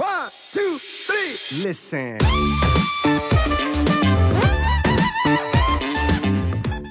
One, 0.00 0.08
two, 0.50 0.78
three. 1.06 1.68
Listen. 1.68 2.16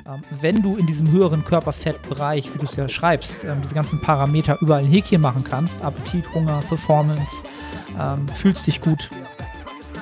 Ähm, 0.06 0.24
wenn 0.42 0.62
du 0.62 0.76
in 0.76 0.86
diesem 0.86 1.10
höheren 1.10 1.44
Körperfettbereich, 1.44 2.54
wie 2.54 2.60
du 2.60 2.66
es 2.66 2.76
ja 2.76 2.88
schreibst, 2.88 3.46
ähm, 3.46 3.64
diese 3.64 3.74
ganzen 3.74 4.00
Parameter 4.00 4.60
überall 4.62 4.84
ein 4.84 4.88
Häkchen 4.88 5.22
machen 5.22 5.44
kannst, 5.44 5.82
Appetit, 5.82 6.24
Hunger, 6.36 6.62
Performance, 6.70 7.42
ähm, 8.00 8.28
fühlst 8.28 8.68
dich 8.68 8.80
gut. 8.80 9.10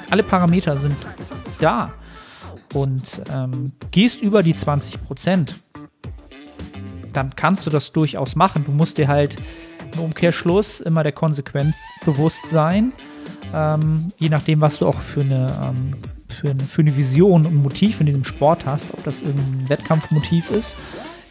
Alle 0.09 0.23
Parameter 0.23 0.75
sind 0.75 0.97
da. 1.61 1.93
Und 2.73 3.21
ähm, 3.33 3.71
gehst 3.91 4.21
über 4.21 4.43
die 4.43 4.53
20 4.53 5.01
Prozent, 5.01 5.63
dann 7.13 7.33
kannst 7.37 7.65
du 7.65 7.69
das 7.69 7.93
durchaus 7.93 8.35
machen. 8.35 8.65
Du 8.65 8.73
musst 8.73 8.97
dir 8.97 9.07
halt 9.07 9.37
im 9.93 9.99
Umkehrschluss 9.99 10.79
immer 10.79 11.03
der 11.03 11.11
Konsequenz 11.11 11.75
bewusst 12.05 12.47
sein, 12.47 12.93
ähm, 13.53 14.07
je 14.17 14.29
nachdem, 14.29 14.61
was 14.61 14.79
du 14.79 14.87
auch 14.87 14.99
für 14.99 15.21
eine, 15.21 15.47
ähm, 15.63 15.95
für, 16.29 16.49
eine, 16.49 16.59
für 16.59 16.81
eine 16.81 16.95
Vision 16.95 17.45
und 17.45 17.55
Motiv 17.55 17.99
in 17.99 18.05
diesem 18.05 18.23
Sport 18.23 18.65
hast, 18.65 18.93
ob 18.93 19.03
das 19.03 19.21
irgendein 19.21 19.69
Wettkampfmotiv 19.69 20.51
ist, 20.51 20.75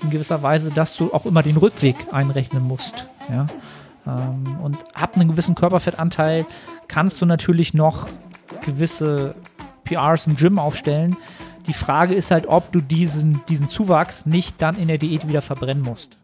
in 0.03 0.11
gewisser 0.11 0.43
Weise, 0.43 0.71
dass 0.71 0.97
du 0.97 1.13
auch 1.13 1.27
immer 1.27 1.43
den 1.43 1.57
Rückweg 1.57 1.97
einrechnen 2.13 2.63
musst. 2.63 3.07
Ja? 3.31 3.47
Ähm, 4.07 4.59
und 4.63 4.79
ab 4.95 5.17
einem 5.17 5.29
gewissen 5.29 5.55
Körperfettanteil 5.55 6.47
kannst 6.89 7.21
du 7.21 7.27
natürlich 7.27 7.75
noch 7.75 8.07
gewisse 8.65 9.35
PRs 9.85 10.27
im 10.27 10.37
Gym 10.37 10.59
aufstellen. 10.59 11.17
Die 11.67 11.73
Frage 11.73 12.15
ist 12.15 12.31
halt, 12.31 12.47
ob 12.47 12.71
du 12.73 12.81
diesen, 12.81 13.41
diesen 13.49 13.69
Zuwachs 13.69 14.25
nicht 14.25 14.63
dann 14.63 14.77
in 14.77 14.89
der 14.89 14.99
Diät 14.99 15.29
wieder 15.29 15.43
verbrennen 15.43 15.83
musst. 15.83 16.17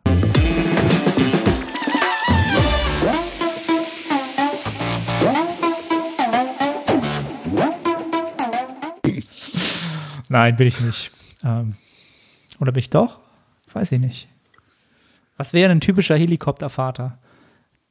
Nein, 10.32 10.56
bin 10.56 10.66
ich 10.66 10.80
nicht. 10.80 11.10
Ähm, 11.44 11.74
oder 12.58 12.72
bin 12.72 12.78
ich 12.78 12.88
doch? 12.88 13.18
Weiß 13.70 13.92
ich 13.92 14.00
nicht. 14.00 14.28
Was 15.36 15.52
wäre 15.52 15.70
ein 15.70 15.82
typischer 15.82 16.16
Helikoptervater? 16.16 17.18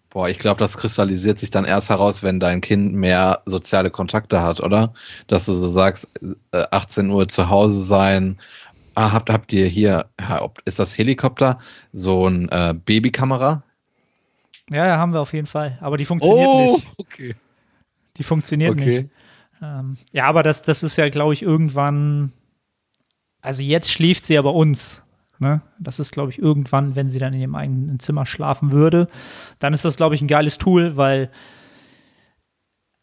Boah, 0.10 0.28
ich 0.28 0.40
glaube, 0.40 0.58
das 0.58 0.76
kristallisiert 0.76 1.38
sich 1.38 1.52
dann 1.52 1.66
erst 1.66 1.92
heraus, 1.92 2.24
wenn 2.24 2.40
dein 2.40 2.62
Kind 2.62 2.94
mehr 2.94 3.44
soziale 3.46 3.92
Kontakte 3.92 4.42
hat, 4.42 4.60
oder? 4.60 4.92
Dass 5.28 5.46
du 5.46 5.54
so 5.54 5.68
sagst, 5.68 6.08
18 6.52 7.10
äh, 7.10 7.14
Uhr 7.14 7.28
zu 7.28 7.48
Hause 7.52 7.80
sein. 7.84 8.40
Ah, 8.96 9.12
habt, 9.12 9.30
habt 9.30 9.54
ihr 9.54 9.68
hier, 9.68 10.08
ist 10.66 10.80
das 10.80 10.98
Helikopter 10.98 11.60
so 11.94 12.28
ein 12.28 12.50
äh, 12.50 12.74
Babykamera? 12.74 13.62
Ja, 14.72 14.88
ja, 14.88 14.98
haben 14.98 15.14
wir 15.14 15.22
auf 15.22 15.34
jeden 15.34 15.48
Fall. 15.48 15.78
Aber 15.80 15.96
die 15.96 16.06
funktioniert 16.06 16.50
oh, 16.50 16.74
nicht. 16.78 16.88
Okay. 16.98 17.36
Die 18.18 18.24
funktioniert 18.24 18.72
okay. 18.72 19.02
nicht. 19.02 19.10
Ähm, 19.62 19.98
ja, 20.12 20.26
aber 20.26 20.44
das, 20.44 20.62
das 20.64 20.84
ist 20.84 20.98
ja, 20.98 21.10
glaube 21.10 21.34
ich, 21.34 21.44
irgendwann. 21.44 22.34
Also 23.42 23.62
jetzt 23.62 23.92
schläft 23.92 24.26
sie 24.26 24.34
ja 24.34 24.42
bei 24.42 24.50
uns. 24.50 25.04
Ne? 25.40 25.62
Das 25.80 26.00
ist, 26.00 26.12
glaube 26.12 26.30
ich, 26.30 26.38
irgendwann, 26.38 26.96
wenn 26.96 27.10
sie 27.10 27.18
dann 27.18 27.34
in 27.34 27.42
ihrem 27.42 27.56
eigenen 27.56 28.00
Zimmer 28.00 28.28
schlafen 28.28 28.72
würde, 28.72 29.08
dann 29.58 29.74
ist 29.74 29.84
das, 29.84 29.98
glaube 29.98 30.14
ich, 30.14 30.22
ein 30.22 30.28
geiles 30.28 30.60
Tool, 30.60 30.98
weil, 30.98 31.32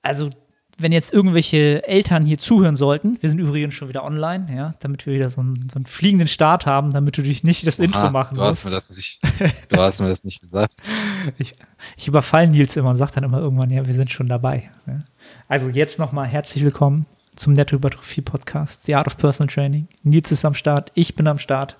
also, 0.02 0.30
wenn 0.78 0.92
jetzt 0.92 1.12
irgendwelche 1.12 1.86
Eltern 1.86 2.24
hier 2.24 2.38
zuhören 2.38 2.76
sollten, 2.76 3.18
wir 3.20 3.28
sind 3.28 3.40
übrigens 3.40 3.74
schon 3.74 3.88
wieder 3.88 4.04
online, 4.04 4.46
ja, 4.54 4.74
damit 4.78 5.06
wir 5.06 5.12
wieder 5.12 5.28
so 5.28 5.40
einen, 5.40 5.68
so 5.68 5.76
einen 5.76 5.86
fliegenden 5.86 6.28
Start 6.28 6.66
haben, 6.66 6.92
damit 6.92 7.18
du 7.18 7.22
dich 7.22 7.42
nicht 7.42 7.66
das 7.66 7.80
Oha, 7.80 7.84
Intro 7.84 8.10
machen 8.10 8.36
du 8.36 8.42
hast 8.42 8.64
Mir 8.64 8.70
das 8.70 8.96
nicht, 8.96 9.20
du 9.68 9.76
hast 9.76 10.00
mir 10.00 10.08
das 10.08 10.22
nicht 10.22 10.40
gesagt. 10.40 10.74
ich, 11.38 11.52
ich 11.96 12.06
überfall 12.06 12.46
Nils 12.46 12.76
immer 12.76 12.90
und 12.90 12.96
sage 12.96 13.12
dann 13.12 13.24
immer 13.24 13.38
irgendwann, 13.38 13.70
ja, 13.70 13.84
wir 13.86 13.94
sind 13.94 14.12
schon 14.12 14.26
dabei. 14.26 14.70
Ja. 14.86 15.00
Also 15.48 15.68
jetzt 15.68 15.98
nochmal 15.98 16.26
herzlich 16.26 16.64
willkommen 16.64 17.06
zum 17.34 17.54
Netto-Hypertrophie 17.54 18.22
Podcast, 18.22 18.84
The 18.86 18.94
Art 18.94 19.08
of 19.08 19.16
Personal 19.16 19.52
Training. 19.52 19.88
Nils 20.04 20.30
ist 20.30 20.44
am 20.44 20.54
Start, 20.54 20.92
ich 20.94 21.16
bin 21.16 21.26
am 21.26 21.40
Start 21.40 21.76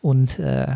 und 0.00 0.38
äh, 0.38 0.68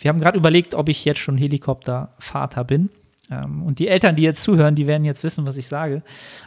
wir 0.00 0.08
haben 0.08 0.20
gerade 0.20 0.36
überlegt, 0.36 0.74
ob 0.74 0.90
ich 0.90 1.06
jetzt 1.06 1.20
schon 1.20 1.38
Helikoptervater 1.38 2.64
bin. 2.64 2.90
Ähm, 3.30 3.62
und 3.62 3.78
die 3.78 3.88
Eltern, 3.88 4.16
die 4.16 4.22
jetzt 4.22 4.42
zuhören, 4.42 4.74
die 4.74 4.86
werden 4.86 5.04
jetzt 5.04 5.24
wissen, 5.24 5.46
was 5.46 5.56
ich 5.56 5.68
sage. 5.68 6.02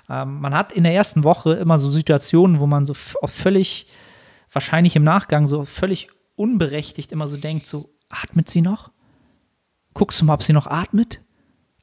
Ähm, 0.09 0.39
man 0.39 0.53
hat 0.53 0.71
in 0.71 0.83
der 0.83 0.93
ersten 0.93 1.23
Woche 1.23 1.53
immer 1.53 1.79
so 1.79 1.91
Situationen, 1.91 2.59
wo 2.59 2.67
man 2.67 2.85
so 2.85 2.93
völlig, 2.93 3.87
wahrscheinlich 4.51 4.95
im 4.95 5.03
Nachgang, 5.03 5.47
so 5.47 5.65
völlig 5.65 6.09
unberechtigt 6.35 7.11
immer 7.11 7.27
so 7.27 7.37
denkt, 7.37 7.67
so, 7.67 7.89
atmet 8.09 8.49
sie 8.49 8.61
noch? 8.61 8.91
Guckst 9.93 10.21
du 10.21 10.25
mal, 10.25 10.33
ob 10.33 10.43
sie 10.43 10.53
noch 10.53 10.67
atmet? 10.67 11.21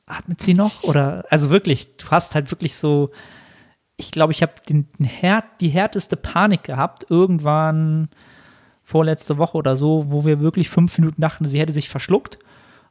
Atmet 0.06 0.40
sie 0.40 0.54
noch? 0.54 0.82
Oder, 0.82 1.24
also 1.30 1.50
wirklich, 1.50 1.96
du 1.96 2.08
hast 2.10 2.34
halt 2.34 2.50
wirklich 2.50 2.74
so, 2.74 3.10
ich 3.96 4.10
glaube, 4.10 4.32
ich 4.32 4.42
habe 4.42 4.54
die 4.68 5.68
härteste 5.68 6.16
Panik 6.16 6.62
gehabt, 6.64 7.06
irgendwann 7.08 8.08
vorletzte 8.82 9.36
Woche 9.36 9.58
oder 9.58 9.76
so, 9.76 10.10
wo 10.10 10.24
wir 10.24 10.40
wirklich 10.40 10.70
fünf 10.70 10.96
Minuten 10.98 11.20
dachten, 11.20 11.44
sie 11.44 11.60
hätte 11.60 11.72
sich 11.72 11.88
verschluckt 11.90 12.38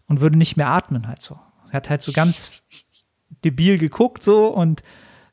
und 0.07 0.21
würde 0.21 0.37
nicht 0.37 0.55
mehr 0.57 0.67
atmen 0.67 1.07
halt 1.07 1.21
so. 1.21 1.39
Sie 1.69 1.73
hat 1.73 1.89
halt 1.89 2.01
so 2.01 2.11
ganz 2.11 2.63
debil 3.43 3.77
geguckt 3.77 4.23
so 4.23 4.47
und 4.47 4.83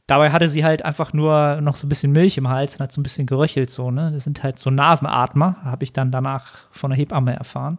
dabei 0.07 0.31
hatte 0.31 0.49
sie 0.49 0.65
halt 0.65 0.85
einfach 0.85 1.13
nur 1.13 1.61
noch 1.61 1.77
so 1.77 1.87
ein 1.87 1.89
bisschen 1.89 2.13
Milch 2.13 2.37
im 2.37 2.49
Hals 2.49 2.75
und 2.75 2.81
hat 2.81 2.93
so 2.93 3.01
ein 3.01 3.05
bisschen 3.05 3.27
geröchelt 3.27 3.71
so, 3.71 3.91
ne? 3.91 4.11
Das 4.13 4.25
sind 4.25 4.43
halt 4.43 4.59
so 4.59 4.71
Nasenatmer, 4.71 5.57
habe 5.65 5.85
ich 5.85 5.93
dann 5.93 6.11
danach 6.11 6.69
von 6.71 6.91
der 6.91 6.99
Hebamme 6.99 7.35
erfahren. 7.35 7.79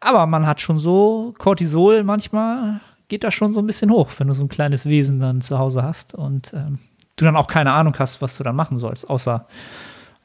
Aber 0.00 0.26
man 0.26 0.46
hat 0.46 0.60
schon 0.60 0.78
so 0.78 1.34
Cortisol 1.38 2.02
manchmal 2.02 2.80
geht 3.08 3.24
das 3.24 3.34
schon 3.34 3.52
so 3.52 3.60
ein 3.60 3.66
bisschen 3.66 3.90
hoch, 3.90 4.10
wenn 4.18 4.26
du 4.26 4.34
so 4.34 4.42
ein 4.42 4.48
kleines 4.48 4.84
Wesen 4.84 5.20
dann 5.20 5.40
zu 5.40 5.58
Hause 5.58 5.82
hast 5.82 6.14
und 6.14 6.52
ähm, 6.52 6.80
du 7.16 7.24
dann 7.24 7.36
auch 7.36 7.46
keine 7.46 7.72
Ahnung 7.72 7.94
hast, 7.98 8.20
was 8.20 8.36
du 8.36 8.42
dann 8.42 8.56
machen 8.56 8.78
sollst, 8.78 9.08
außer 9.08 9.46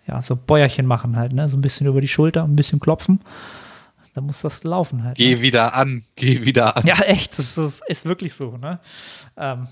ja, 0.07 0.21
so 0.21 0.35
Bäuerchen 0.35 0.85
machen 0.85 1.15
halt, 1.15 1.31
ne? 1.31 1.47
So 1.47 1.57
ein 1.57 1.61
bisschen 1.61 1.87
über 1.87 2.01
die 2.01 2.07
Schulter, 2.07 2.43
ein 2.43 2.55
bisschen 2.55 2.79
klopfen. 2.79 3.21
Dann 4.13 4.25
muss 4.25 4.41
das 4.41 4.63
laufen 4.63 5.03
halt. 5.03 5.17
Geh 5.17 5.35
ne? 5.35 5.41
wieder 5.41 5.73
an, 5.75 6.03
geh 6.15 6.45
wieder 6.45 6.75
an. 6.77 6.85
Ja, 6.85 6.99
echt, 6.99 7.37
das 7.37 7.57
ist, 7.57 7.81
ist 7.87 8.05
wirklich 8.05 8.33
so, 8.33 8.57
ne? 8.57 8.79
Ähm, 9.37 9.67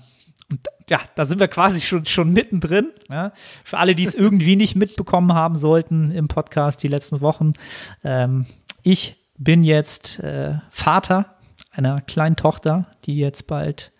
und 0.50 0.60
ja, 0.88 1.00
da 1.14 1.24
sind 1.24 1.38
wir 1.38 1.48
quasi 1.48 1.80
schon, 1.80 2.04
schon 2.06 2.32
mittendrin. 2.32 2.90
Ja? 3.08 3.32
Für 3.64 3.78
alle, 3.78 3.94
die 3.94 4.04
es 4.04 4.14
irgendwie 4.16 4.56
nicht 4.56 4.74
mitbekommen 4.74 5.32
haben 5.32 5.56
sollten 5.56 6.10
im 6.10 6.28
Podcast 6.28 6.82
die 6.82 6.88
letzten 6.88 7.20
Wochen. 7.20 7.52
Ähm, 8.02 8.46
ich 8.82 9.16
bin 9.38 9.62
jetzt 9.62 10.18
äh, 10.18 10.58
Vater 10.70 11.36
einer 11.70 12.00
kleinen 12.00 12.36
Tochter, 12.36 12.86
die 13.04 13.16
jetzt 13.16 13.46
bald 13.46 13.92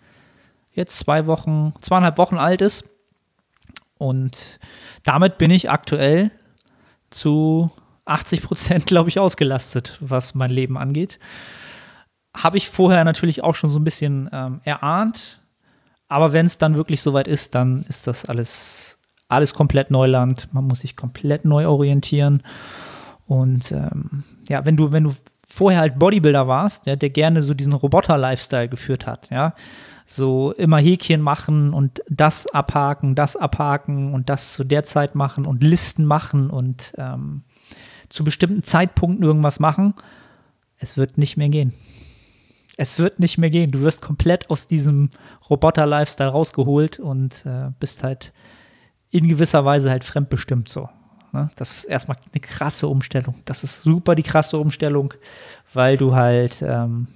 jetzt 0.71 0.97
zwei 0.99 1.25
Wochen, 1.25 1.73
zweieinhalb 1.81 2.17
Wochen 2.17 2.37
alt 2.37 2.61
ist. 2.61 2.85
Und 3.97 4.59
damit 5.03 5.37
bin 5.37 5.51
ich 5.51 5.69
aktuell 5.69 6.31
zu 7.09 7.71
80 8.11 8.43
Prozent, 8.43 8.85
glaube 8.85 9.09
ich, 9.09 9.19
ausgelastet, 9.19 9.97
was 9.99 10.35
mein 10.35 10.51
Leben 10.51 10.77
angeht. 10.77 11.19
Habe 12.35 12.57
ich 12.57 12.69
vorher 12.69 13.03
natürlich 13.03 13.43
auch 13.43 13.55
schon 13.55 13.69
so 13.69 13.79
ein 13.79 13.83
bisschen 13.83 14.29
ähm, 14.31 14.61
erahnt. 14.63 15.41
Aber 16.07 16.33
wenn 16.33 16.45
es 16.45 16.57
dann 16.57 16.75
wirklich 16.75 17.01
soweit 17.01 17.27
ist, 17.27 17.55
dann 17.55 17.83
ist 17.83 18.07
das 18.07 18.25
alles, 18.25 18.99
alles 19.27 19.53
komplett 19.53 19.91
Neuland. 19.91 20.49
Man 20.51 20.65
muss 20.65 20.81
sich 20.81 20.95
komplett 20.95 21.45
neu 21.45 21.67
orientieren. 21.67 22.43
Und 23.27 23.71
ähm, 23.71 24.23
ja, 24.49 24.65
wenn 24.65 24.75
du, 24.75 24.91
wenn 24.91 25.05
du 25.05 25.13
vorher 25.47 25.81
halt 25.81 25.99
Bodybuilder 25.99 26.47
warst, 26.47 26.85
ja, 26.85 26.95
der 26.95 27.09
gerne 27.09 27.41
so 27.41 27.53
diesen 27.53 27.73
Roboter-Lifestyle 27.73 28.69
geführt 28.69 29.07
hat, 29.07 29.29
ja, 29.29 29.53
so 30.05 30.51
immer 30.53 30.77
Häkchen 30.77 31.21
machen 31.21 31.73
und 31.73 32.01
das 32.09 32.47
abhaken, 32.47 33.15
das 33.15 33.35
abhaken 33.37 34.13
und 34.13 34.29
das 34.29 34.53
zu 34.53 34.63
der 34.63 34.83
Zeit 34.83 35.15
machen 35.15 35.45
und 35.45 35.63
Listen 35.63 36.05
machen 36.05 36.49
und 36.49 36.93
ähm, 36.97 37.43
zu 38.11 38.23
bestimmten 38.23 38.63
Zeitpunkten 38.63 39.23
irgendwas 39.23 39.59
machen. 39.59 39.93
Es 40.77 40.97
wird 40.97 41.17
nicht 41.17 41.37
mehr 41.37 41.49
gehen. 41.49 41.73
Es 42.77 42.99
wird 42.99 43.19
nicht 43.19 43.37
mehr 43.37 43.49
gehen. 43.49 43.71
Du 43.71 43.81
wirst 43.81 44.01
komplett 44.01 44.49
aus 44.49 44.67
diesem 44.67 45.09
Roboter-Lifestyle 45.49 46.29
rausgeholt 46.29 46.99
und 46.99 47.45
äh, 47.45 47.69
bist 47.79 48.03
halt 48.03 48.33
in 49.09 49.27
gewisser 49.27 49.65
Weise 49.65 49.89
halt 49.89 50.03
fremdbestimmt 50.03 50.69
so. 50.69 50.89
Ne? 51.31 51.49
Das 51.55 51.77
ist 51.77 51.83
erstmal 51.85 52.17
eine 52.31 52.41
krasse 52.41 52.87
Umstellung. 52.87 53.35
Das 53.45 53.63
ist 53.63 53.81
super 53.81 54.15
die 54.15 54.23
krasse 54.23 54.57
Umstellung, 54.57 55.13
weil 55.73 55.97
du 55.97 56.15
halt, 56.15 56.61
ähm, 56.61 57.07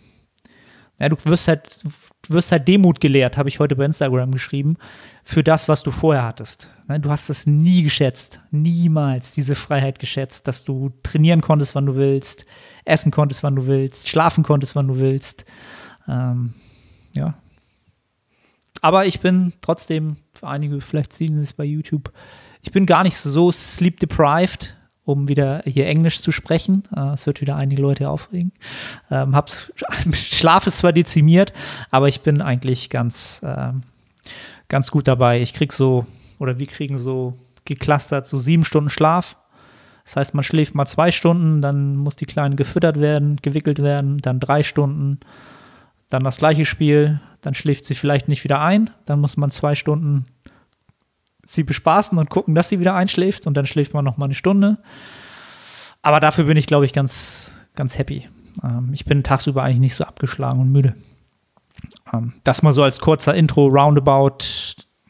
ja, 0.99 1.09
du 1.09 1.17
wirst 1.25 1.47
halt, 1.47 1.83
wirst 2.29 2.51
halt 2.51 2.67
Demut 2.67 2.99
gelehrt, 2.99 3.37
habe 3.37 3.49
ich 3.49 3.59
heute 3.59 3.75
bei 3.75 3.85
Instagram 3.85 4.31
geschrieben, 4.31 4.77
für 5.23 5.43
das, 5.43 5.67
was 5.67 5.83
du 5.83 5.91
vorher 5.91 6.23
hattest. 6.23 6.71
Ne, 6.87 6.99
du 6.99 7.09
hast 7.09 7.29
es 7.29 7.47
nie 7.47 7.83
geschätzt, 7.83 8.39
niemals 8.51 9.33
diese 9.33 9.55
Freiheit 9.55 9.99
geschätzt, 9.99 10.47
dass 10.47 10.63
du 10.63 10.91
trainieren 11.03 11.41
konntest, 11.41 11.75
wann 11.75 11.85
du 11.85 11.95
willst, 11.95 12.45
essen 12.85 13.11
konntest, 13.11 13.43
wann 13.43 13.55
du 13.55 13.67
willst, 13.67 14.07
schlafen 14.07 14.43
konntest, 14.43 14.75
wann 14.75 14.87
du 14.87 14.99
willst. 14.99 15.45
Ähm, 16.07 16.53
ja. 17.15 17.35
Aber 18.81 19.05
ich 19.05 19.19
bin 19.19 19.53
trotzdem, 19.61 20.17
für 20.33 20.47
einige, 20.47 20.79
vielleicht 20.81 21.13
sehen 21.13 21.37
sie 21.37 21.43
es 21.43 21.53
bei 21.53 21.63
YouTube, 21.63 22.11
ich 22.61 22.71
bin 22.71 22.85
gar 22.85 23.03
nicht 23.03 23.17
so 23.17 23.51
sleep 23.51 23.99
deprived, 23.99 24.74
um 25.05 25.27
wieder 25.27 25.61
hier 25.65 25.87
Englisch 25.87 26.21
zu 26.21 26.31
sprechen. 26.31 26.83
Äh, 26.95 27.13
es 27.13 27.27
wird 27.27 27.41
wieder 27.41 27.55
einige 27.55 27.81
Leute 27.81 28.09
aufregen. 28.09 28.51
Ähm, 29.09 29.35
hab's, 29.35 29.71
Schlaf 30.13 30.67
ist 30.67 30.79
zwar 30.79 30.93
dezimiert, 30.93 31.53
aber 31.91 32.07
ich 32.07 32.21
bin 32.21 32.41
eigentlich 32.41 32.89
ganz, 32.89 33.41
ähm, 33.43 33.83
ganz 34.67 34.91
gut 34.91 35.07
dabei. 35.07 35.41
Ich 35.41 35.53
krieg 35.53 35.71
so, 35.71 36.05
oder 36.39 36.59
wir 36.59 36.67
kriegen 36.67 36.97
so 36.97 37.33
geclustert 37.65 38.25
so 38.25 38.37
sieben 38.37 38.63
Stunden 38.63 38.89
Schlaf. 38.89 39.37
Das 40.03 40.15
heißt, 40.15 40.33
man 40.35 40.43
schläft 40.43 40.75
mal 40.75 40.85
zwei 40.85 41.11
Stunden, 41.11 41.61
dann 41.61 41.95
muss 41.95 42.15
die 42.15 42.27
Kleine 42.27 42.55
gefüttert 42.55 42.99
werden, 42.99 43.37
gewickelt 43.41 43.81
werden, 43.81 44.19
dann 44.19 44.39
drei 44.39 44.61
Stunden, 44.61 45.19
dann 46.09 46.23
das 46.23 46.37
gleiche 46.37 46.65
Spiel, 46.65 47.19
dann 47.41 47.55
schläft 47.55 47.85
sie 47.85 47.95
vielleicht 47.95 48.27
nicht 48.27 48.43
wieder 48.43 48.61
ein, 48.61 48.91
dann 49.05 49.19
muss 49.19 49.35
man 49.35 49.49
zwei 49.49 49.73
Stunden 49.73 50.25
sie 51.45 51.63
bespaßen 51.63 52.17
und 52.17 52.29
gucken, 52.29 52.55
dass 52.55 52.69
sie 52.69 52.79
wieder 52.79 52.95
einschläft 52.95 53.47
und 53.47 53.55
dann 53.55 53.65
schläft 53.65 53.93
man 53.93 54.03
noch 54.03 54.17
mal 54.17 54.25
eine 54.25 54.35
Stunde. 54.35 54.77
Aber 56.01 56.19
dafür 56.19 56.43
bin 56.45 56.57
ich, 56.57 56.67
glaube 56.67 56.85
ich, 56.85 56.93
ganz, 56.93 57.51
ganz 57.75 57.97
happy. 57.97 58.27
Ähm, 58.63 58.89
ich 58.93 59.05
bin 59.05 59.23
tagsüber 59.23 59.63
eigentlich 59.63 59.79
nicht 59.79 59.95
so 59.95 60.03
abgeschlagen 60.03 60.59
und 60.59 60.71
müde. 60.71 60.95
Ähm, 62.13 62.33
das 62.43 62.61
mal 62.61 62.73
so 62.73 62.83
als 62.83 62.99
kurzer 62.99 63.35
Intro, 63.35 63.67
Roundabout, 63.67 64.39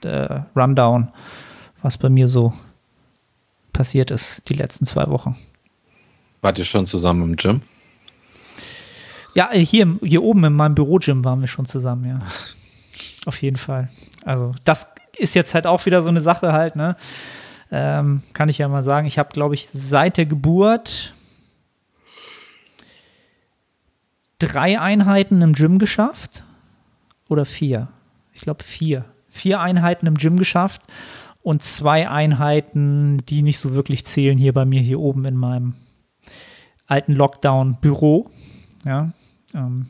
äh, 0.03 0.41
Rundown, 0.55 1.09
was 1.81 1.97
bei 1.97 2.09
mir 2.09 2.27
so 2.27 2.53
passiert 3.73 4.11
ist 4.11 4.47
die 4.49 4.53
letzten 4.53 4.85
zwei 4.85 5.07
Wochen. 5.07 5.35
Wart 6.41 6.57
ihr 6.59 6.65
schon 6.65 6.85
zusammen 6.85 7.23
im 7.23 7.35
Gym? 7.35 7.61
Ja, 9.33 9.51
hier, 9.51 9.97
hier 10.01 10.23
oben 10.23 10.45
in 10.45 10.53
meinem 10.53 10.75
Büro-Gym 10.75 11.25
waren 11.25 11.41
wir 11.41 11.47
schon 11.47 11.65
zusammen, 11.65 12.05
ja. 12.05 12.19
Auf 13.25 13.41
jeden 13.41 13.57
Fall. 13.57 13.89
Also, 14.23 14.53
das 14.63 14.87
ist 15.17 15.35
jetzt 15.35 15.53
halt 15.53 15.67
auch 15.67 15.85
wieder 15.85 16.01
so 16.01 16.09
eine 16.09 16.21
Sache 16.21 16.53
halt, 16.53 16.75
ne? 16.75 16.95
Ähm, 17.71 18.21
kann 18.33 18.49
ich 18.49 18.57
ja 18.57 18.67
mal 18.67 18.83
sagen. 18.83 19.07
Ich 19.07 19.17
habe, 19.17 19.33
glaube 19.33 19.55
ich, 19.55 19.67
seit 19.67 20.17
der 20.17 20.25
Geburt 20.25 21.13
drei 24.39 24.79
Einheiten 24.79 25.41
im 25.41 25.53
Gym 25.53 25.79
geschafft. 25.79 26.43
Oder 27.27 27.45
vier. 27.45 27.87
Ich 28.33 28.41
glaube, 28.41 28.63
vier. 28.63 29.05
Vier 29.29 29.59
Einheiten 29.59 30.05
im 30.05 30.15
Gym 30.15 30.37
geschafft 30.37 30.83
und 31.41 31.61
zwei 31.63 32.09
Einheiten, 32.09 33.25
die 33.25 33.41
nicht 33.41 33.59
so 33.59 33.73
wirklich 33.75 34.05
zählen, 34.05 34.37
hier 34.37 34.53
bei 34.53 34.65
mir 34.65 34.81
hier 34.81 34.99
oben 34.99 35.25
in 35.25 35.35
meinem 35.35 35.73
alten 36.87 37.13
Lockdown-Büro. 37.13 38.29
Ja, 38.85 39.11
ähm, 39.53 39.87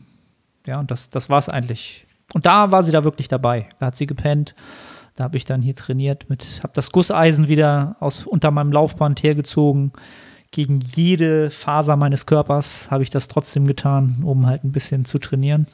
ja, 0.67 0.79
und 0.79 0.89
das, 0.91 1.09
das 1.09 1.29
war 1.29 1.39
es 1.39 1.49
eigentlich. 1.49 2.07
Und 2.33 2.45
da 2.45 2.71
war 2.71 2.83
sie 2.83 2.91
da 2.91 3.03
wirklich 3.03 3.27
dabei. 3.27 3.69
Da 3.79 3.87
hat 3.87 3.95
sie 3.95 4.07
gepennt. 4.07 4.55
Da 5.15 5.23
habe 5.23 5.37
ich 5.37 5.45
dann 5.45 5.61
hier 5.61 5.75
trainiert 5.75 6.29
mit, 6.29 6.59
habe 6.61 6.73
das 6.73 6.91
Gusseisen 6.91 7.47
wieder 7.47 7.95
aus 7.99 8.25
unter 8.25 8.51
meinem 8.51 8.71
Laufband 8.71 9.23
hergezogen. 9.23 9.93
Gegen 10.51 10.81
jede 10.81 11.51
Faser 11.51 11.95
meines 11.95 12.25
Körpers 12.25 12.91
habe 12.91 13.03
ich 13.03 13.09
das 13.09 13.27
trotzdem 13.27 13.65
getan, 13.65 14.21
um 14.23 14.45
halt 14.45 14.63
ein 14.63 14.71
bisschen 14.71 15.05
zu 15.05 15.17
trainieren. 15.19 15.67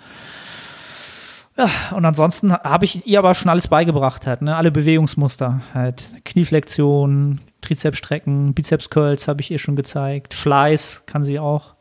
Ja, 1.58 1.70
und 1.96 2.06
ansonsten 2.06 2.54
habe 2.54 2.86
ich 2.86 3.06
ihr 3.06 3.20
aber 3.20 3.36
schon 3.36 3.50
alles 3.50 3.68
beigebracht, 3.68 4.26
halt, 4.26 4.42
ne? 4.42 4.56
alle 4.56 4.72
Bewegungsmuster, 4.72 5.62
halt 5.74 6.14
Knieflexion, 6.24 7.42
Trizepsstrecken, 7.62 8.54
Bizeps-Curls 8.54 9.28
habe 9.28 9.42
ich 9.42 9.52
ihr 9.52 9.60
schon 9.60 9.76
gezeigt, 9.76 10.34
Flies 10.34 11.04
kann 11.06 11.24
sie 11.24 11.40
auch. 11.40 11.76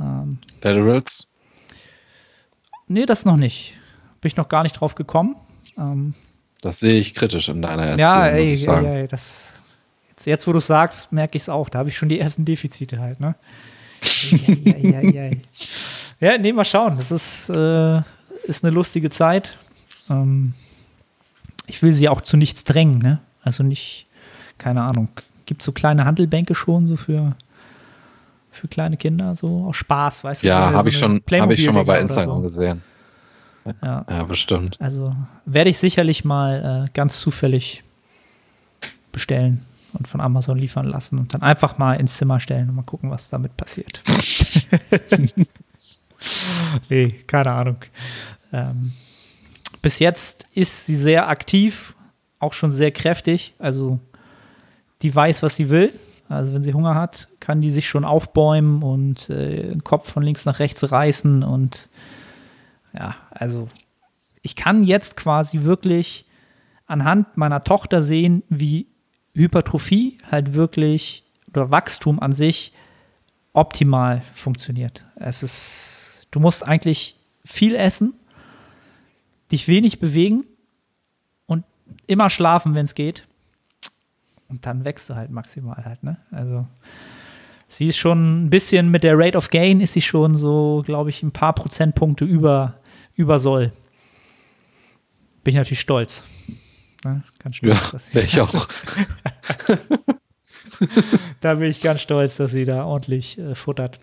Ähm, 0.00 0.38
Laterals? 0.62 1.30
Nee, 2.88 3.06
das 3.06 3.24
noch 3.24 3.36
nicht. 3.36 3.78
Bin 4.20 4.28
ich 4.28 4.36
noch 4.36 4.48
gar 4.48 4.64
nicht 4.64 4.72
drauf 4.72 4.96
gekommen. 4.96 5.36
Ähm, 5.78 6.14
das 6.60 6.80
sehe 6.80 7.00
ich 7.00 7.14
kritisch 7.14 7.48
in 7.48 7.62
deiner 7.62 7.84
Erzählung. 7.84 8.10
Ja, 8.10 8.26
ey, 8.26 8.54
ey, 8.54 9.00
ey, 9.00 9.08
das, 9.08 9.54
jetzt, 10.10 10.26
jetzt, 10.26 10.46
wo 10.46 10.52
du 10.52 10.60
sagst, 10.60 11.10
merke 11.12 11.36
ich 11.36 11.42
es 11.42 11.48
auch. 11.48 11.68
Da 11.68 11.78
habe 11.80 11.88
ich 11.88 11.96
schon 11.96 12.08
die 12.08 12.20
ersten 12.20 12.44
Defizite 12.44 12.98
halt, 13.00 13.20
ne? 13.20 13.34
ja, 16.20 16.38
nee, 16.38 16.52
mal 16.52 16.64
schauen. 16.64 16.96
Das 16.96 17.10
ist, 17.10 17.50
äh, 17.50 18.00
ist 18.44 18.64
eine 18.64 18.74
lustige 18.74 19.10
Zeit. 19.10 19.58
Ähm, 20.08 20.54
ich 21.66 21.82
will 21.82 21.92
sie 21.92 22.08
auch 22.08 22.20
zu 22.20 22.36
nichts 22.36 22.64
drängen, 22.64 22.98
ne? 22.98 23.20
Also 23.42 23.62
nicht, 23.62 24.06
keine 24.58 24.82
Ahnung. 24.82 25.08
Gibt 25.46 25.62
so 25.62 25.72
kleine 25.72 26.04
Handelbänke 26.04 26.54
schon, 26.54 26.86
so 26.86 26.96
für, 26.96 27.36
für 28.50 28.68
kleine 28.68 28.96
Kinder, 28.96 29.34
so 29.34 29.66
aus 29.66 29.76
Spaß, 29.76 30.24
weißt 30.24 30.42
du? 30.42 30.46
Ja, 30.48 30.72
habe 30.72 30.90
so 30.90 30.94
ich, 30.94 30.98
schon, 30.98 31.22
hab 31.32 31.50
ich 31.50 31.64
schon 31.64 31.74
mal 31.74 31.84
bei 31.84 32.00
Instagram 32.00 32.36
so. 32.36 32.42
gesehen. 32.42 32.82
Ja. 33.82 34.04
ja, 34.08 34.24
bestimmt. 34.24 34.80
Also 34.80 35.14
werde 35.44 35.70
ich 35.70 35.78
sicherlich 35.78 36.24
mal 36.24 36.84
äh, 36.86 36.90
ganz 36.92 37.20
zufällig 37.20 37.82
bestellen 39.12 39.64
und 39.92 40.08
von 40.08 40.20
Amazon 40.20 40.58
liefern 40.58 40.86
lassen 40.86 41.18
und 41.18 41.34
dann 41.34 41.42
einfach 41.42 41.78
mal 41.78 41.94
ins 41.94 42.16
Zimmer 42.16 42.40
stellen 42.40 42.68
und 42.68 42.76
mal 42.76 42.82
gucken, 42.82 43.10
was 43.10 43.28
damit 43.28 43.56
passiert. 43.56 44.02
nee, 46.88 47.10
keine 47.26 47.52
Ahnung. 47.52 47.76
Ähm, 48.52 48.92
bis 49.82 49.98
jetzt 49.98 50.46
ist 50.54 50.86
sie 50.86 50.94
sehr 50.94 51.28
aktiv, 51.28 51.94
auch 52.38 52.52
schon 52.52 52.70
sehr 52.70 52.90
kräftig. 52.90 53.54
Also 53.58 53.98
die 55.02 55.14
weiß, 55.14 55.42
was 55.42 55.56
sie 55.56 55.70
will. 55.70 55.92
Also 56.28 56.52
wenn 56.52 56.62
sie 56.62 56.74
Hunger 56.74 56.94
hat, 56.94 57.28
kann 57.40 57.60
die 57.60 57.70
sich 57.70 57.88
schon 57.88 58.04
aufbäumen 58.04 58.82
und 58.82 59.28
äh, 59.30 59.70
den 59.70 59.82
Kopf 59.82 60.12
von 60.12 60.22
links 60.22 60.44
nach 60.44 60.60
rechts 60.60 60.90
reißen 60.92 61.42
und 61.42 61.88
ja, 62.92 63.16
also 63.30 63.68
ich 64.42 64.56
kann 64.56 64.82
jetzt 64.82 65.16
quasi 65.16 65.62
wirklich 65.62 66.26
anhand 66.86 67.36
meiner 67.36 67.62
Tochter 67.62 68.02
sehen, 68.02 68.42
wie 68.48 68.86
Hypertrophie 69.34 70.18
halt 70.30 70.54
wirklich 70.54 71.24
oder 71.48 71.70
Wachstum 71.70 72.20
an 72.20 72.32
sich 72.32 72.72
optimal 73.52 74.22
funktioniert. 74.34 75.04
Es 75.16 75.42
ist, 75.42 76.26
du 76.30 76.40
musst 76.40 76.66
eigentlich 76.66 77.16
viel 77.44 77.74
essen, 77.74 78.14
dich 79.50 79.68
wenig 79.68 79.98
bewegen 79.98 80.44
und 81.46 81.64
immer 82.06 82.30
schlafen, 82.30 82.74
wenn 82.74 82.84
es 82.84 82.94
geht. 82.94 83.26
Und 84.48 84.66
dann 84.66 84.84
wächst 84.84 85.08
du 85.10 85.14
halt 85.14 85.30
maximal 85.30 85.84
halt, 85.84 86.02
ne? 86.02 86.16
Also 86.30 86.66
sie 87.68 87.86
ist 87.86 87.98
schon 87.98 88.44
ein 88.44 88.50
bisschen 88.50 88.90
mit 88.90 89.04
der 89.04 89.16
Rate 89.16 89.38
of 89.38 89.50
Gain 89.50 89.80
ist 89.80 89.92
sie 89.92 90.02
schon 90.02 90.34
so, 90.34 90.82
glaube 90.84 91.10
ich, 91.10 91.22
ein 91.22 91.32
paar 91.32 91.54
Prozentpunkte 91.54 92.24
über 92.24 92.79
über 93.20 93.38
soll. 93.38 93.72
Bin 95.44 95.52
ich 95.52 95.56
natürlich 95.56 95.80
stolz. 95.80 96.24
Ne? 97.04 97.22
Ganz 97.38 97.56
stolz. 97.56 98.10
Ja, 98.12 98.20
ich 98.22 98.40
auch. 98.40 98.52
da 101.40 101.54
bin 101.54 101.70
ich 101.70 101.80
ganz 101.80 102.00
stolz, 102.00 102.36
dass 102.36 102.52
sie 102.52 102.64
da 102.64 102.84
ordentlich 102.84 103.38
äh, 103.38 103.54
futtert. 103.54 104.00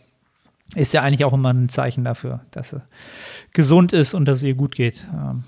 Ist 0.76 0.94
ja 0.94 1.02
eigentlich 1.02 1.26
auch 1.26 1.34
immer 1.34 1.54
ein 1.54 1.70
Zeichen 1.70 2.04
dafür, 2.04 2.42
dass 2.52 2.70
sie 2.70 2.82
gesund 3.54 3.94
ist 3.94 4.14
und 4.14 4.26
dass 4.26 4.40
es 4.40 4.44
ihr 4.44 4.54
gut 4.54 4.76
geht. 4.76 5.08
Ähm, 5.14 5.44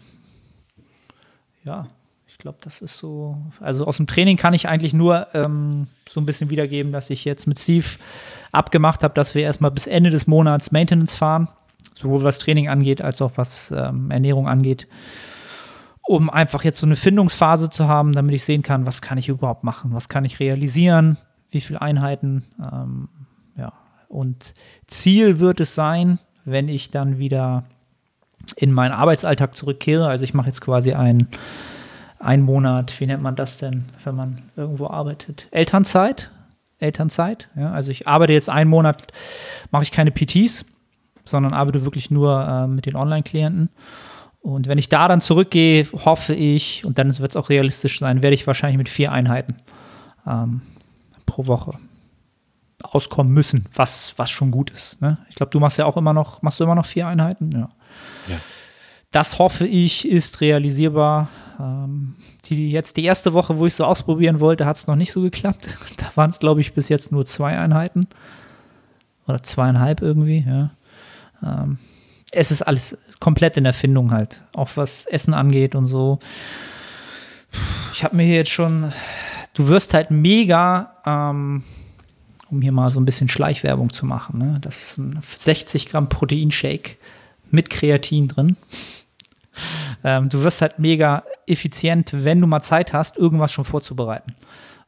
ja, 1.63 1.87
ich 2.27 2.37
glaube, 2.37 2.57
das 2.61 2.81
ist 2.81 2.97
so. 2.97 3.37
Also 3.59 3.85
aus 3.85 3.97
dem 3.97 4.07
Training 4.07 4.37
kann 4.37 4.53
ich 4.53 4.67
eigentlich 4.67 4.93
nur 4.93 5.27
ähm, 5.33 5.87
so 6.07 6.21
ein 6.21 6.25
bisschen 6.25 6.49
wiedergeben, 6.49 6.91
dass 6.91 7.09
ich 7.09 7.25
jetzt 7.25 7.47
mit 7.47 7.59
Steve 7.59 7.85
abgemacht 8.51 9.03
habe, 9.03 9.13
dass 9.13 9.35
wir 9.35 9.43
erstmal 9.43 9.71
bis 9.71 9.87
Ende 9.87 10.09
des 10.09 10.25
Monats 10.25 10.71
Maintenance 10.71 11.15
fahren 11.15 11.49
sowohl 11.99 12.23
was 12.23 12.39
Training 12.39 12.69
angeht, 12.69 13.03
als 13.03 13.21
auch 13.21 13.33
was 13.35 13.71
ähm, 13.75 14.09
Ernährung 14.09 14.47
angeht, 14.47 14.87
um 16.07 16.29
einfach 16.29 16.63
jetzt 16.63 16.79
so 16.79 16.85
eine 16.85 16.95
Findungsphase 16.95 17.69
zu 17.69 17.87
haben, 17.87 18.13
damit 18.13 18.33
ich 18.33 18.45
sehen 18.45 18.63
kann, 18.63 18.87
was 18.87 19.01
kann 19.01 19.17
ich 19.17 19.27
überhaupt 19.27 19.63
machen, 19.63 19.93
was 19.93 20.09
kann 20.09 20.25
ich 20.25 20.39
realisieren, 20.39 21.17
wie 21.51 21.61
viele 21.61 21.81
Einheiten. 21.81 22.45
Ähm, 22.59 23.09
ja. 23.57 23.73
Und 24.07 24.53
Ziel 24.87 25.39
wird 25.39 25.59
es 25.59 25.75
sein, 25.75 26.19
wenn 26.45 26.69
ich 26.69 26.89
dann 26.89 27.19
wieder 27.19 27.65
in 28.55 28.71
meinen 28.71 28.93
Arbeitsalltag 28.93 29.55
zurückkehre. 29.55 30.07
Also 30.07 30.23
ich 30.23 30.33
mache 30.33 30.47
jetzt 30.47 30.61
quasi 30.61 30.93
einen, 30.93 31.27
einen 32.17 32.43
Monat, 32.43 32.99
wie 32.99 33.05
nennt 33.05 33.21
man 33.21 33.35
das 33.35 33.57
denn, 33.57 33.85
wenn 34.03 34.15
man 34.15 34.41
irgendwo 34.55 34.87
arbeitet? 34.87 35.47
Elternzeit. 35.51 36.31
Elternzeit. 36.79 37.49
Ja, 37.55 37.71
also 37.71 37.91
ich 37.91 38.07
arbeite 38.07 38.31
jetzt 38.31 38.49
einen 38.49 38.69
Monat, 38.69 39.11
mache 39.69 39.83
ich 39.83 39.91
keine 39.91 40.11
PTs, 40.11 40.65
sondern 41.29 41.53
arbeite 41.53 41.85
wirklich 41.85 42.11
nur 42.11 42.45
äh, 42.45 42.67
mit 42.67 42.85
den 42.85 42.95
Online-Klienten. 42.95 43.69
Und 44.41 44.67
wenn 44.67 44.77
ich 44.77 44.89
da 44.89 45.07
dann 45.07 45.21
zurückgehe, 45.21 45.85
hoffe 46.05 46.33
ich, 46.33 46.85
und 46.85 46.97
dann 46.97 47.17
wird 47.17 47.31
es 47.31 47.35
auch 47.35 47.49
realistisch 47.49 47.99
sein, 47.99 48.23
werde 48.23 48.33
ich 48.33 48.47
wahrscheinlich 48.47 48.77
mit 48.77 48.89
vier 48.89 49.11
Einheiten 49.11 49.55
ähm, 50.25 50.61
pro 51.25 51.47
Woche 51.47 51.73
auskommen 52.81 53.33
müssen, 53.33 53.65
was, 53.73 54.13
was 54.17 54.29
schon 54.29 54.51
gut 54.51 54.71
ist. 54.71 55.01
Ne? 55.01 55.17
Ich 55.29 55.35
glaube, 55.35 55.49
du 55.49 55.59
machst 55.59 55.77
ja 55.77 55.85
auch 55.85 55.97
immer 55.97 56.13
noch, 56.13 56.41
machst 56.41 56.59
du 56.59 56.63
immer 56.63 56.75
noch 56.75 56.85
vier 56.85 57.07
Einheiten? 57.07 57.51
Ja. 57.51 57.69
ja. 58.27 58.37
Das 59.11 59.39
hoffe 59.39 59.67
ich, 59.67 60.07
ist 60.07 60.39
realisierbar. 60.39 61.29
Ähm, 61.59 62.15
die, 62.45 62.71
jetzt 62.71 62.95
die 62.95 63.03
erste 63.03 63.33
Woche, 63.33 63.57
wo 63.57 63.65
ich 63.65 63.73
so 63.73 63.83
ausprobieren 63.83 64.39
wollte, 64.39 64.65
hat 64.65 64.77
es 64.77 64.87
noch 64.87 64.95
nicht 64.95 65.11
so 65.11 65.21
geklappt. 65.21 65.67
Da 65.97 66.05
waren 66.15 66.29
es, 66.29 66.39
glaube 66.39 66.61
ich, 66.61 66.73
bis 66.73 66.89
jetzt 66.89 67.11
nur 67.11 67.25
zwei 67.25 67.57
Einheiten. 67.57 68.07
Oder 69.27 69.43
zweieinhalb 69.43 70.01
irgendwie, 70.01 70.45
ja. 70.47 70.71
Ähm, 71.43 71.77
es 72.31 72.51
ist 72.51 72.61
alles 72.61 72.97
komplett 73.19 73.57
in 73.57 73.65
Erfindung 73.65 74.11
halt, 74.11 74.43
auch 74.53 74.69
was 74.75 75.05
Essen 75.05 75.33
angeht 75.33 75.75
und 75.75 75.87
so. 75.87 76.19
Ich 77.91 78.03
habe 78.03 78.15
mir 78.15 78.23
hier 78.23 78.35
jetzt 78.35 78.51
schon, 78.51 78.93
du 79.53 79.67
wirst 79.67 79.93
halt 79.93 80.11
mega, 80.11 80.93
ähm, 81.05 81.63
um 82.49 82.61
hier 82.61 82.71
mal 82.71 82.91
so 82.91 82.99
ein 82.99 83.05
bisschen 83.05 83.29
Schleichwerbung 83.29 83.91
zu 83.91 84.05
machen. 84.05 84.39
Ne? 84.39 84.59
Das 84.61 84.83
ist 84.83 84.97
ein 84.97 85.19
60 85.37 85.87
Gramm 85.87 86.09
Proteinshake 86.09 86.97
mit 87.51 87.69
Kreatin 87.69 88.27
drin. 88.27 88.57
Ähm, 90.03 90.29
du 90.29 90.43
wirst 90.43 90.61
halt 90.61 90.79
mega 90.79 91.23
effizient, 91.45 92.11
wenn 92.13 92.39
du 92.39 92.47
mal 92.47 92.61
Zeit 92.61 92.93
hast, 92.93 93.17
irgendwas 93.17 93.51
schon 93.51 93.65
vorzubereiten. 93.65 94.35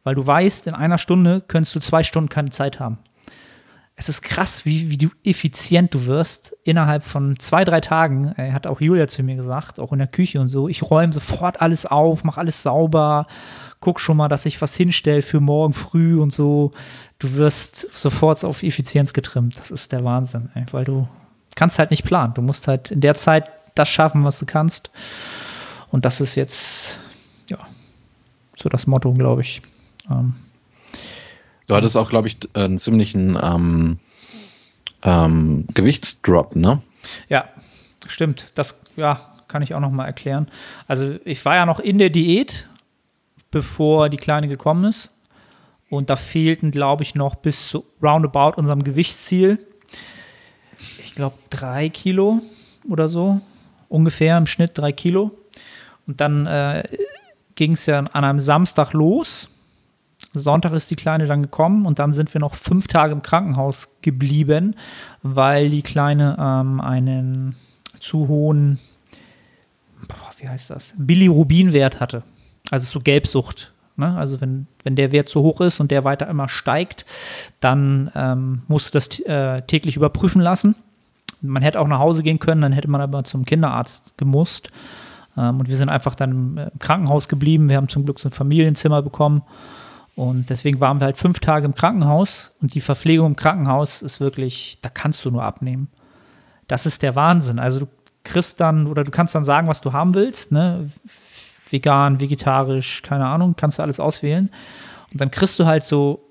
Weil 0.03 0.15
du 0.15 0.25
weißt, 0.25 0.67
in 0.67 0.73
einer 0.73 0.97
Stunde 0.97 1.41
könntest 1.45 1.75
du 1.75 1.79
zwei 1.79 2.03
Stunden 2.03 2.29
keine 2.29 2.51
Zeit 2.51 2.79
haben. 2.79 2.97
Es 3.95 4.09
ist 4.09 4.21
krass, 4.21 4.65
wie, 4.65 4.89
wie 4.89 4.97
du 4.97 5.09
effizient 5.23 5.93
du 5.93 6.07
wirst 6.07 6.55
innerhalb 6.63 7.03
von 7.03 7.37
zwei, 7.37 7.65
drei 7.65 7.81
Tagen. 7.81 8.33
Äh, 8.37 8.51
hat 8.51 8.65
auch 8.65 8.81
Julia 8.81 9.07
zu 9.07 9.21
mir 9.21 9.35
gesagt, 9.35 9.79
auch 9.79 9.91
in 9.91 9.99
der 9.99 10.07
Küche 10.07 10.39
und 10.39 10.49
so. 10.49 10.67
Ich 10.67 10.83
räume 10.83 11.13
sofort 11.13 11.61
alles 11.61 11.85
auf, 11.85 12.23
mache 12.23 12.39
alles 12.39 12.63
sauber, 12.63 13.27
guck 13.79 13.99
schon 13.99 14.17
mal, 14.17 14.27
dass 14.27 14.45
ich 14.45 14.61
was 14.61 14.75
hinstelle 14.75 15.21
für 15.21 15.39
morgen 15.39 15.73
früh 15.73 16.19
und 16.19 16.33
so. 16.33 16.71
Du 17.19 17.35
wirst 17.35 17.91
sofort 17.91 18.43
auf 18.43 18.63
Effizienz 18.63 19.13
getrimmt. 19.13 19.59
Das 19.59 19.69
ist 19.69 19.91
der 19.91 20.03
Wahnsinn, 20.03 20.49
ey, 20.55 20.65
weil 20.71 20.85
du 20.85 21.07
kannst 21.55 21.77
halt 21.77 21.91
nicht 21.91 22.03
planen. 22.03 22.33
Du 22.33 22.41
musst 22.41 22.67
halt 22.67 22.91
in 22.91 23.01
der 23.01 23.15
Zeit 23.15 23.51
das 23.75 23.89
schaffen, 23.89 24.23
was 24.23 24.39
du 24.39 24.45
kannst. 24.45 24.89
Und 25.91 26.05
das 26.05 26.21
ist 26.21 26.35
jetzt, 26.35 26.99
ja, 27.49 27.59
so 28.55 28.69
das 28.69 28.87
Motto, 28.87 29.13
glaube 29.13 29.41
ich. 29.41 29.61
Ähm, 30.09 30.35
Du 31.71 31.77
hattest 31.77 31.95
auch, 31.95 32.09
glaube 32.09 32.27
ich, 32.27 32.37
einen 32.51 32.79
ziemlichen 32.79 33.39
ähm, 33.41 33.97
ähm, 35.03 35.65
Gewichtsdrop, 35.73 36.53
ne? 36.53 36.81
Ja, 37.29 37.45
stimmt. 38.09 38.47
Das 38.55 38.81
ja, 38.97 39.21
kann 39.47 39.61
ich 39.61 39.73
auch 39.73 39.79
noch 39.79 39.89
mal 39.89 40.05
erklären. 40.05 40.49
Also 40.89 41.15
ich 41.23 41.45
war 41.45 41.55
ja 41.55 41.65
noch 41.65 41.79
in 41.79 41.97
der 41.97 42.09
Diät, 42.09 42.67
bevor 43.51 44.09
die 44.09 44.17
Kleine 44.17 44.49
gekommen 44.49 44.83
ist. 44.83 45.13
Und 45.89 46.09
da 46.09 46.17
fehlten, 46.17 46.71
glaube 46.71 47.03
ich, 47.03 47.15
noch 47.15 47.35
bis 47.35 47.69
zu 47.69 47.85
roundabout 48.03 48.57
unserem 48.57 48.83
Gewichtsziel. 48.83 49.57
Ich 51.05 51.15
glaube, 51.15 51.37
drei 51.49 51.87
Kilo 51.87 52.41
oder 52.89 53.07
so. 53.07 53.39
Ungefähr 53.87 54.37
im 54.37 54.45
Schnitt 54.45 54.71
drei 54.77 54.91
Kilo. 54.91 55.31
Und 56.05 56.19
dann 56.19 56.47
äh, 56.47 56.83
ging 57.55 57.71
es 57.71 57.85
ja 57.85 57.99
an 57.99 58.25
einem 58.25 58.39
Samstag 58.39 58.91
los. 58.91 59.47
Sonntag 60.33 60.71
ist 60.73 60.89
die 60.89 60.95
Kleine 60.95 61.25
dann 61.25 61.41
gekommen 61.41 61.85
und 61.85 61.99
dann 61.99 62.13
sind 62.13 62.33
wir 62.33 62.39
noch 62.39 62.55
fünf 62.55 62.87
Tage 62.87 63.11
im 63.11 63.21
Krankenhaus 63.21 63.89
geblieben, 64.01 64.75
weil 65.23 65.69
die 65.69 65.81
Kleine 65.81 66.37
ähm, 66.39 66.79
einen 66.79 67.55
zu 67.99 68.27
hohen, 68.27 68.79
boah, 70.07 70.31
wie 70.37 70.47
heißt 70.47 70.69
das, 70.69 70.93
Bilirubinwert 70.97 71.99
hatte. 71.99 72.23
Also 72.69 72.85
so 72.85 73.01
Gelbsucht. 73.01 73.73
Ne? 73.97 74.15
Also 74.17 74.39
wenn, 74.39 74.67
wenn 74.83 74.95
der 74.95 75.11
Wert 75.11 75.27
zu 75.27 75.41
hoch 75.41 75.59
ist 75.61 75.79
und 75.79 75.91
der 75.91 76.03
weiter 76.03 76.27
immer 76.27 76.47
steigt, 76.47 77.05
dann 77.59 78.09
ähm, 78.15 78.61
musst 78.67 78.93
du 78.93 78.99
das 78.99 79.19
äh, 79.19 79.61
täglich 79.63 79.97
überprüfen 79.97 80.41
lassen. 80.41 80.75
Man 81.41 81.63
hätte 81.63 81.79
auch 81.79 81.87
nach 81.87 81.99
Hause 81.99 82.23
gehen 82.23 82.39
können, 82.39 82.61
dann 82.61 82.71
hätte 82.71 82.89
man 82.89 83.01
aber 83.01 83.23
zum 83.23 83.45
Kinderarzt 83.45 84.17
gemusst. 84.17 84.71
Ähm, 85.37 85.59
und 85.59 85.67
wir 85.67 85.75
sind 85.75 85.89
einfach 85.89 86.15
dann 86.15 86.31
im, 86.31 86.57
im 86.57 86.79
Krankenhaus 86.79 87.27
geblieben. 87.27 87.69
Wir 87.69 87.77
haben 87.77 87.89
zum 87.89 88.05
Glück 88.05 88.19
so 88.19 88.29
ein 88.29 88.33
Familienzimmer 88.33 89.01
bekommen. 89.01 89.43
Und 90.15 90.49
deswegen 90.49 90.79
waren 90.79 90.99
wir 90.99 91.05
halt 91.05 91.17
fünf 91.17 91.39
Tage 91.39 91.65
im 91.65 91.73
Krankenhaus 91.73 92.53
und 92.61 92.73
die 92.73 92.81
Verpflegung 92.81 93.27
im 93.27 93.35
Krankenhaus 93.35 94.01
ist 94.01 94.19
wirklich, 94.19 94.77
da 94.81 94.89
kannst 94.89 95.23
du 95.23 95.31
nur 95.31 95.43
abnehmen. 95.43 95.87
Das 96.67 96.85
ist 96.85 97.01
der 97.01 97.15
Wahnsinn. 97.15 97.59
Also 97.59 97.81
du 97.81 97.87
kriegst 98.23 98.59
dann 98.59 98.87
oder 98.87 99.03
du 99.03 99.11
kannst 99.11 99.35
dann 99.35 99.43
sagen, 99.43 99.67
was 99.67 99.81
du 99.81 99.93
haben 99.93 100.13
willst, 100.13 100.51
ne? 100.51 100.89
Vegan, 101.69 102.19
vegetarisch, 102.19 103.01
keine 103.01 103.25
Ahnung, 103.25 103.55
kannst 103.55 103.79
du 103.79 103.83
alles 103.83 103.99
auswählen. 103.99 104.49
Und 105.11 105.21
dann 105.21 105.31
kriegst 105.31 105.57
du 105.57 105.65
halt 105.65 105.83
so, 105.83 106.21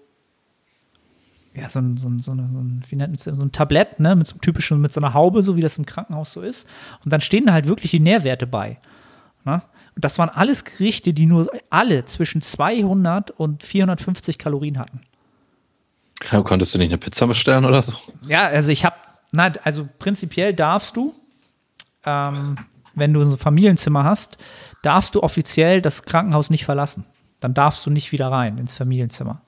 ja, 1.55 1.69
so 1.69 1.81
ein, 1.81 1.97
so 1.97 2.09
ein, 2.09 2.21
so 2.21 2.33
ein 2.33 2.83
wie 2.89 2.97
nennt 2.97 3.27
man 3.27 3.37
so 3.37 3.43
ein 3.43 3.53
Tablett, 3.53 3.99
ne, 3.99 4.15
mit 4.15 4.27
so 4.27 4.35
einem 4.35 4.43
typischen, 4.43 4.81
mit 4.81 4.93
so 4.93 5.01
einer 5.01 5.15
Haube, 5.15 5.43
so 5.43 5.57
wie 5.57 5.61
das 5.61 5.79
im 5.79 5.87
Krankenhaus 5.87 6.33
so 6.33 6.43
ist. 6.43 6.69
Und 7.05 7.13
dann 7.13 7.21
stehen 7.21 7.47
da 7.47 7.53
halt 7.53 7.67
wirklich 7.67 7.91
die 7.91 8.01
Nährwerte 8.01 8.47
bei. 8.47 8.79
Ne? 9.45 9.63
Und 10.00 10.04
das 10.07 10.19
waren 10.19 10.30
alles 10.30 10.64
Gerichte, 10.64 11.12
die 11.12 11.26
nur 11.26 11.50
alle 11.69 12.07
zwischen 12.07 12.40
200 12.40 13.33
und 13.33 13.62
450 13.62 14.38
Kalorien 14.38 14.78
hatten. 14.78 15.02
Konntest 16.21 16.73
du 16.73 16.78
nicht 16.78 16.88
eine 16.88 16.97
Pizza 16.97 17.26
bestellen 17.26 17.66
oder 17.66 17.83
so? 17.83 17.92
Ja, 18.26 18.47
also 18.47 18.73
ich 18.73 18.87
habe, 18.87 18.97
also 19.62 19.87
prinzipiell 19.99 20.54
darfst 20.54 20.97
du, 20.97 21.14
ähm, 22.07 22.57
wenn 22.95 23.12
du 23.12 23.23
so 23.25 23.33
ein 23.33 23.38
Familienzimmer 23.38 24.04
hast, 24.04 24.38
darfst 24.80 25.16
du 25.16 25.23
offiziell 25.23 25.83
das 25.83 26.04
Krankenhaus 26.04 26.49
nicht 26.49 26.64
verlassen. 26.64 27.04
Dann 27.40 27.52
darfst 27.52 27.85
du 27.85 27.90
nicht 27.90 28.11
wieder 28.11 28.28
rein 28.28 28.57
ins 28.57 28.73
Familienzimmer. 28.73 29.42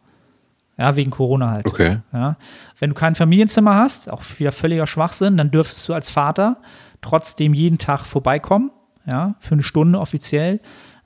Ja, 0.77 0.97
wegen 0.97 1.11
Corona 1.11 1.51
halt. 1.51 1.65
Okay. 1.65 2.01
Ja. 2.13 2.37
Wenn 2.79 2.91
du 2.91 2.95
kein 2.95 3.15
Familienzimmer 3.15 3.75
hast, 3.77 4.11
auch 4.11 4.23
wieder 4.37 4.53
völliger 4.53 4.87
Schwachsinn, 4.87 5.39
dann 5.39 5.51
dürftest 5.51 5.89
du 5.89 5.95
als 5.95 6.11
Vater 6.11 6.59
trotzdem 7.01 7.55
jeden 7.55 7.79
Tag 7.79 8.01
vorbeikommen 8.01 8.71
ja, 9.07 9.35
für 9.41 9.53
eine 9.53 9.63
Stunde 9.63 9.99
offiziell. 9.99 10.61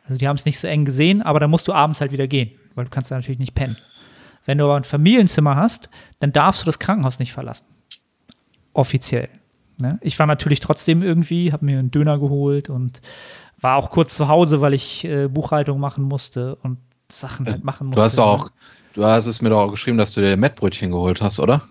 Also 0.04 0.18
die 0.18 0.28
haben 0.28 0.36
es 0.36 0.44
nicht 0.44 0.58
so 0.58 0.68
eng 0.68 0.84
gesehen, 0.84 1.22
aber 1.22 1.40
dann 1.40 1.50
musst 1.50 1.68
du 1.68 1.72
abends 1.72 2.00
halt 2.00 2.12
wieder 2.12 2.26
gehen, 2.26 2.52
weil 2.74 2.84
du 2.84 2.90
kannst 2.90 3.10
da 3.10 3.16
natürlich 3.16 3.38
nicht 3.38 3.54
pennen. 3.54 3.76
Wenn 4.44 4.58
du 4.58 4.64
aber 4.64 4.76
ein 4.76 4.84
Familienzimmer 4.84 5.56
hast, 5.56 5.90
dann 6.20 6.32
darfst 6.32 6.62
du 6.62 6.66
das 6.66 6.78
Krankenhaus 6.78 7.18
nicht 7.18 7.32
verlassen. 7.32 7.66
Offiziell. 8.72 9.28
Ne? 9.78 9.98
Ich 10.00 10.18
war 10.18 10.26
natürlich 10.26 10.60
trotzdem 10.60 11.02
irgendwie, 11.02 11.52
habe 11.52 11.64
mir 11.64 11.78
einen 11.78 11.90
Döner 11.90 12.18
geholt 12.18 12.70
und 12.70 13.00
war 13.60 13.76
auch 13.76 13.90
kurz 13.90 14.14
zu 14.14 14.28
Hause, 14.28 14.60
weil 14.60 14.74
ich 14.74 15.04
äh, 15.04 15.28
Buchhaltung 15.28 15.80
machen 15.80 16.04
musste 16.04 16.56
und 16.56 16.78
Sachen 17.10 17.46
halt 17.46 17.64
machen 17.64 17.88
musste. 17.88 18.00
Du 18.00 18.04
hast 18.04 18.18
auch, 18.18 18.50
du 18.94 19.04
hast 19.04 19.26
es 19.26 19.42
mir 19.42 19.50
doch 19.50 19.60
auch 19.60 19.70
geschrieben, 19.70 19.98
dass 19.98 20.12
du 20.12 20.20
dir 20.20 20.36
Mettbrötchen 20.36 20.90
geholt 20.90 21.20
hast, 21.20 21.40
oder? 21.40 21.62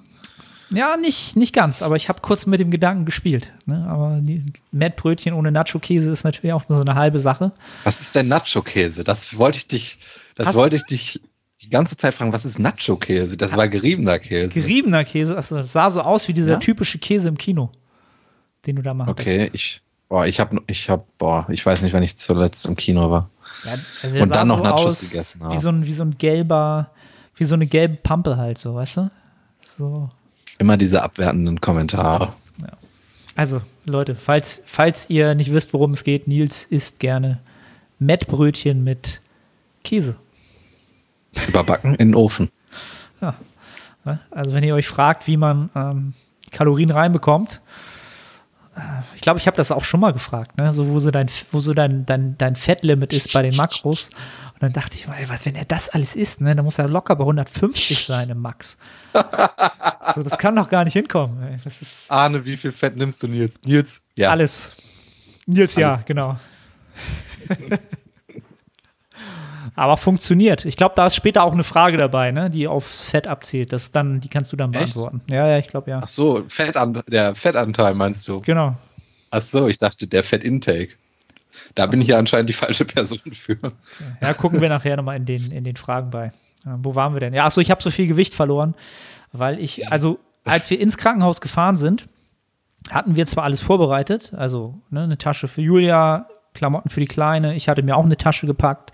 Ja, 0.69 0.97
nicht, 0.97 1.35
nicht 1.35 1.53
ganz, 1.53 1.81
aber 1.81 1.95
ich 1.95 2.09
habe 2.09 2.21
kurz 2.21 2.45
mit 2.45 2.59
dem 2.59 2.71
Gedanken 2.71 3.05
gespielt. 3.05 3.53
Ne? 3.65 3.85
Aber 3.87 4.19
Mettbrötchen 4.71 5.33
ohne 5.33 5.51
Nacho-Käse 5.51 6.11
ist 6.11 6.23
natürlich 6.23 6.53
auch 6.53 6.67
nur 6.69 6.79
so 6.79 6.83
eine 6.83 6.95
halbe 6.95 7.19
Sache. 7.19 7.51
Was 7.83 8.01
ist 8.01 8.15
denn 8.15 8.27
Nacho-Käse? 8.27 9.03
Das 9.03 9.37
wollte 9.37 9.59
ich 9.59 9.67
dich, 9.67 9.99
das 10.35 10.47
Hast 10.47 10.55
wollte 10.55 10.75
ich 10.75 10.83
dich 10.83 11.21
die 11.61 11.69
ganze 11.69 11.97
Zeit 11.97 12.13
fragen, 12.13 12.33
was 12.33 12.45
ist 12.45 12.59
Nacho-Käse? 12.59 13.37
Das 13.37 13.55
war 13.55 13.67
geriebener 13.67 14.19
Käse. 14.19 14.49
Geriebener 14.49 15.03
Käse, 15.03 15.35
also 15.35 15.57
das 15.57 15.71
sah 15.71 15.89
so 15.89 16.01
aus 16.01 16.27
wie 16.27 16.33
dieser 16.33 16.53
ja? 16.53 16.57
typische 16.57 16.97
Käse 16.97 17.27
im 17.27 17.37
Kino, 17.37 17.71
den 18.65 18.75
du 18.75 18.81
da 18.81 18.93
machst. 18.93 19.11
Okay, 19.11 19.49
ich, 19.53 19.81
boah, 20.09 20.25
ich 20.25 20.39
habe, 20.39 20.61
ich 20.67 20.89
habe, 20.89 21.03
boah, 21.17 21.45
ich 21.49 21.65
weiß 21.65 21.81
nicht, 21.81 21.93
wann 21.93 22.03
ich 22.03 22.17
zuletzt 22.17 22.65
im 22.65 22.75
Kino 22.75 23.11
war. 23.11 23.29
Ja, 23.63 23.75
also 24.01 24.21
Und 24.21 24.35
dann 24.35 24.47
noch 24.47 24.57
so 24.57 24.63
Nachos 24.63 24.99
gegessen 24.99 25.43
habe. 25.43 25.53
Wie 25.53 25.57
so, 25.57 25.69
ein, 25.69 25.85
wie 25.85 25.93
so 25.93 26.03
ein 26.03 26.17
gelber, 26.17 26.91
wie 27.35 27.45
so 27.45 27.53
eine 27.53 27.67
gelbe 27.67 27.95
Pampe 27.95 28.37
halt 28.37 28.57
so, 28.57 28.75
weißt 28.75 28.97
du? 28.97 29.11
So. 29.61 30.09
Immer 30.57 30.77
diese 30.77 31.03
abwertenden 31.03 31.59
Kommentare. 31.61 32.33
Ja. 32.59 32.69
Also, 33.35 33.61
Leute, 33.85 34.15
falls, 34.15 34.63
falls 34.65 35.09
ihr 35.09 35.35
nicht 35.35 35.53
wisst, 35.53 35.73
worum 35.73 35.91
es 35.91 36.03
geht, 36.03 36.27
Nils 36.27 36.63
isst 36.63 36.99
gerne 36.99 37.39
Mettbrötchen 37.99 38.83
mit 38.83 39.21
Käse. 39.83 40.15
Überbacken 41.47 41.95
in 41.95 42.09
den 42.09 42.15
Ofen. 42.15 42.49
Ja. 43.21 43.35
Also, 44.31 44.53
wenn 44.53 44.63
ihr 44.63 44.75
euch 44.75 44.87
fragt, 44.87 45.27
wie 45.27 45.37
man 45.37 45.69
ähm, 45.75 46.13
Kalorien 46.51 46.91
reinbekommt, 46.91 47.61
äh, 48.75 48.79
ich 49.15 49.21
glaube, 49.21 49.39
ich 49.39 49.47
habe 49.47 49.57
das 49.57 49.71
auch 49.71 49.83
schon 49.83 49.99
mal 49.99 50.13
gefragt, 50.13 50.57
ne? 50.57 50.71
so, 50.73 50.89
wo 50.89 50.99
so 50.99 51.11
dein, 51.11 51.29
wo 51.51 51.59
so 51.59 51.73
dein, 51.73 52.05
dein, 52.05 52.37
dein 52.37 52.55
Fettlimit 52.55 53.13
ist 53.13 53.33
bei 53.33 53.41
den 53.41 53.55
Makros. 53.55 54.09
Und 54.55 54.63
dann 54.63 54.73
dachte 54.73 54.95
ich, 54.95 55.05
ey, 55.07 55.27
was, 55.27 55.45
wenn 55.45 55.55
er 55.55 55.65
das 55.65 55.89
alles 55.89 56.15
isst, 56.15 56.39
ne, 56.39 56.55
dann 56.55 56.63
muss 56.63 56.79
er 56.79 56.87
locker 56.87 57.15
bei 57.17 57.23
150 57.23 58.05
sein 58.05 58.29
im 58.29 58.41
Max. 58.41 58.77
so, 60.15 60.23
das 60.23 60.37
kann 60.37 60.55
doch 60.55 60.69
gar 60.69 60.85
nicht 60.85 60.93
hinkommen. 60.93 61.43
Ey. 61.43 61.57
Das 61.63 61.81
ist 61.81 62.09
Arne, 62.09 62.45
wie 62.45 62.55
viel 62.55 62.71
Fett 62.71 62.95
nimmst 62.95 63.21
du, 63.21 63.27
Nils? 63.27 63.59
Nils, 63.65 64.01
ja. 64.17 64.31
Alles. 64.31 64.71
Nils, 65.45 65.75
alles. 65.77 65.99
ja, 65.99 66.03
genau. 66.05 66.37
Aber 69.75 69.97
funktioniert. 69.97 70.63
Ich 70.63 70.77
glaube, 70.77 70.95
da 70.95 71.07
ist 71.07 71.15
später 71.15 71.43
auch 71.43 71.51
eine 71.51 71.65
Frage 71.65 71.97
dabei, 71.97 72.31
ne, 72.31 72.49
die 72.49 72.65
auf 72.67 72.85
Fett 72.85 73.27
abzielt. 73.27 73.73
Das 73.73 73.91
dann, 73.91 74.21
die 74.21 74.29
kannst 74.29 74.53
du 74.53 74.55
dann 74.55 74.71
beantworten. 74.71 75.21
Echt? 75.25 75.31
Ja, 75.31 75.47
ja, 75.47 75.57
ich 75.57 75.67
glaube 75.67 75.91
ja. 75.91 75.99
Ach 76.01 76.07
so, 76.07 76.45
Fettan 76.47 77.03
der 77.07 77.35
Fettanteil 77.35 77.93
meinst 77.93 78.25
du? 78.29 78.39
Genau. 78.39 78.77
Ach 79.31 79.41
so, 79.41 79.67
ich 79.67 79.77
dachte 79.77 80.07
der 80.07 80.23
Fettintake. 80.23 80.93
Da 81.75 81.85
bin 81.87 82.01
ich 82.01 82.07
ja 82.07 82.17
anscheinend 82.17 82.49
die 82.49 82.53
falsche 82.53 82.85
Person 82.85 83.19
für. 83.33 83.57
Ja, 84.21 84.33
gucken 84.33 84.61
wir 84.61 84.69
nachher 84.69 84.95
nochmal 84.95 85.17
in 85.17 85.25
den, 85.25 85.51
in 85.51 85.63
den 85.65 85.75
Fragen 85.75 86.09
bei. 86.09 86.31
Ja, 86.65 86.79
wo 86.81 86.95
waren 86.95 87.13
wir 87.13 87.19
denn? 87.19 87.33
Ja, 87.33 87.45
achso, 87.45 87.61
ich 87.61 87.69
habe 87.69 87.83
so 87.83 87.91
viel 87.91 88.07
Gewicht 88.07 88.33
verloren, 88.33 88.75
weil 89.33 89.59
ich, 89.59 89.91
also 89.91 90.19
als 90.45 90.69
wir 90.69 90.79
ins 90.79 90.97
Krankenhaus 90.97 91.41
gefahren 91.41 91.75
sind, 91.75 92.07
hatten 92.89 93.15
wir 93.15 93.25
zwar 93.25 93.43
alles 93.43 93.59
vorbereitet, 93.59 94.33
also 94.35 94.81
ne, 94.89 95.03
eine 95.03 95.17
Tasche 95.17 95.47
für 95.47 95.61
Julia, 95.61 96.27
Klamotten 96.53 96.89
für 96.89 96.99
die 96.99 97.07
Kleine. 97.07 97.55
Ich 97.55 97.67
hatte 97.67 97.83
mir 97.83 97.97
auch 97.97 98.05
eine 98.05 98.17
Tasche 98.17 98.47
gepackt 98.47 98.91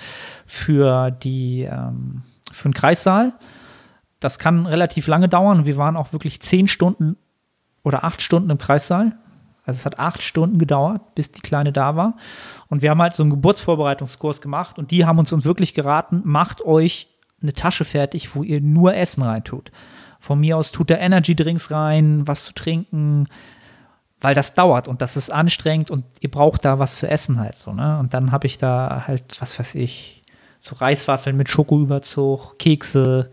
für 0.48 1.12
die 1.12 1.62
ähm, 1.62 2.24
für 2.52 2.68
den 2.68 2.74
Kreissaal. 2.74 3.34
Das 4.20 4.40
kann 4.40 4.66
relativ 4.66 5.08
lange 5.08 5.30
dauern. 5.30 5.66
Wir 5.66 5.78
waren 5.78 5.96
auch 5.96 6.14
wirklich 6.14 6.42
zehn 6.42 6.68
Stunden 6.68 7.18
oder 7.84 8.04
acht 8.04 8.22
Stunden 8.22 8.50
im 8.50 8.58
Kreissaal. 8.58 9.14
Also 9.72 9.80
es 9.80 9.86
hat 9.86 10.00
acht 10.00 10.22
Stunden 10.22 10.60
gedauert, 10.60 11.16
bis 11.16 11.32
die 11.32 11.42
Kleine 11.42 11.72
da 11.72 11.96
war. 11.96 12.18
Und 12.68 12.82
wir 12.82 12.90
haben 12.90 13.02
halt 13.02 13.14
so 13.14 13.24
einen 13.24 13.30
Geburtsvorbereitungskurs 13.30 14.42
gemacht 14.42 14.78
und 14.78 14.92
die 14.92 15.06
haben 15.06 15.18
uns, 15.18 15.32
uns 15.32 15.46
wirklich 15.46 15.74
geraten, 15.74 16.22
macht 16.26 16.62
euch 16.66 17.08
eine 17.42 17.54
Tasche 17.54 17.86
fertig, 17.86 18.36
wo 18.36 18.44
ihr 18.44 18.60
nur 18.60 18.94
Essen 18.94 19.24
reintut. 19.24 19.72
Von 20.20 20.40
mir 20.42 20.58
aus 20.58 20.72
tut 20.72 20.90
da 20.90 20.98
Energy 20.98 21.36
Drinks 21.36 21.72
rein, 21.72 22.28
was 22.28 22.44
zu 22.44 22.54
trinken, 22.54 23.28
weil 24.20 24.36
das 24.36 24.54
dauert 24.54 24.88
und 24.88 25.02
das 25.02 25.18
ist 25.18 25.32
anstrengend 25.32 25.90
und 25.90 26.04
ihr 26.20 26.30
braucht 26.30 26.66
da 26.66 26.78
was 26.78 26.98
zu 26.98 27.08
essen 27.08 27.40
halt 27.40 27.56
so, 27.56 27.74
ne? 27.74 27.98
Und 27.98 28.14
dann 28.14 28.32
habe 28.32 28.46
ich 28.46 28.60
da 28.60 29.06
halt, 29.08 29.42
was 29.42 29.58
weiß 29.58 29.74
ich, 29.76 30.22
so 30.60 30.76
Reiswaffeln 30.76 31.36
mit 31.36 31.50
Schokoüberzug, 31.50 32.60
Kekse, 32.60 33.32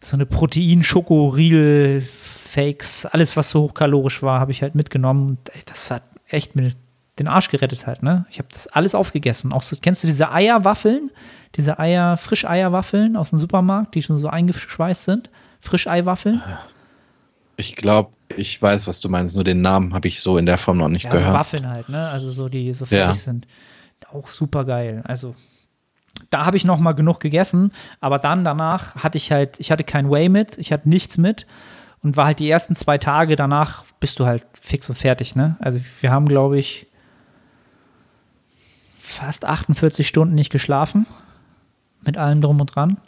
so 0.00 0.16
eine 0.16 0.26
Protein-Schokoriegel, 0.26 2.02
Fakes, 2.02 3.04
alles, 3.06 3.36
was 3.36 3.50
so 3.50 3.62
hochkalorisch 3.62 4.22
war, 4.22 4.40
habe 4.40 4.50
ich 4.52 4.62
halt 4.62 4.74
mitgenommen. 4.74 5.38
Das 5.66 5.90
hat 5.90 6.02
echt 6.28 6.56
mir 6.56 6.72
den 7.18 7.28
Arsch 7.28 7.50
gerettet 7.50 7.86
halt, 7.86 8.02
ne? 8.02 8.26
Ich 8.30 8.38
habe 8.38 8.48
das 8.52 8.68
alles 8.68 8.94
aufgegessen. 8.94 9.52
Auch 9.52 9.62
so, 9.62 9.76
kennst 9.80 10.02
du 10.02 10.06
diese 10.06 10.32
Eierwaffeln? 10.32 11.10
Diese 11.56 11.78
Eier, 11.78 12.16
Frischeierwaffeln 12.16 13.16
aus 13.16 13.30
dem 13.30 13.38
Supermarkt, 13.38 13.94
die 13.94 14.02
schon 14.02 14.16
so 14.16 14.28
eingeschweißt 14.28 15.04
sind? 15.04 15.30
Frischeiwaffeln? 15.60 16.42
Ich 17.56 17.74
glaube, 17.74 18.12
ich 18.36 18.60
weiß, 18.62 18.86
was 18.86 19.00
du 19.00 19.08
meinst, 19.08 19.34
nur 19.34 19.44
den 19.44 19.60
Namen 19.62 19.94
habe 19.94 20.06
ich 20.08 20.20
so 20.20 20.38
in 20.38 20.46
der 20.46 20.58
Form 20.58 20.78
noch 20.78 20.88
nicht 20.88 21.04
Ja, 21.04 21.10
gehört. 21.10 21.28
so 21.28 21.32
Waffeln 21.32 21.68
halt, 21.68 21.88
ne? 21.88 22.08
Also 22.08 22.30
so, 22.30 22.48
die 22.48 22.72
so 22.72 22.86
fertig 22.86 23.16
Ja. 23.16 23.20
sind. 23.22 23.46
Auch 24.12 24.28
super 24.28 24.64
geil. 24.64 25.02
Also 25.04 25.34
da 26.30 26.46
habe 26.46 26.56
ich 26.56 26.64
noch 26.64 26.78
mal 26.78 26.92
genug 26.92 27.20
gegessen, 27.20 27.72
aber 28.00 28.18
dann 28.18 28.44
danach 28.44 28.96
hatte 28.96 29.18
ich 29.18 29.32
halt, 29.32 29.58
ich 29.60 29.70
hatte 29.70 29.84
kein 29.84 30.10
Whey 30.10 30.28
mit, 30.28 30.58
ich 30.58 30.72
hatte 30.72 30.88
nichts 30.88 31.18
mit 31.18 31.46
und 32.02 32.16
war 32.16 32.26
halt 32.26 32.38
die 32.38 32.48
ersten 32.48 32.74
zwei 32.74 32.98
Tage 32.98 33.36
danach 33.36 33.84
bist 34.00 34.18
du 34.18 34.26
halt 34.26 34.44
fix 34.52 34.88
und 34.88 34.96
fertig, 34.96 35.36
ne? 35.36 35.56
Also 35.60 35.80
wir 36.00 36.10
haben, 36.10 36.26
glaube 36.26 36.58
ich, 36.58 36.86
fast 38.98 39.44
48 39.44 40.06
Stunden 40.06 40.34
nicht 40.34 40.50
geschlafen 40.50 41.06
mit 42.02 42.16
allem 42.16 42.40
drum 42.40 42.60
und 42.60 42.74
dran. 42.74 42.98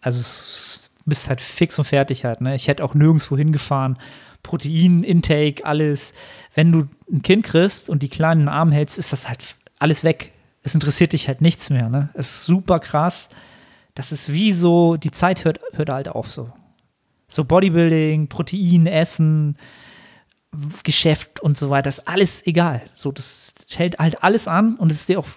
Also 0.00 0.20
es 0.20 0.90
bist 1.06 1.28
halt 1.28 1.40
fix 1.40 1.78
und 1.78 1.84
fertig 1.84 2.24
halt, 2.24 2.40
ne? 2.40 2.54
Ich 2.54 2.68
hätte 2.68 2.84
auch 2.84 2.94
nirgendwo 2.94 3.36
hingefahren. 3.36 3.98
Protein-Intake, 4.42 5.64
alles. 5.64 6.12
Wenn 6.54 6.72
du 6.72 6.88
ein 7.10 7.22
Kind 7.22 7.44
kriegst 7.44 7.88
und 7.88 8.02
die 8.02 8.08
kleinen 8.08 8.48
Arm 8.48 8.72
hältst, 8.72 8.98
ist 8.98 9.12
das 9.12 9.28
halt 9.28 9.56
alles 9.78 10.04
weg. 10.04 10.33
Es 10.64 10.74
interessiert 10.74 11.12
dich 11.12 11.28
halt 11.28 11.42
nichts 11.42 11.70
mehr, 11.70 11.88
ne? 11.88 12.08
Es 12.14 12.30
ist 12.30 12.44
super 12.46 12.80
krass. 12.80 13.28
Das 13.94 14.10
ist 14.10 14.32
wie 14.32 14.52
so, 14.52 14.96
die 14.96 15.12
Zeit 15.12 15.44
hört, 15.44 15.60
hört 15.74 15.90
halt 15.90 16.08
auf 16.08 16.30
so. 16.30 16.50
So 17.28 17.44
Bodybuilding, 17.44 18.28
Protein, 18.28 18.86
Essen, 18.86 19.56
Geschäft 20.82 21.40
und 21.40 21.58
so 21.58 21.68
weiter, 21.70 21.90
ist 21.90 22.08
alles 22.08 22.46
egal. 22.46 22.82
So, 22.92 23.12
das 23.12 23.54
hält 23.70 23.98
halt 23.98 24.22
alles 24.22 24.48
an 24.48 24.76
und 24.76 24.90
es 24.90 25.00
ist 25.00 25.08
dir 25.08 25.18
auch, 25.18 25.28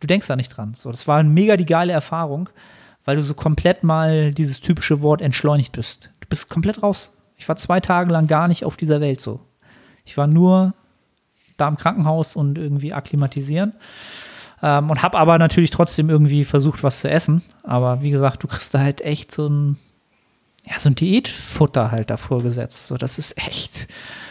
du 0.00 0.06
denkst 0.06 0.28
da 0.28 0.36
nicht 0.36 0.56
dran. 0.56 0.74
So, 0.74 0.90
das 0.90 1.08
war 1.08 1.22
mega 1.22 1.56
die 1.56 1.66
geile 1.66 1.92
Erfahrung, 1.92 2.48
weil 3.04 3.16
du 3.16 3.22
so 3.22 3.34
komplett 3.34 3.82
mal 3.82 4.32
dieses 4.32 4.60
typische 4.60 5.02
Wort 5.02 5.20
entschleunigt 5.20 5.72
bist. 5.72 6.10
Du 6.20 6.28
bist 6.28 6.48
komplett 6.48 6.82
raus. 6.82 7.12
Ich 7.36 7.48
war 7.48 7.56
zwei 7.56 7.80
Tage 7.80 8.12
lang 8.12 8.28
gar 8.28 8.48
nicht 8.48 8.64
auf 8.64 8.76
dieser 8.76 9.00
Welt 9.00 9.20
so. 9.20 9.40
Ich 10.04 10.16
war 10.16 10.26
nur 10.26 10.74
da 11.56 11.68
im 11.68 11.76
Krankenhaus 11.76 12.36
und 12.36 12.56
irgendwie 12.56 12.92
akklimatisieren. 12.92 13.72
Ähm, 14.62 14.90
und 14.90 15.02
habe 15.02 15.18
aber 15.18 15.38
natürlich 15.38 15.70
trotzdem 15.70 16.08
irgendwie 16.08 16.44
versucht, 16.44 16.82
was 16.82 17.00
zu 17.00 17.10
essen. 17.10 17.42
Aber 17.62 18.02
wie 18.02 18.10
gesagt, 18.10 18.42
du 18.42 18.46
kriegst 18.46 18.72
da 18.74 18.80
halt 18.80 19.00
echt 19.02 19.32
so 19.32 19.48
ein, 19.48 19.78
ja, 20.66 20.78
so 20.78 20.88
ein 20.88 20.94
Diätfutter 20.94 21.90
halt 21.90 22.10
davor 22.10 22.42
gesetzt. 22.42 22.86
So, 22.86 22.96
das 22.96 23.18
ist 23.18 23.36
echt. 23.38 23.86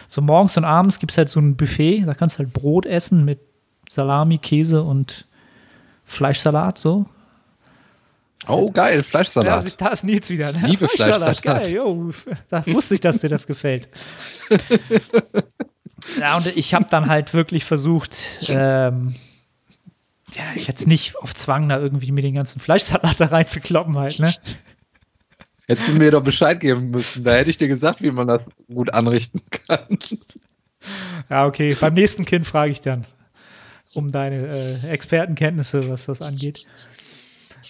So 0.07 0.21
morgens 0.21 0.57
und 0.57 0.65
abends 0.65 0.99
gibt 0.99 1.11
es 1.11 1.17
halt 1.17 1.29
so 1.29 1.39
ein 1.39 1.55
Buffet, 1.55 2.03
da 2.05 2.13
kannst 2.13 2.35
du 2.35 2.39
halt 2.39 2.53
Brot 2.53 2.85
essen 2.85 3.25
mit 3.25 3.39
Salami, 3.89 4.37
Käse 4.37 4.81
und 4.83 5.27
Fleischsalat, 6.05 6.77
so. 6.77 7.05
Oh, 8.47 8.69
geil, 8.71 8.97
Ja, 8.97 9.03
Fleischsalat. 9.03 9.53
also 9.53 9.75
da 9.77 9.87
ist 9.87 10.03
Nils 10.03 10.29
wieder. 10.29 10.51
Ne? 10.51 10.67
Liebe 10.67 10.87
Fleischsalat, 10.87 11.37
Fleischsalat. 11.39 11.63
Geil, 11.63 11.73
jo, 11.73 12.11
da 12.49 12.65
wusste 12.67 12.93
ich, 12.93 13.01
dass 13.01 13.17
dir 13.19 13.29
das 13.29 13.47
gefällt. 13.47 13.89
ja, 16.19 16.37
und 16.37 16.45
ich 16.55 16.73
habe 16.73 16.85
dann 16.89 17.07
halt 17.07 17.33
wirklich 17.33 17.65
versucht, 17.65 18.15
ähm, 18.47 19.15
ja, 20.35 20.43
ich 20.55 20.67
jetzt 20.67 20.87
nicht 20.87 21.17
auf 21.17 21.33
Zwang 21.33 21.69
da 21.69 21.79
irgendwie 21.79 22.11
mir 22.11 22.21
den 22.21 22.35
ganzen 22.35 22.59
Fleischsalat 22.59 23.19
da 23.19 23.25
reinzukloppen 23.25 23.97
halt, 23.97 24.19
ne? 24.19 24.33
Hättest 25.67 25.87
du 25.87 25.93
mir 25.93 26.11
doch 26.11 26.23
Bescheid 26.23 26.59
geben 26.59 26.91
müssen. 26.91 27.23
Da 27.23 27.33
hätte 27.33 27.49
ich 27.49 27.57
dir 27.57 27.67
gesagt, 27.67 28.03
wie 28.03 28.11
man 28.11 28.27
das 28.27 28.51
gut 28.71 28.93
anrichten 28.93 29.41
kann. 29.49 29.97
Ja, 31.27 31.47
okay. 31.47 31.75
Beim 31.79 31.95
nächsten 31.95 32.23
Kind 32.23 32.45
frage 32.45 32.71
ich 32.71 32.81
dann 32.81 33.07
um 33.95 34.11
deine 34.11 34.45
äh, 34.83 34.89
Expertenkenntnisse, 34.89 35.89
was 35.89 36.05
das 36.05 36.21
angeht. 36.21 36.67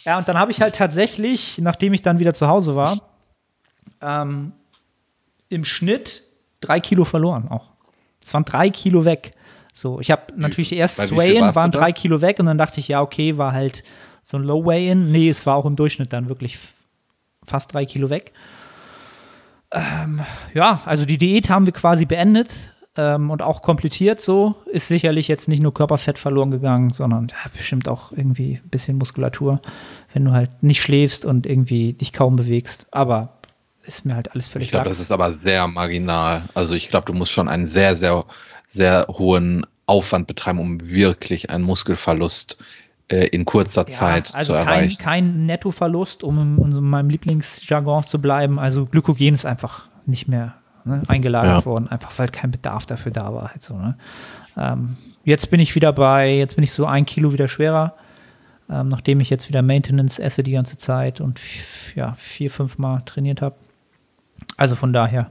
Ja, 0.04 0.18
und 0.18 0.28
dann 0.28 0.38
habe 0.38 0.52
ich 0.52 0.62
halt 0.62 0.76
tatsächlich, 0.76 1.58
nachdem 1.60 1.94
ich 1.94 2.02
dann 2.02 2.20
wieder 2.20 2.34
zu 2.34 2.48
Hause 2.48 2.76
war, 2.76 3.00
ähm, 4.02 4.52
im 5.50 5.64
Schnitt 5.64 6.24
drei 6.60 6.80
Kilo 6.80 7.06
verloren 7.06 7.48
auch. 7.48 7.72
Es 8.22 8.34
waren 8.34 8.44
drei 8.44 8.70
Kilo 8.70 9.06
weg. 9.06 9.34
So, 9.78 10.00
ich 10.00 10.10
habe 10.10 10.22
natürlich 10.38 10.72
erst 10.72 10.98
bei 10.98 11.18
Weigh-In, 11.18 11.54
waren 11.54 11.70
drei 11.70 11.92
Kilo 11.92 12.22
weg 12.22 12.40
und 12.40 12.46
dann 12.46 12.58
dachte 12.58 12.80
ich, 12.80 12.88
ja, 12.88 13.02
okay, 13.02 13.38
war 13.38 13.52
halt 13.52 13.84
so 14.22 14.38
ein 14.38 14.44
Low 14.44 14.66
Weigh-In. 14.66 15.12
Nee, 15.12 15.30
es 15.30 15.46
war 15.46 15.58
auch 15.58 15.66
im 15.66 15.76
Durchschnitt 15.76 16.14
dann 16.14 16.30
wirklich 16.30 16.58
fast 17.46 17.74
drei 17.74 17.86
Kilo 17.86 18.10
weg. 18.10 18.32
Ähm, 19.74 20.22
ja, 20.54 20.82
also 20.86 21.04
die 21.04 21.18
Diät 21.18 21.50
haben 21.50 21.66
wir 21.66 21.74
quasi 21.74 22.06
beendet 22.06 22.72
ähm, 22.96 23.30
und 23.30 23.42
auch 23.42 23.62
komplettiert 23.64 24.22
so. 24.22 24.56
Ist 24.72 24.88
sicherlich 24.88 25.28
jetzt 25.28 25.50
nicht 25.50 25.62
nur 25.62 25.74
Körperfett 25.74 26.18
verloren 26.20 26.52
gegangen, 26.52 26.92
sondern 26.92 27.28
ja, 27.28 27.52
bestimmt 27.54 27.90
auch 27.90 28.14
irgendwie 28.14 28.62
ein 28.64 28.70
bisschen 28.70 28.98
Muskulatur, 28.98 29.60
wenn 30.14 30.24
du 30.24 30.32
halt 30.32 30.64
nicht 30.64 30.82
schläfst 30.82 31.26
und 31.26 31.46
irgendwie 31.46 31.92
dich 31.92 32.14
kaum 32.14 32.38
bewegst. 32.38 32.88
Aber 32.92 33.34
ist 33.84 34.06
mir 34.06 34.16
halt 34.16 34.32
alles 34.32 34.48
völlig 34.48 34.68
Ich 34.68 34.72
glaube, 34.72 34.88
das 34.88 35.02
ist 35.02 35.12
aber 35.12 35.34
sehr 35.34 35.68
marginal. 35.68 36.44
Also 36.54 36.76
ich 36.76 36.90
glaube, 36.90 37.06
du 37.06 37.14
musst 37.14 37.34
schon 37.34 37.50
einen 37.50 37.68
sehr, 37.68 37.98
sehr, 37.98 38.24
sehr 38.68 39.08
hohen 39.10 39.66
Aufwand 39.86 40.28
betreiben, 40.28 40.60
um 40.60 40.82
wirklich 40.82 41.50
einen 41.50 41.64
Muskelverlust 41.64 42.58
äh, 43.08 43.28
in 43.28 43.46
kurzer 43.46 43.86
Zeit 43.86 44.34
also 44.34 44.54
zu 44.54 44.54
kein, 44.54 44.68
erreichen. 44.68 44.98
kein 44.98 45.46
Nettoverlust, 45.46 46.24
um 46.24 46.58
in, 46.58 46.84
meinem 46.84 47.10
Lieblingsjargon 47.10 48.08
zu 48.08 48.20
bleiben. 48.20 48.58
Also 48.60 48.86
Glykogen 48.86 49.34
ist 49.34 49.46
einfach 49.46 49.88
nicht 50.06 50.28
mehr 50.28 50.56
ne, 50.86 51.04
eingelagert 51.08 51.60
Ja. 51.62 51.66
worden, 51.66 51.88
einfach 51.88 52.18
weil 52.18 52.30
kein 52.30 52.52
Bedarf 52.52 52.86
dafür 52.86 53.12
da 53.12 53.34
war. 53.34 53.50
Halt 53.52 53.62
so, 53.62 53.78
ne? 53.78 53.96
ähm, 54.58 54.98
jetzt 55.24 55.52
bin 55.52 55.60
ich 55.60 55.76
wieder 55.76 55.94
bei, 55.94 56.36
jetzt 56.36 56.56
bin 56.56 56.64
ich 56.64 56.72
so 56.72 56.86
ein 56.86 57.06
Kilo 57.06 57.32
wieder 57.32 57.48
schwerer, 57.48 57.94
ähm, 58.70 58.88
nachdem 58.88 59.20
ich 59.20 59.30
jetzt 59.30 59.50
wieder 59.50 59.62
Maintenance 59.62 60.18
esse 60.18 60.42
die 60.42 60.54
ganze 60.54 60.78
Zeit 60.78 61.22
und 61.22 61.40
ja, 61.96 62.16
vier, 62.18 62.50
fünf 62.50 62.80
Mal 62.80 63.02
trainiert 63.06 63.42
habe. 63.42 63.56
Also 64.58 64.76
von 64.76 64.94
daher, 64.94 65.30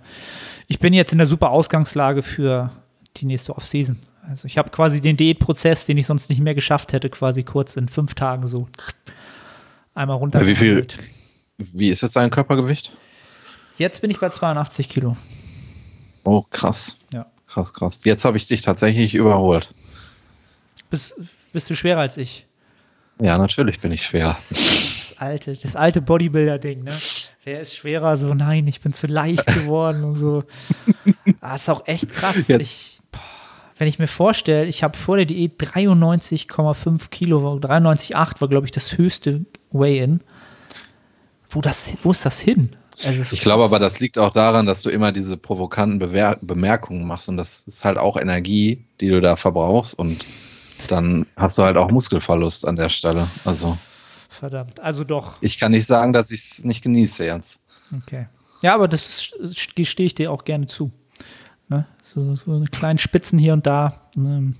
ich 0.69 0.79
bin 0.79 0.95
jetzt 0.95 1.13
in 1.13 1.19
der 1.19 1.27
super 1.27 1.51
Ausgangslage 1.51 2.23
für 2.23 2.71
die 3.17 3.27
nächste 3.27 3.57
Offseason. 3.57 3.99
Also 4.29 4.47
ich 4.47 4.59
habe 4.59 4.71
quasi 4.71 5.01
den 5.01 5.17
Diätprozess, 5.17 5.87
den 5.87 5.99
ich 5.99 6.07
sonst 6.07 6.31
nicht 6.31 6.41
mehr 6.41 6.55
geschafft 6.55 6.93
hätte, 6.93 7.11
quasi 7.11 7.43
kurz 7.43 7.77
in 7.77 7.89
fünf 7.89 8.15
Tagen 8.15 8.47
so 8.49 8.69
einmal 9.95 10.17
runter. 10.17 10.47
Wie 10.47 10.57
viel- 10.57 10.87
Wie 11.59 11.91
ist 11.91 12.01
jetzt 12.01 12.17
dein 12.17 12.31
Körpergewicht? 12.31 12.93
Jetzt 13.77 14.01
bin 14.01 14.11
ich 14.11 14.19
bei 14.19 14.31
82 14.31 14.89
Kilo. 14.89 15.17
Oh, 16.25 16.43
krass. 16.51 16.99
Ja. 17.13 17.27
Krass, 17.47 17.73
krass. 17.75 18.01
Jetzt 18.05 18.25
habe 18.25 18.37
ich 18.37 18.47
dich 18.47 18.63
tatsächlich 18.63 19.15
überholt. 19.15 19.73
Bist, 20.91 21.15
bist 21.53 21.69
du 21.71 21.77
schwerer 21.77 22.01
als 22.01 22.17
ich? 22.17 22.47
Ja, 23.21 23.39
natürlich 23.39 23.81
bin 23.81 23.93
ich 23.93 24.05
schwer. 24.05 24.37
Das 24.51 25.15
alte, 25.19 25.55
das 25.55 25.77
alte 25.77 26.03
Bodybuilder-Ding, 26.03 26.83
ne? 26.83 26.93
Wer 27.45 27.61
ist 27.61 27.77
schwerer? 27.77 28.17
So, 28.17 28.35
nein, 28.35 28.67
ich 28.67 28.81
bin 28.81 28.93
zu 28.93 29.07
leicht 29.07 29.47
geworden 29.47 30.03
und 30.05 30.17
so. 30.17 30.45
Ah, 31.41 31.57
ist 31.57 31.69
auch 31.69 31.87
echt 31.87 32.09
krass. 32.11 32.49
Jetzt- 32.49 32.63
Ich, 32.63 32.94
wenn 33.77 33.89
ich 33.89 33.99
mir 33.99 34.07
vorstelle, 34.07 34.67
ich 34.67 34.83
habe 34.83 34.97
vor 34.97 35.17
der 35.17 35.27
Diät 35.27 35.61
93,5 35.61 37.11
Kilo, 37.11 37.57
93,8 37.57 38.41
war, 38.41 38.49
glaube 38.49 38.67
ich, 38.67 38.71
das 38.71 38.97
höchste 38.97 39.45
Weigh-In. 39.73 40.21
Wo, 41.51 41.61
das, 41.61 41.93
wo 42.03 42.11
ist 42.11 42.25
das 42.25 42.41
hin? 42.41 42.77
Also, 43.03 43.35
Ich 43.35 43.41
glaube 43.41 43.65
aber, 43.65 43.79
das 43.79 43.99
liegt 43.99 44.19
auch 44.19 44.33
daran, 44.33 44.67
dass 44.67 44.83
du 44.83 44.91
immer 44.91 45.11
diese 45.11 45.37
provokanten 45.37 45.99
Bewer 45.99 46.39
Bemerkungen 46.41 47.07
machst 47.07 47.29
und 47.29 47.37
das 47.37 47.63
ist 47.63 47.85
halt 47.85 47.99
auch 47.99 48.17
Energie, 48.17 48.85
die 49.01 49.09
du 49.09 49.21
da 49.21 49.35
verbrauchst 49.35 49.99
und 49.99 50.25
dann 50.89 51.27
hast 51.37 51.59
du 51.59 51.63
halt 51.63 51.77
auch 51.77 51.91
Muskelverlust 51.91 52.67
an 52.67 52.77
der 52.77 52.89
Stelle. 52.89 53.29
Also 53.45 53.77
Verdammt. 54.29 54.81
Also 54.81 55.05
doch. 55.05 55.37
ich 55.41 55.59
kann 55.59 55.73
nicht 55.73 55.87
sagen, 55.87 56.13
dass 56.13 56.31
ich 56.31 56.41
es 56.41 56.65
nicht 56.65 56.83
genieße 56.83 57.25
jetzt. 57.25 57.61
Okay. 58.03 58.27
Ja, 58.63 58.75
aber 58.75 58.89
das 58.89 59.31
gestehe 59.75 60.07
ich 60.07 60.15
dir 60.15 60.31
auch 60.33 60.45
gerne 60.45 60.67
zu. 60.67 60.91
Ne? 61.69 61.87
So, 62.05 62.23
so, 62.23 62.35
so 62.35 62.55
eine 62.55 62.67
kleinen 62.67 62.99
Spitzen 62.99 63.39
hier 63.39 63.53
und 63.53 63.67
da. 63.67 64.01
Ne? 64.17 64.55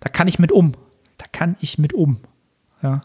Da 0.00 0.08
kann 0.08 0.28
ich 0.28 0.38
mit 0.38 0.52
um. 0.52 0.72
Da 1.18 1.26
kann 1.30 1.56
ich 1.60 1.78
mit 1.78 1.92
um. 1.92 2.18
Ja. 2.82 3.00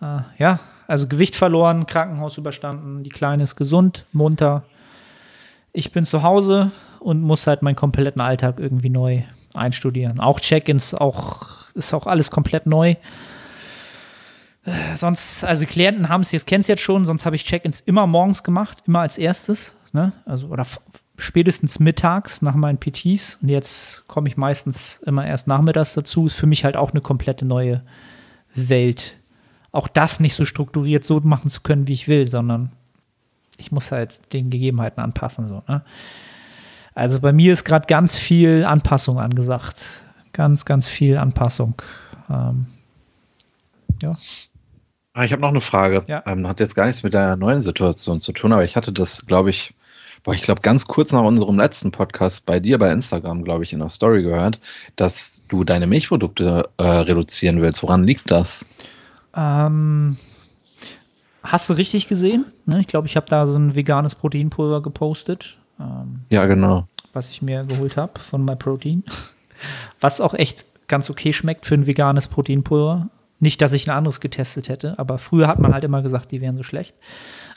Äh, 0.00 0.22
ja, 0.38 0.60
also 0.86 1.06
Gewicht 1.08 1.36
verloren, 1.36 1.86
Krankenhaus 1.86 2.38
überstanden, 2.38 3.02
die 3.02 3.10
Kleine 3.10 3.42
ist 3.42 3.56
gesund, 3.56 4.04
munter. 4.12 4.64
Ich 5.72 5.92
bin 5.92 6.04
zu 6.04 6.22
Hause 6.22 6.70
und 7.00 7.20
muss 7.20 7.46
halt 7.46 7.62
meinen 7.62 7.76
kompletten 7.76 8.20
Alltag 8.20 8.58
irgendwie 8.58 8.90
neu 8.90 9.22
einstudieren. 9.54 10.20
Auch 10.20 10.40
Check-ins, 10.40 10.94
auch, 10.94 11.68
ist 11.74 11.92
auch 11.94 12.06
alles 12.06 12.30
komplett 12.30 12.66
neu. 12.66 12.94
Äh, 14.64 14.96
Sonst, 14.96 15.44
also 15.44 15.66
Klienten 15.66 16.08
haben 16.08 16.20
es 16.20 16.32
jetzt, 16.32 16.46
kennen 16.46 16.60
es 16.60 16.68
jetzt 16.68 16.82
schon, 16.82 17.04
sonst 17.04 17.26
habe 17.26 17.36
ich 17.36 17.44
Check-ins 17.44 17.80
immer 17.80 18.06
morgens 18.06 18.42
gemacht, 18.42 18.78
immer 18.86 19.00
als 19.00 19.18
erstes. 19.18 19.74
Ne? 19.92 20.12
Also, 20.24 20.48
oder 20.48 20.66
spätestens 21.18 21.80
mittags 21.80 22.42
nach 22.42 22.54
meinen 22.54 22.78
PTs 22.78 23.38
und 23.42 23.48
jetzt 23.48 24.06
komme 24.06 24.28
ich 24.28 24.36
meistens 24.36 25.02
immer 25.04 25.26
erst 25.26 25.48
nachmittags 25.48 25.94
dazu, 25.94 26.26
ist 26.26 26.36
für 26.36 26.46
mich 26.46 26.64
halt 26.64 26.76
auch 26.76 26.92
eine 26.92 27.00
komplette 27.00 27.44
neue 27.44 27.82
Welt. 28.54 29.16
Auch 29.72 29.88
das 29.88 30.20
nicht 30.20 30.34
so 30.34 30.44
strukturiert 30.44 31.04
so 31.04 31.20
machen 31.20 31.50
zu 31.50 31.60
können, 31.60 31.88
wie 31.88 31.92
ich 31.92 32.08
will, 32.08 32.26
sondern 32.26 32.72
ich 33.58 33.72
muss 33.72 33.90
halt 33.90 34.32
den 34.32 34.50
Gegebenheiten 34.50 35.02
anpassen. 35.02 35.46
So, 35.46 35.62
ne? 35.66 35.82
Also 36.94 37.20
bei 37.20 37.32
mir 37.32 37.52
ist 37.52 37.64
gerade 37.64 37.86
ganz 37.86 38.16
viel 38.16 38.64
Anpassung 38.64 39.18
angesagt. 39.18 39.76
Ganz, 40.32 40.64
ganz 40.64 40.88
viel 40.88 41.18
Anpassung. 41.18 41.74
Ähm, 42.30 42.66
ja. 44.02 44.16
Ah, 45.12 45.24
ich 45.24 45.32
habe 45.32 45.42
noch 45.42 45.48
eine 45.48 45.60
Frage. 45.60 46.04
Ja. 46.06 46.22
Ähm, 46.26 46.46
hat 46.46 46.60
jetzt 46.60 46.76
gar 46.76 46.86
nichts 46.86 47.02
mit 47.02 47.14
deiner 47.14 47.36
neuen 47.36 47.60
Situation 47.60 48.20
zu 48.20 48.32
tun, 48.32 48.52
aber 48.52 48.64
ich 48.64 48.76
hatte 48.76 48.92
das, 48.92 49.26
glaube 49.26 49.50
ich, 49.50 49.74
boah, 50.24 50.34
ich 50.34 50.42
glaube, 50.42 50.60
ganz 50.60 50.86
kurz 50.86 51.12
nach 51.12 51.22
unserem 51.22 51.58
letzten 51.58 51.90
Podcast 51.90 52.46
bei 52.46 52.60
dir 52.60 52.78
bei 52.78 52.90
Instagram, 52.92 53.44
glaube 53.44 53.64
ich, 53.64 53.72
in 53.72 53.78
der 53.78 53.88
Story 53.88 54.22
gehört, 54.22 54.60
dass 54.96 55.42
du 55.48 55.64
deine 55.64 55.86
Milchprodukte 55.86 56.68
äh, 56.78 56.82
reduzieren 56.84 57.60
willst. 57.62 57.82
Woran 57.82 58.04
liegt 58.04 58.30
das? 58.30 58.66
Ähm, 59.34 60.16
hast 61.42 61.68
du 61.68 61.74
richtig 61.74 62.08
gesehen? 62.08 62.46
Ne? 62.66 62.80
Ich 62.80 62.86
glaube, 62.86 63.06
ich 63.06 63.16
habe 63.16 63.26
da 63.28 63.46
so 63.46 63.56
ein 63.56 63.74
veganes 63.74 64.14
Proteinpulver 64.14 64.82
gepostet, 64.82 65.56
ähm, 65.80 66.20
Ja, 66.30 66.46
genau. 66.46 66.86
was 67.12 67.28
ich 67.30 67.42
mir 67.42 67.64
geholt 67.64 67.96
habe 67.96 68.20
von 68.20 68.44
MyProtein. 68.44 69.04
Was 70.00 70.20
auch 70.20 70.34
echt 70.34 70.64
ganz 70.86 71.10
okay 71.10 71.32
schmeckt 71.32 71.66
für 71.66 71.74
ein 71.74 71.86
veganes 71.86 72.28
Proteinpulver. 72.28 73.08
Nicht, 73.40 73.62
dass 73.62 73.72
ich 73.72 73.88
ein 73.88 73.96
anderes 73.96 74.20
getestet 74.20 74.68
hätte, 74.68 74.98
aber 74.98 75.18
früher 75.18 75.46
hat 75.46 75.60
man 75.60 75.72
halt 75.72 75.84
immer 75.84 76.02
gesagt, 76.02 76.32
die 76.32 76.40
wären 76.40 76.56
so 76.56 76.62
schlecht. 76.64 76.96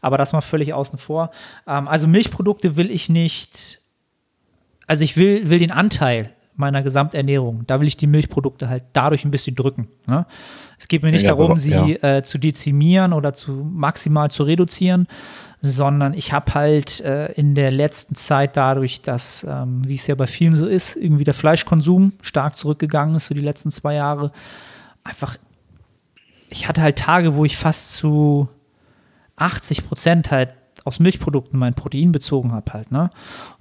Aber 0.01 0.17
das 0.17 0.31
mal 0.31 0.41
völlig 0.41 0.73
außen 0.73 0.99
vor. 0.99 1.31
Ähm, 1.67 1.87
also 1.87 2.07
Milchprodukte 2.07 2.77
will 2.77 2.91
ich 2.91 3.09
nicht, 3.09 3.79
also 4.87 5.03
ich 5.03 5.17
will, 5.17 5.49
will 5.49 5.59
den 5.59 5.71
Anteil 5.71 6.31
meiner 6.55 6.83
Gesamternährung, 6.83 7.63
da 7.65 7.79
will 7.79 7.87
ich 7.87 7.97
die 7.97 8.05
Milchprodukte 8.07 8.69
halt 8.69 8.83
dadurch 8.93 9.25
ein 9.25 9.31
bisschen 9.31 9.55
drücken. 9.55 9.87
Ne? 10.05 10.27
Es 10.77 10.87
geht 10.87 11.01
mir 11.03 11.09
nicht 11.09 11.23
Ja, 11.23 11.29
darum, 11.31 11.51
aber- 11.51 11.59
sie 11.59 11.71
ja. 11.71 12.17
äh, 12.17 12.21
zu 12.23 12.37
dezimieren 12.37 13.13
oder 13.13 13.33
zu 13.33 13.51
maximal 13.51 14.29
zu 14.29 14.43
reduzieren, 14.43 15.07
sondern 15.61 16.13
ich 16.13 16.33
habe 16.33 16.53
halt 16.53 16.99
äh, 17.01 17.31
in 17.33 17.55
der 17.55 17.71
letzten 17.71 18.13
Zeit 18.15 18.57
dadurch, 18.57 19.01
dass, 19.01 19.43
ähm, 19.49 19.81
wie 19.87 19.95
es 19.95 20.05
ja 20.05 20.13
bei 20.15 20.27
vielen 20.27 20.53
so 20.53 20.67
ist, 20.67 20.95
irgendwie 20.95 21.23
der 21.23 21.33
Fleischkonsum 21.33 22.13
stark 22.21 22.55
zurückgegangen 22.55 23.15
ist, 23.15 23.27
so 23.27 23.33
die 23.33 23.41
letzten 23.41 23.71
zwei 23.71 23.95
Jahre, 23.95 24.31
einfach, 25.03 25.37
ich 26.51 26.67
hatte 26.67 26.81
halt 26.81 26.99
Tage, 26.99 27.35
wo 27.35 27.45
ich 27.45 27.57
fast 27.57 27.93
zu 27.93 28.49
80 29.37 29.87
Prozent 29.87 30.31
halt 30.31 30.49
aus 30.83 30.99
Milchprodukten 30.99 31.57
mein 31.57 31.73
Protein 31.73 32.11
bezogen 32.11 32.51
habe 32.51 32.73
halt, 32.73 32.91
ne? 32.91 33.09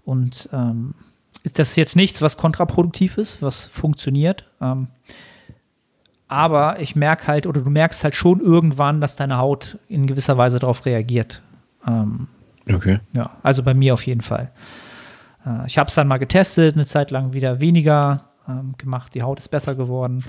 Und 0.04 0.48
ähm, 0.52 0.94
ist 1.42 1.58
das 1.58 1.76
jetzt 1.76 1.96
nichts, 1.96 2.20
was 2.20 2.36
kontraproduktiv 2.36 3.16
ist, 3.16 3.40
was 3.42 3.64
funktioniert. 3.64 4.46
Ähm, 4.60 4.88
aber 6.28 6.80
ich 6.80 6.96
merke 6.96 7.26
halt, 7.28 7.46
oder 7.46 7.60
du 7.60 7.70
merkst 7.70 8.04
halt 8.04 8.14
schon 8.14 8.40
irgendwann, 8.40 9.00
dass 9.00 9.16
deine 9.16 9.38
Haut 9.38 9.78
in 9.88 10.06
gewisser 10.06 10.36
Weise 10.36 10.58
darauf 10.58 10.84
reagiert. 10.84 11.42
Ähm, 11.86 12.28
Okay. 12.68 13.00
ja, 13.16 13.30
also 13.42 13.62
bei 13.62 13.74
mir 13.74 13.94
auf 13.94 14.06
jeden 14.06 14.20
Fall. 14.20 14.50
Äh, 15.46 15.66
ich 15.66 15.78
habe 15.78 15.88
es 15.88 15.94
dann 15.94 16.06
mal 16.08 16.18
getestet, 16.18 16.74
eine 16.74 16.86
Zeit 16.86 17.10
lang 17.10 17.32
wieder 17.32 17.60
weniger 17.60 18.26
ähm, 18.48 18.74
gemacht, 18.78 19.14
die 19.14 19.22
Haut 19.22 19.38
ist 19.38 19.48
besser 19.48 19.74
geworden. 19.74 20.24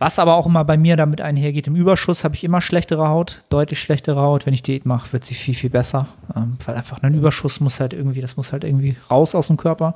Was 0.00 0.18
aber 0.18 0.34
auch 0.36 0.46
immer 0.46 0.64
bei 0.64 0.78
mir 0.78 0.96
damit 0.96 1.20
einhergeht, 1.20 1.66
im 1.66 1.76
Überschuss 1.76 2.24
habe 2.24 2.34
ich 2.34 2.42
immer 2.42 2.62
schlechtere 2.62 3.08
Haut, 3.08 3.42
deutlich 3.50 3.82
schlechtere 3.82 4.18
Haut. 4.18 4.46
Wenn 4.46 4.54
ich 4.54 4.62
Diät 4.62 4.86
mache, 4.86 5.12
wird 5.12 5.26
sie 5.26 5.34
viel, 5.34 5.54
viel 5.54 5.68
besser. 5.68 6.08
Ähm, 6.34 6.56
weil 6.64 6.74
einfach 6.74 7.02
ein 7.02 7.12
Überschuss 7.12 7.60
muss 7.60 7.80
halt 7.80 7.92
irgendwie, 7.92 8.22
das 8.22 8.38
muss 8.38 8.50
halt 8.54 8.64
irgendwie 8.64 8.96
raus 9.10 9.34
aus 9.34 9.48
dem 9.48 9.58
Körper. 9.58 9.94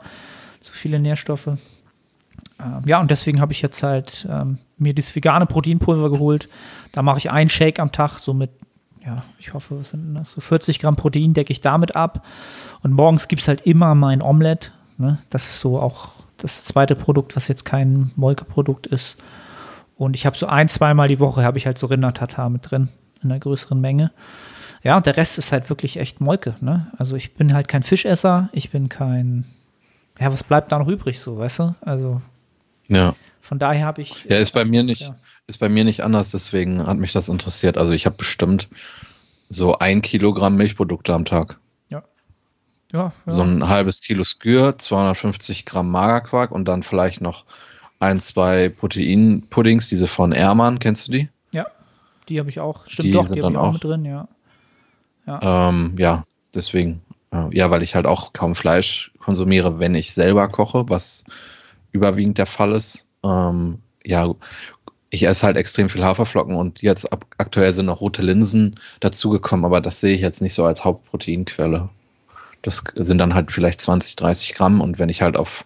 Zu 0.61 0.75
viele 0.75 0.99
Nährstoffe. 0.99 1.47
Ähm, 1.47 1.59
ja, 2.85 3.01
und 3.01 3.11
deswegen 3.11 3.41
habe 3.41 3.53
ich 3.53 3.63
jetzt 3.63 3.83
halt 3.83 4.29
ähm, 4.31 4.59
mir 4.77 4.93
dieses 4.93 5.17
vegane 5.17 5.47
Proteinpulver 5.47 6.11
geholt. 6.11 6.51
Da 6.93 7.01
mache 7.01 7.17
ich 7.17 7.31
einen 7.31 7.49
Shake 7.49 7.81
am 7.81 7.91
Tag, 7.91 8.19
so 8.19 8.35
mit, 8.35 8.51
ja, 9.07 9.25
ich 9.39 9.55
hoffe, 9.55 9.81
was 9.81 9.89
sind 9.89 10.15
das? 10.17 10.33
So 10.33 10.43
40 10.43 10.81
Gramm 10.81 10.97
Protein 10.97 11.33
decke 11.33 11.51
ich 11.51 11.63
damit 11.63 11.97
ab. 11.97 12.27
Und 12.83 12.93
morgens 12.93 13.27
gibt 13.27 13.41
es 13.41 13.49
halt 13.49 13.63
immer 13.63 13.95
mein 13.95 14.21
Omelette. 14.21 14.69
Ne? 14.99 15.17
Das 15.31 15.49
ist 15.49 15.61
so 15.61 15.81
auch 15.81 16.11
das 16.37 16.65
zweite 16.65 16.95
Produkt, 16.95 17.37
was 17.37 17.49
jetzt 17.49 17.65
kein 17.65 18.11
Molkeprodukt 18.17 18.87
ist. 18.87 19.17
Und 19.97 20.17
ich 20.17 20.27
habe 20.27 20.37
so 20.37 20.47
ein, 20.47 20.69
zweimal 20.69 21.09
die 21.09 21.21
Woche 21.21 21.45
habe 21.45 21.59
ich 21.59 21.67
halt 21.67 21.79
so 21.79 21.87
Rindertatar 21.87 22.51
mit 22.51 22.71
drin, 22.71 22.89
in 23.23 23.31
einer 23.31 23.41
größeren 23.41 23.81
Menge. 23.81 24.11
Ja, 24.83 24.97
und 24.97 25.07
der 25.07 25.17
Rest 25.17 25.39
ist 25.39 25.53
halt 25.53 25.71
wirklich 25.71 25.97
echt 25.99 26.21
Molke, 26.21 26.57
ne? 26.61 26.93
Also 26.99 27.17
ich 27.17 27.35
bin 27.35 27.55
halt 27.55 27.69
kein 27.69 27.83
Fischesser, 27.83 28.49
ich 28.53 28.71
bin 28.71 28.89
kein, 28.89 29.45
ja, 30.21 30.33
was 30.33 30.45
bleibt 30.45 30.73
da 30.73 30.79
noch 30.79 30.89
übrig 30.89 31.21
so, 31.21 31.39
weißt 31.39 31.59
du? 31.61 31.75
Also 31.81 32.21
Ja. 32.89 33.15
von 33.41 33.59
daher 33.59 33.87
habe 33.87 34.03
ich. 34.03 34.25
Ja, 34.29 34.37
ist 34.39 34.51
bei 34.53 34.65
mir 34.65 34.83
nicht, 34.83 35.03
Ja. 35.03 35.17
ist 35.47 35.59
bei 35.59 35.69
mir 35.69 35.85
nicht 35.85 36.03
anders, 36.03 36.31
deswegen 36.33 36.87
hat 36.87 36.99
mich 36.99 37.13
das 37.13 37.29
interessiert. 37.29 37.79
Also 37.79 37.93
ich 37.93 38.05
habe 38.05 38.17
bestimmt 38.17 38.69
so 39.49 39.79
ein 39.79 40.03
Kilogramm 40.03 40.57
Milchprodukte 40.57 41.15
am 41.15 41.25
Tag. 41.25 41.59
Ja. 41.89 42.03
Ja, 42.93 43.13
ja. 43.27 43.33
So 43.33 43.43
ein 43.43 43.67
halbes 43.69 44.03
Kilo 44.03 44.25
Skür, 44.25 44.77
250 44.77 45.65
Gramm 45.65 45.91
Magerquark 45.91 46.51
und 46.51 46.67
dann 46.67 46.83
vielleicht 46.83 47.21
noch 47.23 47.47
ein, 48.01 48.21
zwei 48.21 48.69
Proteinpuddings, 48.69 49.89
diese 49.89 50.07
von 50.09 50.33
Ermann, 50.33 50.79
kennst 50.79 51.09
du 51.09 51.13
die? 51.13 51.29
ja. 51.53 51.67
Die 52.29 52.39
habe 52.39 52.49
ich 52.49 52.59
auch. 52.59 52.87
Stimmt 52.87 53.09
Die 53.09 53.13
doch, 53.13 53.27
sind 53.27 53.37
die 53.37 53.43
habe 53.43 53.53
ich 53.53 53.59
auch 53.59 53.73
mit 53.75 53.85
drin, 53.85 54.05
ja. 54.07 54.29
Ähm, 55.27 55.95
ja, 55.99 56.25
deswegen. 56.55 57.03
äh, 57.33 57.45
Ja, 57.57 57.71
weil 57.71 57.83
ich 57.83 57.95
halt 57.95 58.07
auch 58.07 58.33
kaum 58.33 58.55
Fleisch 58.55 59.13
konsumiere, 59.19 59.79
wenn 59.79 59.95
ich 59.95 60.15
selber 60.15 60.49
koche, 60.49 60.85
was 60.89 61.25
überwiegend 61.93 62.39
der 62.39 62.47
Fall 62.47 62.73
ist. 62.73 63.07
Ähm, 63.23 63.79
ja, 64.05 64.35
ich 65.11 65.23
esse 65.27 65.47
halt 65.47 65.57
extrem 65.57 65.89
viel 65.89 66.03
Haferflocken 66.05 66.55
und 66.57 66.83
jetzt 66.83 67.11
ab, 67.13 67.25
aktuell 67.39 67.73
sind 67.73 67.87
noch 67.87 68.01
rote 68.01 68.23
Linsen 68.23 68.81
dazugekommen, 69.01 69.65
aber 69.65 69.81
das 69.81 70.01
sehe 70.01 70.15
ich 70.15 70.21
jetzt 70.23 70.41
nicht 70.43 70.55
so 70.55 70.65
als 70.65 70.85
Hauptproteinquelle. 70.85 71.89
Das 72.63 72.83
sind 72.95 73.19
dann 73.19 73.35
halt 73.35 73.53
vielleicht 73.53 73.81
20, 73.81 74.17
30 74.17 74.55
Gramm 74.55 74.81
und 74.81 74.99
wenn 74.99 75.09
ich 75.11 75.23
halt 75.23 75.37
auf 75.37 75.65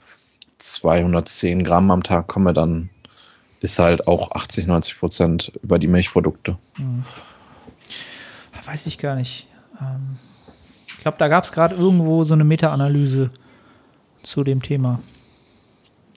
210 0.59 1.65
Gramm 1.65 1.91
am 1.91 2.03
Tag 2.03 2.27
komme, 2.27 2.53
dann 2.53 2.91
ist 3.61 3.79
halt 3.79 4.07
auch 4.07 4.33
80, 4.33 4.67
90 4.67 4.99
Prozent 4.99 5.53
über 5.63 5.79
die 5.79 5.89
Milchprodukte. 5.89 6.59
Weiß 8.65 8.87
ich 8.87 8.99
gar 8.99 9.17
nicht. 9.17 9.49
Ähm, 9.81 10.19
ich 10.87 10.99
glaube, 10.99 11.17
da 11.19 11.29
gab 11.29 11.45
es 11.45 11.53
gerade 11.53 11.75
irgendwo 11.75 12.25
so 12.25 12.35
eine 12.35 12.45
Meta-Analyse 12.45 13.31
zu 14.23 14.45
dem 14.45 14.63
Thema. 14.63 15.01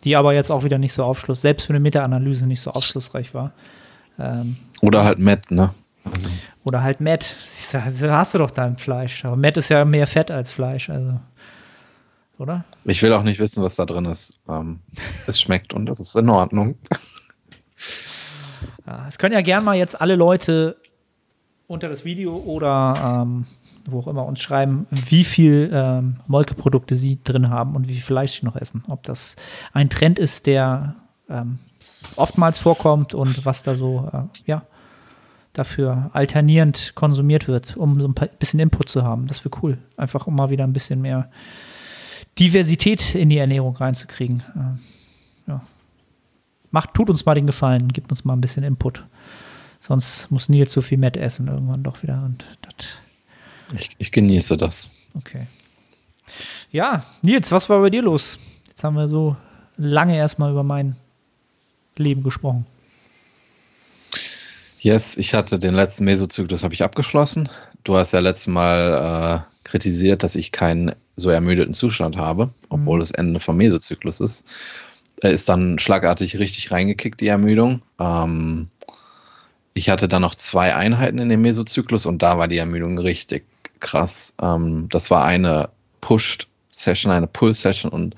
Die 0.04 0.15
aber 0.15 0.34
jetzt 0.34 0.51
auch 0.51 0.63
wieder 0.63 0.77
nicht 0.77 0.93
so 0.93 1.04
aufschluss, 1.04 1.41
selbst 1.41 1.67
für 1.67 1.73
eine 1.73 1.80
Meta-Analyse 1.80 2.47
nicht 2.47 2.62
so 2.62 2.71
aufschlussreich 2.71 3.34
war. 3.34 3.51
Ähm, 4.19 4.58
Oder 4.82 5.04
halt 5.04 5.19
Matt, 5.19 5.51
ne? 5.51 5.73
Also, 6.04 6.32
oder 6.63 6.82
halt 6.82 6.99
Matt. 6.99 7.36
Da 7.71 7.84
hast 8.17 8.34
du 8.34 8.39
doch 8.39 8.51
dein 8.51 8.77
Fleisch. 8.77 9.23
Aber 9.23 9.36
Matt 9.36 9.58
ist 9.58 9.69
ja 9.69 9.86
mehr 9.86 10.08
Fett 10.08 10.32
als 10.32 10.51
Fleisch, 10.51 10.89
also. 10.89 11.19
Oder? 12.41 12.65
Ich 12.86 13.04
will 13.04 13.13
auch 13.13 13.21
nicht 13.21 13.39
wissen, 13.39 13.63
was 13.63 13.75
da 13.75 13.86
drin 13.86 14.06
ist. 14.06 14.39
Ähm, 14.49 14.80
es 15.27 15.39
schmeckt 15.39 15.73
und 15.73 15.86
das 15.86 15.99
ist 15.99 16.15
in 16.15 16.30
Ordnung. 16.30 16.75
Ja, 18.86 19.06
es 19.08 19.17
können 19.17 19.34
ja 19.34 19.41
gern 19.41 19.63
mal 19.63 19.75
jetzt 19.75 19.99
alle 20.01 20.15
Leute 20.15 20.75
unter 21.67 21.88
das 21.88 22.04
Video 22.04 22.36
oder 22.36 23.21
ähm, 23.23 23.45
wo 23.86 23.99
auch 23.99 24.08
immer 24.08 24.25
uns 24.25 24.39
schreiben, 24.41 24.86
wie 24.91 25.23
viel 25.23 25.69
ähm, 25.73 26.17
Molkeprodukte 26.27 26.95
sie 26.95 27.19
drin 27.23 27.49
haben 27.49 27.75
und 27.75 27.88
wie 27.88 27.93
viel 27.93 28.04
Fleisch 28.04 28.39
sie 28.39 28.45
noch 28.45 28.56
essen. 28.56 28.84
Ob 28.88 29.04
das 29.04 29.36
ein 29.73 29.89
Trend 29.89 30.19
ist, 30.19 30.45
der 30.45 30.95
ähm, 31.30 31.60
oftmals 32.15 32.60
vorkommt 32.60 33.13
und 33.13 33.45
was 33.45 33.63
da 33.63 33.75
so, 33.75 34.10
äh, 34.12 34.23
ja, 34.45 34.63
dafür 35.54 36.10
alternierend 36.13 36.93
konsumiert 36.95 37.47
wird, 37.47 37.77
um 37.77 37.99
so 37.99 38.08
ein 38.08 38.15
bisschen 38.39 38.60
Input 38.60 38.89
zu 38.89 39.04
haben. 39.04 39.27
Das 39.27 39.43
wäre 39.45 39.58
cool. 39.63 39.77
Einfach 39.97 40.27
um 40.27 40.36
mal 40.36 40.49
wieder 40.49 40.65
ein 40.65 40.73
bisschen 40.73 41.01
mehr 41.01 41.30
Diversität 42.41 43.13
in 43.13 43.30
die 43.30 43.38
Ernährung 43.38 43.75
reinzukriegen. 43.75 44.43
Ähm, 44.56 44.80
ja. 45.45 45.62
Macht, 46.71 46.95
tut 46.95 47.10
uns 47.12 47.23
mal 47.23 47.36
den 47.36 47.45
Gefallen, 47.45 47.89
gibt 47.89 48.12
uns 48.12 48.25
mal 48.25 48.34
ein 48.34 48.41
bisschen 48.41 48.63
Input. 48.63 49.06
Sonst 49.80 50.32
muss 50.32 50.49
Nils 50.49 50.71
so 50.73 50.82
viel 50.82 50.97
Met 50.97 51.17
essen 51.17 51.47
irgendwann 51.47 51.84
doch 51.84 52.01
wieder. 52.01 52.23
Und 52.23 52.43
Ich, 53.77 53.91
ich 53.99 54.12
genieße 54.12 54.58
das. 54.58 54.91
okay. 55.15 55.45
Ja, 56.71 57.04
Nils, 57.21 57.51
was 57.51 57.69
war 57.69 57.80
bei 57.80 57.91
dir 57.91 58.01
los? 58.01 58.39
Jetzt 58.67 58.84
haben 58.84 58.95
wir 58.95 59.08
so 59.08 59.36
lange 59.77 60.15
erstmal 60.17 60.51
über 60.51 60.63
mein 60.63 60.95
Leben 61.97 62.23
gesprochen. 62.23 62.65
Yes, 64.80 65.15
ich 65.15 65.36
hatte 65.36 65.60
den 65.60 65.75
letzten 65.75 66.06
Mesozyklus 66.06 66.63
habe 66.63 66.73
ich 66.73 66.84
abgeschlossen. 66.84 67.49
Du 67.84 67.97
hast 67.97 68.13
ja 68.13 68.19
letztes 68.19 68.47
Mal 68.47 69.45
äh, 69.45 69.67
kritisiert, 69.67 70.23
dass 70.23 70.36
ich 70.36 70.51
keinen 70.51 70.95
so 71.21 71.29
ermüdeten 71.29 71.73
Zustand 71.73 72.17
habe, 72.17 72.49
obwohl 72.69 72.97
Mhm. 72.97 73.03
es 73.03 73.12
Ende 73.12 73.39
vom 73.39 73.57
Mesozyklus 73.57 74.19
ist. 74.19 74.45
Er 75.21 75.31
ist 75.31 75.49
dann 75.49 75.79
schlagartig 75.79 76.39
richtig 76.39 76.71
reingekickt, 76.71 77.21
die 77.21 77.27
Ermüdung. 77.27 77.81
Ähm, 77.99 78.69
ich 79.73 79.89
hatte 79.89 80.07
dann 80.07 80.21
noch 80.21 80.36
zwei 80.36 80.75
Einheiten 80.75 81.19
in 81.19 81.29
dem 81.29 81.41
Mesozyklus 81.41 82.05
und 82.05 82.21
da 82.21 82.38
war 82.38 82.47
die 82.47 82.57
Ermüdung 82.57 82.97
richtig 82.97 83.45
krass. 83.79 84.34
Ähm, 84.41 84.88
das 84.89 85.10
war 85.12 85.23
eine 85.25 85.69
Pushed 86.01 86.47
Session, 86.71 87.12
eine 87.12 87.27
Pull-Session 87.27 87.91
und 87.91 88.15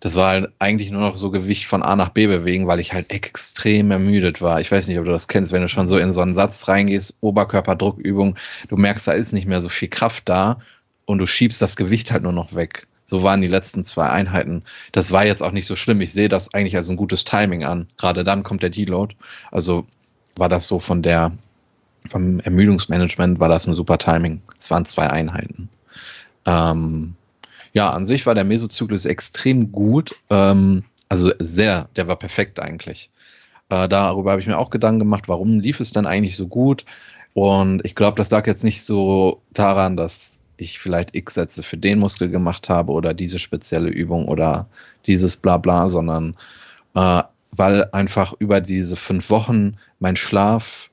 das 0.00 0.14
war 0.14 0.30
halt 0.30 0.52
eigentlich 0.58 0.90
nur 0.90 1.02
noch 1.02 1.16
so 1.16 1.30
Gewicht 1.30 1.66
von 1.66 1.82
A 1.82 1.94
nach 1.96 2.08
B 2.10 2.26
bewegen, 2.26 2.66
weil 2.66 2.80
ich 2.80 2.92
halt 2.94 3.10
extrem 3.10 3.90
ermüdet 3.90 4.40
war. 4.40 4.60
Ich 4.60 4.72
weiß 4.72 4.88
nicht, 4.88 4.98
ob 4.98 5.04
du 5.04 5.10
das 5.12 5.28
kennst, 5.28 5.52
wenn 5.52 5.60
du 5.62 5.68
schon 5.68 5.86
so 5.86 5.98
in 5.98 6.12
so 6.12 6.22
einen 6.22 6.34
Satz 6.36 6.68
reingehst, 6.68 7.18
Oberkörperdruckübung, 7.20 8.36
du 8.68 8.76
merkst, 8.76 9.08
da 9.08 9.12
ist 9.12 9.32
nicht 9.32 9.46
mehr 9.46 9.60
so 9.60 9.68
viel 9.68 9.88
Kraft 9.88 10.28
da 10.28 10.60
und 11.04 11.18
du 11.18 11.26
schiebst 11.26 11.60
das 11.60 11.76
Gewicht 11.76 12.12
halt 12.12 12.22
nur 12.22 12.32
noch 12.32 12.54
weg. 12.54 12.86
So 13.04 13.22
waren 13.24 13.40
die 13.40 13.48
letzten 13.48 13.82
zwei 13.82 14.08
Einheiten. 14.08 14.62
Das 14.92 15.10
war 15.10 15.26
jetzt 15.26 15.42
auch 15.42 15.50
nicht 15.50 15.66
so 15.66 15.74
schlimm. 15.74 16.00
Ich 16.00 16.12
sehe 16.12 16.28
das 16.28 16.54
eigentlich 16.54 16.76
als 16.76 16.88
ein 16.88 16.96
gutes 16.96 17.24
Timing 17.24 17.64
an. 17.64 17.88
Gerade 17.96 18.22
dann 18.22 18.44
kommt 18.44 18.62
der 18.62 18.70
Deload. 18.70 19.16
Also 19.50 19.86
war 20.36 20.48
das 20.48 20.68
so 20.68 20.78
von 20.78 21.02
der, 21.02 21.32
vom 22.08 22.38
Ermüdungsmanagement 22.40 23.40
war 23.40 23.48
das 23.48 23.66
ein 23.66 23.74
super 23.74 23.98
Timing. 23.98 24.42
Es 24.58 24.70
waren 24.70 24.84
zwei 24.84 25.10
Einheiten. 25.10 25.68
Ähm, 26.46 27.14
ja, 27.72 27.90
an 27.90 28.04
sich 28.04 28.26
war 28.26 28.34
der 28.34 28.44
Mesozyklus 28.44 29.04
extrem 29.06 29.72
gut. 29.72 30.14
Ähm, 30.30 30.84
also 31.08 31.32
sehr, 31.40 31.88
der 31.96 32.06
war 32.06 32.16
perfekt 32.16 32.60
eigentlich. 32.60 33.10
Äh, 33.68 33.88
darüber 33.88 34.32
habe 34.32 34.40
ich 34.40 34.46
mir 34.46 34.58
auch 34.58 34.70
Gedanken 34.70 35.00
gemacht, 35.00 35.28
warum 35.28 35.60
lief 35.60 35.80
es 35.80 35.92
dann 35.92 36.06
eigentlich 36.06 36.36
so 36.36 36.46
gut? 36.46 36.84
Und 37.34 37.84
ich 37.84 37.94
glaube, 37.94 38.16
das 38.16 38.30
lag 38.30 38.46
jetzt 38.46 38.64
nicht 38.64 38.82
so 38.82 39.42
daran, 39.52 39.96
dass 39.96 40.39
ich 40.60 40.78
vielleicht 40.78 41.14
X-Sätze 41.14 41.62
für 41.62 41.76
den 41.76 41.98
Muskel 41.98 42.28
gemacht 42.28 42.68
habe 42.68 42.92
oder 42.92 43.14
diese 43.14 43.38
spezielle 43.38 43.90
Übung 43.90 44.28
oder 44.28 44.68
dieses 45.06 45.36
Blabla, 45.36 45.88
sondern 45.88 46.36
äh, 46.94 47.22
weil 47.52 47.88
einfach 47.92 48.32
über 48.38 48.60
diese 48.60 48.96
fünf 48.96 49.30
Wochen 49.30 49.76
mein 49.98 50.16
Schlaf 50.16 50.90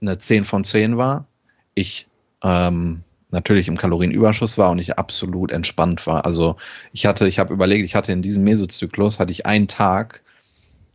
eine 0.00 0.18
10 0.18 0.44
von 0.44 0.64
10 0.64 0.96
war. 0.96 1.26
Ich 1.74 2.08
ähm, 2.42 3.02
natürlich 3.30 3.68
im 3.68 3.76
Kalorienüberschuss 3.76 4.58
war 4.58 4.70
und 4.70 4.78
ich 4.78 4.98
absolut 4.98 5.52
entspannt 5.52 6.06
war. 6.06 6.24
Also 6.24 6.56
ich 6.92 7.06
hatte, 7.06 7.28
ich 7.28 7.38
habe 7.38 7.52
überlegt, 7.52 7.84
ich 7.84 7.94
hatte 7.94 8.12
in 8.12 8.22
diesem 8.22 8.44
Mesozyklus 8.44 9.20
hatte 9.20 9.32
ich 9.32 9.46
einen 9.46 9.68
Tag, 9.68 10.22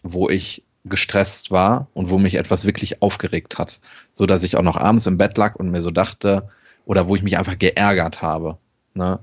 wo 0.04 0.30
ich 0.30 0.64
gestresst 0.86 1.52
war 1.52 1.88
und 1.94 2.10
wo 2.10 2.18
mich 2.18 2.36
etwas 2.36 2.66
wirklich 2.66 3.02
aufgeregt 3.02 3.58
hat, 3.58 3.82
so 4.14 4.26
dass 4.26 4.44
ich 4.44 4.56
auch 4.56 4.64
noch 4.64 4.78
abends 4.78 5.06
im 5.06 5.18
Bett 5.18 5.38
lag 5.38 5.56
und 5.56 5.70
mir 5.70 5.82
so 5.82 5.92
dachte, 5.92 6.50
oder 6.90 7.08
wo 7.08 7.16
ich 7.16 7.22
mich 7.22 7.38
einfach 7.38 7.60
geärgert 7.60 8.24
habe. 8.24 8.58
Ne? 8.96 9.20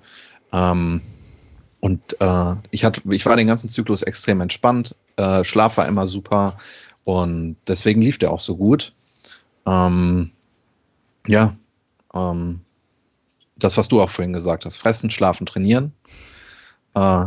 Ähm, 0.52 1.00
und 1.80 2.00
äh, 2.20 2.54
ich, 2.70 2.84
hatte, 2.84 3.02
ich 3.10 3.26
war 3.26 3.34
den 3.34 3.48
ganzen 3.48 3.68
Zyklus 3.68 4.02
extrem 4.02 4.40
entspannt, 4.40 4.94
äh, 5.16 5.42
Schlaf 5.42 5.76
war 5.76 5.88
immer 5.88 6.06
super 6.06 6.58
und 7.02 7.56
deswegen 7.66 8.02
lief 8.02 8.18
der 8.18 8.30
auch 8.30 8.38
so 8.38 8.56
gut. 8.56 8.92
Ähm, 9.66 10.30
ja, 11.26 11.56
ähm, 12.14 12.60
das, 13.56 13.76
was 13.76 13.88
du 13.88 14.00
auch 14.00 14.10
vorhin 14.10 14.32
gesagt 14.32 14.64
hast, 14.64 14.76
fressen, 14.76 15.10
schlafen, 15.10 15.44
trainieren. 15.44 15.92
Äh, 16.94 17.26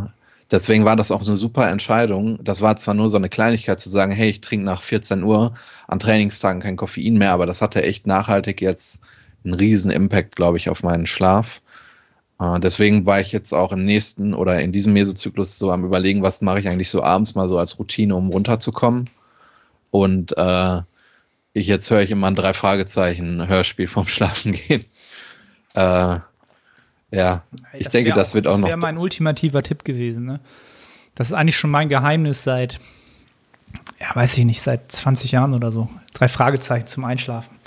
deswegen 0.50 0.86
war 0.86 0.96
das 0.96 1.10
auch 1.10 1.26
eine 1.26 1.36
super 1.36 1.68
Entscheidung. 1.68 2.42
Das 2.42 2.62
war 2.62 2.76
zwar 2.76 2.94
nur 2.94 3.10
so 3.10 3.18
eine 3.18 3.28
Kleinigkeit 3.28 3.78
zu 3.78 3.90
sagen, 3.90 4.12
hey, 4.12 4.30
ich 4.30 4.40
trinke 4.40 4.64
nach 4.64 4.80
14 4.80 5.22
Uhr 5.22 5.52
an 5.86 5.98
Trainingstagen 5.98 6.62
kein 6.62 6.76
Koffein 6.76 7.18
mehr, 7.18 7.32
aber 7.32 7.44
das 7.44 7.60
hatte 7.60 7.82
echt 7.82 8.06
nachhaltig 8.06 8.62
jetzt 8.62 9.02
einen 9.44 9.54
riesen 9.54 9.90
Impact, 9.90 10.36
glaube 10.36 10.58
ich, 10.58 10.68
auf 10.68 10.82
meinen 10.82 11.06
Schlaf. 11.06 11.60
Äh, 12.40 12.60
deswegen 12.60 13.06
war 13.06 13.20
ich 13.20 13.32
jetzt 13.32 13.52
auch 13.52 13.72
im 13.72 13.84
nächsten 13.84 14.34
oder 14.34 14.60
in 14.60 14.72
diesem 14.72 14.92
Mesozyklus 14.92 15.58
so 15.58 15.70
am 15.70 15.84
überlegen, 15.84 16.22
was 16.22 16.40
mache 16.40 16.60
ich 16.60 16.68
eigentlich 16.68 16.90
so 16.90 17.02
abends 17.02 17.34
mal 17.34 17.48
so 17.48 17.58
als 17.58 17.78
Routine, 17.78 18.14
um 18.14 18.30
runterzukommen. 18.30 19.10
Und 19.90 20.36
äh, 20.36 20.80
ich 21.52 21.66
jetzt 21.66 21.90
höre 21.90 22.02
ich 22.02 22.10
immer 22.10 22.28
ein 22.28 22.36
drei 22.36 22.54
Fragezeichen 22.54 23.46
Hörspiel 23.46 23.88
vom 23.88 24.06
Schlafen 24.06 24.52
gehen. 24.52 24.84
Äh, 25.74 26.18
ja, 27.12 27.42
ich 27.72 27.84
das 27.84 27.92
denke, 27.92 28.12
das 28.12 28.34
wird 28.34 28.46
auch, 28.46 28.52
auch 28.52 28.58
noch. 28.58 28.62
Das 28.62 28.68
wäre 28.68 28.76
mein 28.78 28.98
ultimativer 28.98 29.62
Tipp 29.62 29.84
gewesen. 29.84 30.26
Ne? 30.26 30.40
Das 31.14 31.28
ist 31.28 31.32
eigentlich 31.32 31.56
schon 31.56 31.70
mein 31.70 31.88
Geheimnis 31.88 32.44
seit, 32.44 32.78
ja, 34.00 34.14
weiß 34.14 34.38
ich 34.38 34.44
nicht, 34.44 34.62
seit 34.62 34.92
20 34.92 35.32
Jahren 35.32 35.54
oder 35.54 35.72
so. 35.72 35.88
Drei 36.14 36.28
Fragezeichen 36.28 36.86
zum 36.86 37.04
Einschlafen. 37.04 37.59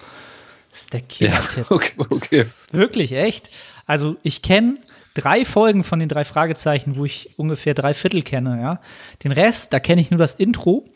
Das 0.73 0.81
ist 0.81 0.93
der 0.93 1.01
Killer-Tipp. 1.01 1.65
Ja, 1.69 1.75
okay, 1.75 1.93
okay. 1.97 2.45
Wirklich, 2.71 3.11
echt. 3.11 3.51
Also 3.85 4.17
ich 4.23 4.41
kenne 4.41 4.79
drei 5.13 5.45
Folgen 5.45 5.83
von 5.83 5.99
den 5.99 6.09
drei 6.09 6.25
Fragezeichen, 6.25 6.95
wo 6.95 7.05
ich 7.05 7.37
ungefähr 7.37 7.75
drei 7.75 7.93
Viertel 7.93 8.23
kenne, 8.23 8.59
ja. 8.59 8.81
Den 9.23 9.31
Rest, 9.31 9.71
da 9.71 9.79
kenne 9.79 10.01
ich 10.01 10.09
nur 10.09 10.17
das 10.17 10.33
Intro 10.33 10.89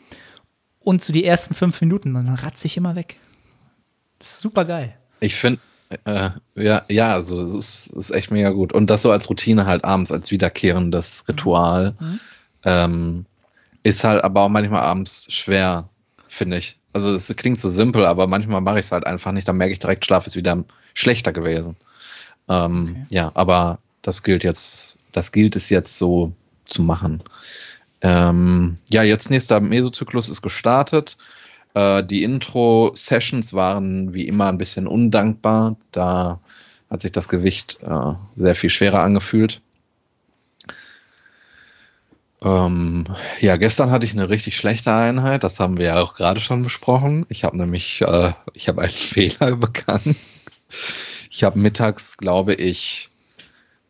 und 0.80 1.04
so 1.04 1.12
die 1.12 1.24
ersten 1.24 1.54
fünf 1.54 1.80
Minuten, 1.80 2.12
dann 2.12 2.28
ratze 2.28 2.66
ich 2.66 2.76
immer 2.76 2.96
weg. 2.96 3.20
Das 4.18 4.32
ist 4.32 4.40
super 4.40 4.64
geil. 4.64 4.96
Ich 5.20 5.36
finde, 5.36 5.60
äh, 6.04 6.30
ja, 6.56 6.82
ja, 6.90 7.12
also 7.12 7.40
es 7.40 7.54
ist, 7.54 7.86
ist, 7.96 8.10
echt 8.10 8.32
mega 8.32 8.50
gut. 8.50 8.72
Und 8.72 8.90
das 8.90 9.02
so 9.02 9.12
als 9.12 9.30
Routine 9.30 9.64
halt 9.64 9.84
abends, 9.84 10.10
als 10.10 10.32
wiederkehrendes 10.32 11.24
Ritual, 11.28 11.94
mhm. 12.00 12.20
ähm, 12.64 13.26
ist 13.84 14.02
halt 14.02 14.24
aber 14.24 14.42
auch 14.42 14.48
manchmal 14.48 14.82
abends 14.82 15.32
schwer, 15.32 15.88
finde 16.26 16.56
ich. 16.56 16.77
Also 16.92 17.14
es 17.14 17.34
klingt 17.36 17.58
so 17.58 17.68
simpel, 17.68 18.06
aber 18.06 18.26
manchmal 18.26 18.60
mache 18.60 18.78
ich 18.78 18.86
es 18.86 18.92
halt 18.92 19.06
einfach 19.06 19.32
nicht. 19.32 19.46
Dann 19.46 19.56
merke 19.56 19.72
ich 19.72 19.78
direkt, 19.78 20.04
Schlaf 20.04 20.26
ist 20.26 20.36
wieder 20.36 20.64
schlechter 20.94 21.32
gewesen. 21.32 21.76
Ähm, 22.48 22.88
okay. 22.90 23.06
Ja, 23.10 23.30
aber 23.34 23.78
das 24.02 24.22
gilt 24.22 24.44
jetzt, 24.44 24.98
das 25.12 25.32
gilt 25.32 25.56
es 25.56 25.70
jetzt 25.70 25.98
so 25.98 26.32
zu 26.64 26.82
machen. 26.82 27.22
Ähm, 28.00 28.78
ja, 28.88 29.02
jetzt 29.02 29.30
nächster 29.30 29.60
Mesozyklus 29.60 30.28
ist 30.28 30.42
gestartet. 30.42 31.18
Äh, 31.74 32.04
die 32.04 32.22
Intro-Sessions 32.22 33.54
waren 33.54 34.14
wie 34.14 34.26
immer 34.26 34.48
ein 34.48 34.58
bisschen 34.58 34.86
undankbar. 34.86 35.76
Da 35.92 36.40
hat 36.90 37.02
sich 37.02 37.12
das 37.12 37.28
Gewicht 37.28 37.78
äh, 37.82 38.14
sehr 38.36 38.54
viel 38.54 38.70
schwerer 38.70 39.02
angefühlt. 39.02 39.60
Ähm, 42.42 43.04
ja, 43.40 43.56
gestern 43.56 43.90
hatte 43.90 44.06
ich 44.06 44.12
eine 44.12 44.28
richtig 44.28 44.56
schlechte 44.56 44.92
Einheit. 44.92 45.42
Das 45.44 45.58
haben 45.58 45.76
wir 45.76 45.86
ja 45.86 46.00
auch 46.00 46.14
gerade 46.14 46.40
schon 46.40 46.62
besprochen. 46.62 47.26
Ich 47.28 47.44
habe 47.44 47.56
nämlich, 47.56 48.00
äh, 48.02 48.32
ich 48.54 48.68
habe 48.68 48.82
einen 48.82 48.90
Fehler 48.92 49.56
begangen. 49.56 50.16
Ich 51.30 51.44
habe 51.44 51.58
mittags, 51.58 52.16
glaube 52.16 52.54
ich, 52.54 53.10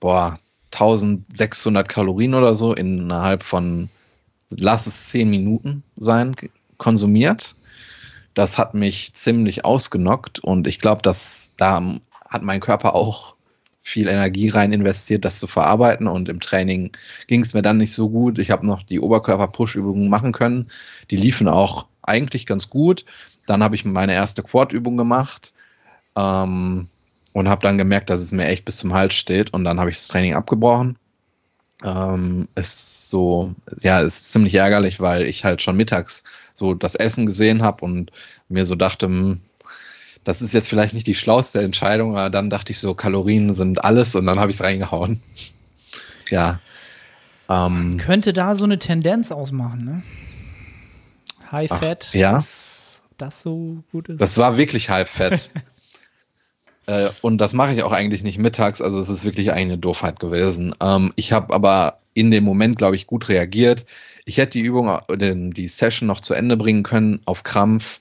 boah, 0.01 0.39
1600 0.73 1.89
Kalorien 1.89 2.35
oder 2.35 2.55
so 2.55 2.75
innerhalb 2.75 3.43
von, 3.43 3.91
lass 4.51 4.87
es 4.87 5.09
10 5.09 5.29
Minuten 5.29 5.83
sein, 5.97 6.37
konsumiert. 6.77 7.55
Das 8.35 8.59
hat 8.59 8.75
mich 8.75 9.15
ziemlich 9.15 9.65
ausgenockt 9.65 10.39
und 10.39 10.67
ich 10.67 10.79
glaube, 10.79 11.03
dass 11.03 11.51
da 11.57 11.83
hat 12.29 12.43
mein 12.43 12.61
Körper 12.61 12.95
auch 12.95 13.35
viel 13.88 14.09
Energie 14.09 14.48
rein 14.51 14.72
investiert, 14.72 15.24
das 15.24 15.38
zu 15.38 15.46
verarbeiten. 15.46 16.07
Und 16.07 16.29
im 16.29 16.40
Training 16.40 16.92
ging 17.27 17.42
es 17.42 17.55
mir 17.55 17.62
dann 17.62 17.79
nicht 17.79 17.92
so 17.92 18.11
gut. 18.11 18.38
Ich 18.38 18.51
habe 18.51 18.66
noch 18.66 18.83
die 18.83 19.01
Oberkörper-Push-Übungen 19.01 20.09
machen 20.09 20.33
können. 20.33 20.70
Die 21.11 21.16
liefen 21.16 21.48
auch 21.48 21.88
eigentlich 22.03 22.46
ganz 22.46 22.70
gut. 22.70 23.05
Dann 23.46 23.62
habe 23.62 23.74
ich 23.74 23.85
meine 23.85 24.12
erste 24.12 24.42
Quad-Übung 24.42 24.96
gemacht 24.96 25.55
ähm, 26.16 26.88
und 27.33 27.48
habe 27.48 27.62
dann 27.62 27.79
gemerkt, 27.79 28.11
dass 28.11 28.20
es 28.20 28.33
mir 28.33 28.46
echt 28.46 28.64
bis 28.64 28.77
zum 28.77 28.92
Hals 28.92 29.14
steht. 29.14 29.53
Und 29.55 29.64
dann 29.64 29.81
habe 29.81 29.90
ich 29.90 29.96
das 29.96 30.09
Training 30.09 30.35
abgebrochen. 30.35 30.98
Ähm, 31.83 32.48
ist 32.57 33.09
so, 33.09 33.55
ja, 33.81 34.01
ist 34.01 34.33
ziemlich 34.33 34.55
ärgerlich, 34.55 35.01
weil 35.01 35.22
ich 35.22 35.44
halt 35.44 35.62
schon 35.62 35.77
mittags 35.77 36.24
so 36.55 36.74
das 36.74 36.96
Essen 36.96 37.24
gesehen 37.24 37.62
habe 37.62 37.85
und 37.85 38.11
mir 38.48 38.66
so 38.66 38.74
dachte, 38.74 39.07
hm, 39.07 39.40
das 40.29 40.43
ist 40.43 40.53
jetzt 40.53 40.69
vielleicht 40.69 40.93
nicht 40.93 41.07
die 41.07 41.14
schlauste 41.14 41.62
Entscheidung, 41.62 42.19
aber 42.19 42.29
dann 42.29 42.51
dachte 42.51 42.71
ich 42.71 42.79
so, 42.79 42.93
Kalorien 42.93 43.55
sind 43.55 43.83
alles 43.83 44.14
und 44.14 44.27
dann 44.27 44.38
habe 44.38 44.51
ich 44.51 44.57
es 44.59 44.62
reingehauen. 44.62 45.23
Ja. 46.31 46.61
Ähm, 47.49 47.97
könnte 47.97 48.35
da 48.35 48.55
so 48.55 48.64
eine 48.64 48.79
Tendenz 48.79 49.33
ausmachen, 49.33 49.83
ne? 49.83 50.03
High 51.51 51.73
ach, 51.73 51.79
Fat. 51.79 52.12
Ja. 52.12 52.33
Dass 52.33 53.01
das 53.17 53.41
so 53.41 53.83
gut 53.91 54.11
ist. 54.11 54.21
Das 54.21 54.37
war 54.37 54.59
wirklich 54.59 54.91
High 54.91 55.09
Fat. 55.09 55.49
äh, 56.87 57.09
und 57.23 57.38
das 57.38 57.55
mache 57.55 57.73
ich 57.73 57.83
auch 57.83 57.93
eigentlich 57.93 58.23
nicht 58.23 58.37
mittags, 58.37 58.83
also 58.83 58.99
es 58.99 59.09
ist 59.09 59.25
wirklich 59.25 59.53
eine 59.53 59.79
Doofheit 59.79 60.21
gewesen. 60.21 60.75
Ähm, 60.83 61.14
ich 61.17 61.33
habe 61.33 61.55
aber 61.55 62.01
in 62.12 62.31
dem 62.31 62.45
Moment, 62.45 62.77
glaube 62.77 62.97
ich, 62.97 63.07
gut 63.07 63.31
reagiert. 63.31 63.87
Ich 64.27 64.37
hätte 64.37 64.59
die 64.59 64.64
Übung, 64.67 64.91
äh, 65.09 65.35
die 65.35 65.69
Session 65.69 66.07
noch 66.07 66.21
zu 66.21 66.35
Ende 66.35 66.59
bringen 66.59 66.83
können 66.83 67.21
auf 67.25 67.43
Krampf 67.43 68.01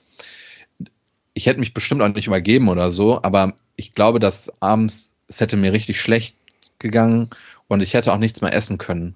ich 1.38 1.46
hätte 1.46 1.60
mich 1.60 1.72
bestimmt 1.72 2.02
auch 2.02 2.08
nicht 2.08 2.26
übergeben 2.26 2.68
oder 2.68 2.90
so, 2.90 3.22
aber 3.22 3.52
ich 3.76 3.92
glaube, 3.92 4.18
dass 4.18 4.52
abends 4.60 5.12
es 5.28 5.40
hätte 5.40 5.56
mir 5.56 5.72
richtig 5.72 6.00
schlecht 6.00 6.36
gegangen 6.80 7.30
und 7.68 7.80
ich 7.80 7.94
hätte 7.94 8.12
auch 8.12 8.18
nichts 8.18 8.40
mehr 8.40 8.52
essen 8.52 8.76
können. 8.76 9.14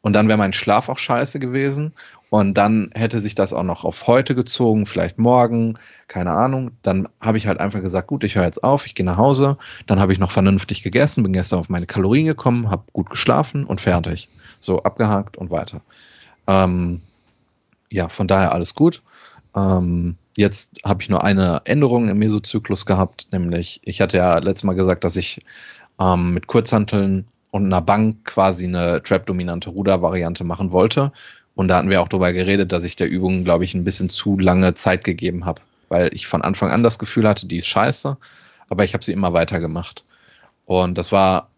Und 0.00 0.14
dann 0.14 0.26
wäre 0.26 0.36
mein 0.36 0.52
Schlaf 0.52 0.88
auch 0.88 0.98
scheiße 0.98 1.38
gewesen. 1.38 1.92
Und 2.28 2.54
dann 2.54 2.90
hätte 2.94 3.20
sich 3.20 3.36
das 3.36 3.52
auch 3.52 3.62
noch 3.62 3.84
auf 3.84 4.08
heute 4.08 4.34
gezogen, 4.34 4.86
vielleicht 4.86 5.18
morgen, 5.18 5.78
keine 6.08 6.32
Ahnung. 6.32 6.72
Dann 6.82 7.08
habe 7.20 7.38
ich 7.38 7.46
halt 7.46 7.60
einfach 7.60 7.82
gesagt, 7.82 8.08
gut, 8.08 8.24
ich 8.24 8.34
höre 8.34 8.46
jetzt 8.46 8.64
auf, 8.64 8.86
ich 8.86 8.96
gehe 8.96 9.06
nach 9.06 9.18
Hause. 9.18 9.56
Dann 9.86 10.00
habe 10.00 10.12
ich 10.12 10.18
noch 10.18 10.32
vernünftig 10.32 10.82
gegessen, 10.82 11.22
bin 11.22 11.32
gestern 11.32 11.60
auf 11.60 11.68
meine 11.68 11.86
Kalorien 11.86 12.26
gekommen, 12.26 12.68
habe 12.68 12.82
gut 12.92 13.10
geschlafen 13.10 13.64
und 13.64 13.80
fertig. 13.80 14.28
So 14.58 14.82
abgehakt 14.82 15.36
und 15.36 15.50
weiter. 15.50 15.82
Ähm, 16.48 17.00
ja, 17.90 18.08
von 18.08 18.26
daher 18.26 18.52
alles 18.52 18.74
gut. 18.74 19.02
Ähm, 19.54 20.16
Jetzt 20.36 20.80
habe 20.84 21.02
ich 21.02 21.08
nur 21.08 21.24
eine 21.24 21.62
Änderung 21.64 22.08
im 22.08 22.18
Mesozyklus 22.18 22.86
gehabt, 22.86 23.26
nämlich 23.32 23.80
ich 23.84 24.00
hatte 24.00 24.16
ja 24.16 24.38
letztes 24.38 24.64
Mal 24.64 24.74
gesagt, 24.74 25.04
dass 25.04 25.16
ich 25.16 25.44
ähm, 26.00 26.32
mit 26.34 26.46
Kurzhanteln 26.46 27.26
und 27.50 27.66
einer 27.66 27.82
Bank 27.82 28.24
quasi 28.24 28.64
eine 28.64 29.02
Trap-dominante 29.02 29.70
Ruder-Variante 29.70 30.44
machen 30.44 30.70
wollte. 30.70 31.12
Und 31.54 31.68
da 31.68 31.76
hatten 31.76 31.90
wir 31.90 32.00
auch 32.00 32.08
darüber 32.08 32.32
geredet, 32.32 32.72
dass 32.72 32.84
ich 32.84 32.96
der 32.96 33.08
Übung, 33.08 33.44
glaube 33.44 33.64
ich, 33.64 33.74
ein 33.74 33.84
bisschen 33.84 34.08
zu 34.08 34.38
lange 34.38 34.74
Zeit 34.74 35.04
gegeben 35.04 35.44
habe, 35.44 35.60
weil 35.88 36.14
ich 36.14 36.26
von 36.26 36.42
Anfang 36.42 36.70
an 36.70 36.82
das 36.82 36.98
Gefühl 36.98 37.28
hatte, 37.28 37.46
die 37.46 37.58
ist 37.58 37.66
scheiße, 37.66 38.16
aber 38.68 38.84
ich 38.84 38.94
habe 38.94 39.04
sie 39.04 39.12
immer 39.12 39.32
weitergemacht. 39.32 40.04
Und 40.64 40.96
das 40.96 41.10
war, 41.10 41.48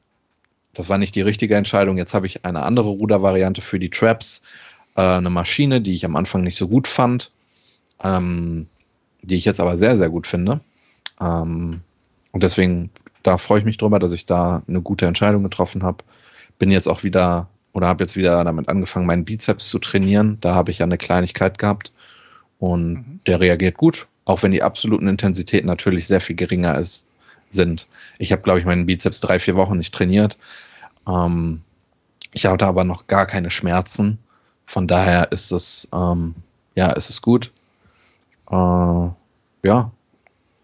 das 0.73 0.89
war 0.89 0.97
nicht 0.97 1.15
die 1.15 1.21
richtige 1.21 1.57
Entscheidung. 1.57 1.99
Jetzt 1.99 2.15
habe 2.15 2.27
ich 2.27 2.45
eine 2.47 2.63
andere 2.63 2.89
Rudervariante 2.89 3.61
für 3.61 3.79
die 3.79 3.91
Traps, 3.91 4.43
äh, 4.97 5.03
eine 5.03 5.31
Maschine, 5.31 5.83
die 5.83 5.95
ich 5.95 6.07
am 6.07 6.17
Anfang 6.17 6.43
nicht 6.43 6.57
so 6.57 6.67
gut 6.69 6.89
fand, 6.89 7.31
ähm, 8.03 8.67
die 9.23 9.37
ich 9.37 9.45
jetzt 9.45 9.61
aber 9.61 9.79
sehr, 9.79 9.97
sehr 9.97 10.09
gut 10.09 10.27
finde. 10.27 10.61
Ähm, 11.21 11.81
und 12.33 12.43
deswegen, 12.43 12.91
da 13.23 13.38
freue 13.38 13.61
ich 13.61 13.65
mich 13.65 13.77
drüber, 13.77 13.99
dass 13.99 14.12
ich 14.12 14.27
da 14.27 14.62
eine 14.67 14.81
gute 14.81 15.07
Entscheidung 15.07 15.43
getroffen 15.43 15.83
habe. 15.83 16.05
Bin 16.59 16.71
jetzt 16.71 16.88
auch 16.88 17.03
wieder 17.03 17.49
oder 17.73 17.87
habe 17.87 18.05
jetzt 18.05 18.17
wieder 18.17 18.45
damit 18.45 18.69
angefangen, 18.69 19.07
meinen 19.07 19.25
Bizeps 19.25 19.71
zu 19.71 19.79
trainieren. 19.79 20.38
Da 20.41 20.55
habe 20.55 20.71
ich 20.71 20.79
ja 20.79 20.87
eine 20.87 20.99
Kleinigkeit 20.99 21.59
gehabt 21.59 21.93
und 22.59 22.93
mhm. 22.93 23.21
der 23.27 23.41
reagiert 23.41 23.77
gut, 23.77 24.07
auch 24.25 24.43
wenn 24.43 24.53
die 24.53 24.62
absoluten 24.62 25.09
Intensitäten 25.09 25.67
natürlich 25.67 26.07
sehr 26.07 26.21
viel 26.21 26.37
geringer 26.37 26.79
ist, 26.79 27.09
sind. 27.51 27.87
Ich 28.19 28.33
habe, 28.33 28.43
glaube 28.43 28.61
ich, 28.61 28.65
meinen 28.65 28.87
Bizeps 28.87 29.21
drei, 29.21 29.38
vier 29.38 29.57
Wochen 29.57 29.79
nicht 29.79 29.95
trainiert. 29.95 30.38
Ähm, 31.07 31.62
ich 32.33 32.47
hatte 32.47 32.67
aber 32.67 32.85
noch 32.85 33.07
gar 33.07 33.27
keine 33.27 33.51
Schmerzen. 33.51 34.19
Von 34.67 34.87
daher 34.87 35.33
ist 35.33 35.51
es, 35.51 35.88
ähm, 35.93 36.35
ja, 36.75 36.91
ist 36.93 37.11
es 37.11 37.21
gut. 37.21 37.51
Äh, 38.53 39.11
ja, 39.67 39.91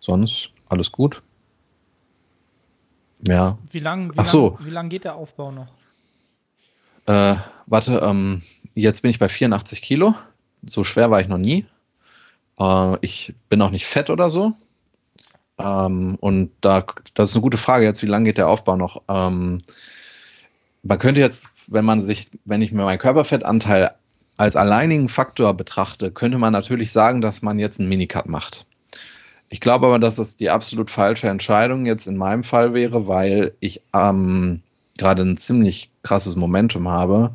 sonst 0.01 0.51
alles 0.68 0.92
gut. 0.92 1.22
Ja. 3.27 3.59
Wie 3.70 3.81
lange 3.81 4.14
wie 4.14 4.24
so. 4.24 4.57
lang, 4.61 4.70
lang 4.70 4.88
geht 4.90 5.05
der 5.05 5.14
Aufbau 5.16 5.51
noch? 5.51 5.68
Äh, 7.07 7.37
warte, 7.66 8.01
ähm, 8.05 8.42
jetzt 8.74 9.01
bin 9.03 9.11
ich 9.11 9.18
bei 9.18 9.29
84 9.29 9.83
Kilo. 9.83 10.14
So 10.66 10.85
schwer 10.85 11.11
war 11.11 11.20
ich 11.20 11.29
noch 11.29 11.38
nie. 11.38 11.66
Äh, 12.61 12.96
ich 13.01 13.35
bin 13.48 13.62
auch 13.62 13.70
nicht 13.70 13.87
fett 13.87 14.11
oder 14.11 14.29
so. 14.31 14.53
Ähm, 15.57 16.16
und 16.20 16.53
da, 16.61 16.85
das 17.14 17.31
ist 17.31 17.37
eine 17.37 17.42
gute 17.42 17.57
Frage 17.57 17.85
jetzt, 17.85 18.03
wie 18.03 18.07
lange 18.07 18.27
geht 18.27 18.38
der 18.38 18.48
Aufbau 18.48 18.77
noch? 18.77 19.03
Ähm, 19.09 19.62
man 20.83 20.98
könnte 20.98 21.20
jetzt, 21.20 21.48
wenn 21.66 21.85
man 21.85 22.07
sich, 22.07 22.31
wenn 22.44 22.62
ich 22.62 22.70
mir 22.70 22.85
meinen 22.85 22.98
Körperfettanteil 22.98 23.94
als 24.38 24.57
alleinigen 24.57 25.09
Faktor 25.09 25.53
betrachte, 25.55 26.11
könnte 26.11 26.38
man 26.38 26.53
natürlich 26.53 26.92
sagen, 26.92 27.20
dass 27.20 27.42
man 27.42 27.59
jetzt 27.59 27.79
einen 27.79 27.88
Minicut 27.88 28.27
macht. 28.27 28.64
Ich 29.51 29.61
glaube 29.61 29.87
aber, 29.87 29.98
dass 29.98 30.16
das 30.16 30.37
die 30.37 30.51
absolut 30.51 30.90
falsche 30.90 31.29
Entscheidung 31.29 31.87
jetzt 31.87 32.07
in 32.07 32.16
meinem 32.16 32.44
Fall 32.44 32.72
wäre, 32.72 33.09
weil 33.09 33.53
ich 33.61 33.83
ähm, 33.94 34.62
gerade 34.96 35.22
ein 35.22 35.38
ziemlich 35.38 35.90
krasses 36.03 36.37
Momentum 36.37 36.88
habe 36.88 37.35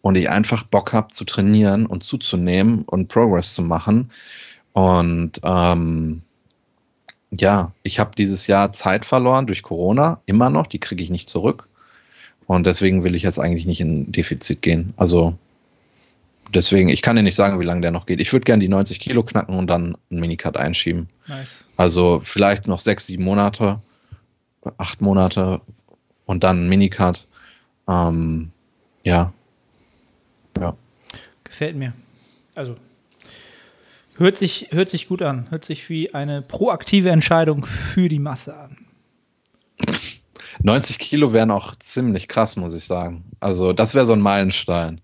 und 0.00 0.16
ich 0.16 0.30
einfach 0.30 0.64
Bock 0.64 0.92
habe 0.92 1.12
zu 1.12 1.24
trainieren 1.24 1.86
und 1.86 2.04
zuzunehmen 2.04 2.82
und 2.82 3.08
Progress 3.08 3.54
zu 3.54 3.62
machen. 3.62 4.10
Und 4.72 5.40
ähm, 5.44 6.22
ja, 7.30 7.72
ich 7.82 8.00
habe 8.00 8.12
dieses 8.16 8.46
Jahr 8.46 8.72
Zeit 8.72 9.04
verloren 9.04 9.46
durch 9.46 9.62
Corona, 9.62 10.20
immer 10.26 10.50
noch, 10.50 10.66
die 10.66 10.80
kriege 10.80 11.04
ich 11.04 11.10
nicht 11.10 11.28
zurück. 11.28 11.68
Und 12.46 12.66
deswegen 12.66 13.04
will 13.04 13.14
ich 13.14 13.22
jetzt 13.22 13.38
eigentlich 13.38 13.66
nicht 13.66 13.80
in 13.80 14.10
Defizit 14.10 14.62
gehen. 14.62 14.92
Also 14.96 15.34
deswegen, 16.54 16.88
ich 16.88 17.02
kann 17.02 17.16
dir 17.16 17.22
nicht 17.22 17.34
sagen, 17.34 17.60
wie 17.60 17.64
lange 17.64 17.80
der 17.80 17.90
noch 17.90 18.06
geht. 18.06 18.20
Ich 18.20 18.32
würde 18.32 18.44
gerne 18.44 18.60
die 18.60 18.68
90 18.68 19.00
Kilo 19.00 19.22
knacken 19.22 19.56
und 19.56 19.66
dann 19.68 19.96
einen 20.10 20.20
Minicut 20.20 20.56
einschieben. 20.56 21.08
Nice. 21.26 21.68
Also 21.76 22.20
vielleicht 22.24 22.66
noch 22.66 22.78
sechs, 22.78 23.06
sieben 23.06 23.24
Monate, 23.24 23.80
acht 24.78 25.00
Monate 25.00 25.60
und 26.26 26.44
dann 26.44 26.64
ein 26.64 26.68
Minicut. 26.68 27.26
Ähm, 27.88 28.50
ja. 29.04 29.32
Ja. 30.58 30.76
Gefällt 31.44 31.76
mir. 31.76 31.92
Also 32.54 32.76
hört 34.16 34.36
sich, 34.36 34.68
hört 34.70 34.88
sich 34.88 35.08
gut 35.08 35.22
an. 35.22 35.50
Hört 35.50 35.64
sich 35.64 35.88
wie 35.88 36.14
eine 36.14 36.42
proaktive 36.42 37.10
Entscheidung 37.10 37.64
für 37.66 38.08
die 38.08 38.18
Masse 38.18 38.56
an. 38.56 38.76
90 40.62 40.98
Kilo 40.98 41.32
wären 41.32 41.50
auch 41.50 41.74
ziemlich 41.76 42.28
krass, 42.28 42.56
muss 42.56 42.74
ich 42.74 42.84
sagen. 42.84 43.24
Also 43.40 43.72
das 43.72 43.94
wäre 43.94 44.06
so 44.06 44.12
ein 44.12 44.20
Meilenstein. 44.20 45.00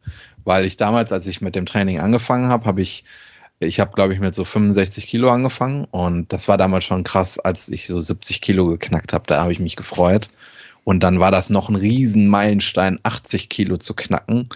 Weil 0.48 0.64
ich 0.64 0.78
damals, 0.78 1.12
als 1.12 1.26
ich 1.26 1.42
mit 1.42 1.54
dem 1.54 1.66
Training 1.66 2.00
angefangen 2.00 2.48
habe, 2.48 2.64
habe 2.64 2.80
ich, 2.80 3.04
ich 3.60 3.80
habe, 3.80 3.92
glaube 3.92 4.14
ich, 4.14 4.18
mit 4.18 4.34
so 4.34 4.46
65 4.46 5.06
Kilo 5.06 5.30
angefangen 5.30 5.84
und 5.90 6.32
das 6.32 6.48
war 6.48 6.56
damals 6.56 6.84
schon 6.84 7.04
krass, 7.04 7.38
als 7.38 7.68
ich 7.68 7.86
so 7.86 8.00
70 8.00 8.40
Kilo 8.40 8.64
geknackt 8.64 9.12
habe. 9.12 9.24
Da 9.26 9.42
habe 9.42 9.52
ich 9.52 9.60
mich 9.60 9.76
gefreut. 9.76 10.30
Und 10.84 11.00
dann 11.00 11.20
war 11.20 11.30
das 11.30 11.50
noch 11.50 11.68
ein 11.68 11.76
Riesenmeilenstein, 11.76 12.98
80 13.02 13.50
Kilo 13.50 13.76
zu 13.76 13.92
knacken. 13.92 14.48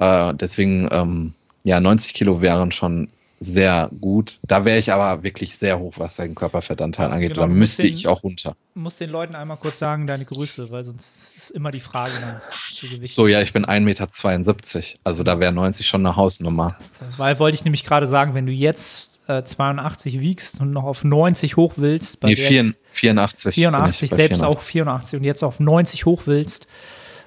Äh, 0.00 0.34
deswegen, 0.34 0.88
ähm, 0.90 1.34
ja, 1.62 1.78
90 1.78 2.12
Kilo 2.12 2.42
wären 2.42 2.72
schon 2.72 3.08
sehr 3.42 3.88
gut. 4.00 4.38
Da 4.42 4.66
wäre 4.66 4.78
ich 4.78 4.92
aber 4.92 5.22
wirklich 5.22 5.56
sehr 5.56 5.78
hoch, 5.78 5.94
was 5.96 6.16
den 6.16 6.34
Körperfettanteil 6.34 7.10
angeht. 7.10 7.30
Genau, 7.30 7.42
da 7.42 7.46
müsste 7.46 7.82
den, 7.82 7.94
ich 7.94 8.06
auch 8.06 8.22
runter. 8.22 8.54
muss 8.74 8.98
den 8.98 9.08
Leuten 9.08 9.34
einmal 9.34 9.56
kurz 9.56 9.78
sagen, 9.78 10.06
deine 10.06 10.26
Größe, 10.26 10.70
weil 10.70 10.84
sonst 10.84 11.32
ist 11.34 11.50
immer 11.50 11.70
die 11.70 11.80
Frage 11.80 12.12
dann 12.20 12.40
zu 12.74 12.86
Gewicht. 12.86 13.14
So, 13.14 13.26
ja, 13.26 13.40
ich 13.40 13.54
bin 13.54 13.64
1,72 13.64 13.80
Meter. 13.80 14.98
Also 15.04 15.24
da 15.24 15.40
wäre 15.40 15.52
90 15.52 15.88
schon 15.88 16.06
eine 16.06 16.16
Hausnummer. 16.16 16.76
Das, 16.78 17.00
weil 17.16 17.38
wollte 17.38 17.54
ich 17.54 17.64
nämlich 17.64 17.84
gerade 17.84 18.06
sagen, 18.06 18.34
wenn 18.34 18.46
du 18.46 18.52
jetzt 18.52 19.22
82 19.26 20.16
äh, 20.16 20.20
wiegst 20.20 20.60
und 20.60 20.72
noch 20.72 20.84
auf 20.84 21.04
90 21.04 21.56
hoch 21.56 21.74
willst. 21.76 22.22
nee, 22.22 22.36
84. 22.36 23.54
84, 23.54 24.10
selbst 24.10 24.38
84. 24.40 24.42
auch 24.42 24.60
84 24.60 25.18
und 25.18 25.24
jetzt 25.24 25.42
auf 25.42 25.60
90 25.60 26.04
hoch 26.04 26.22
willst 26.26 26.66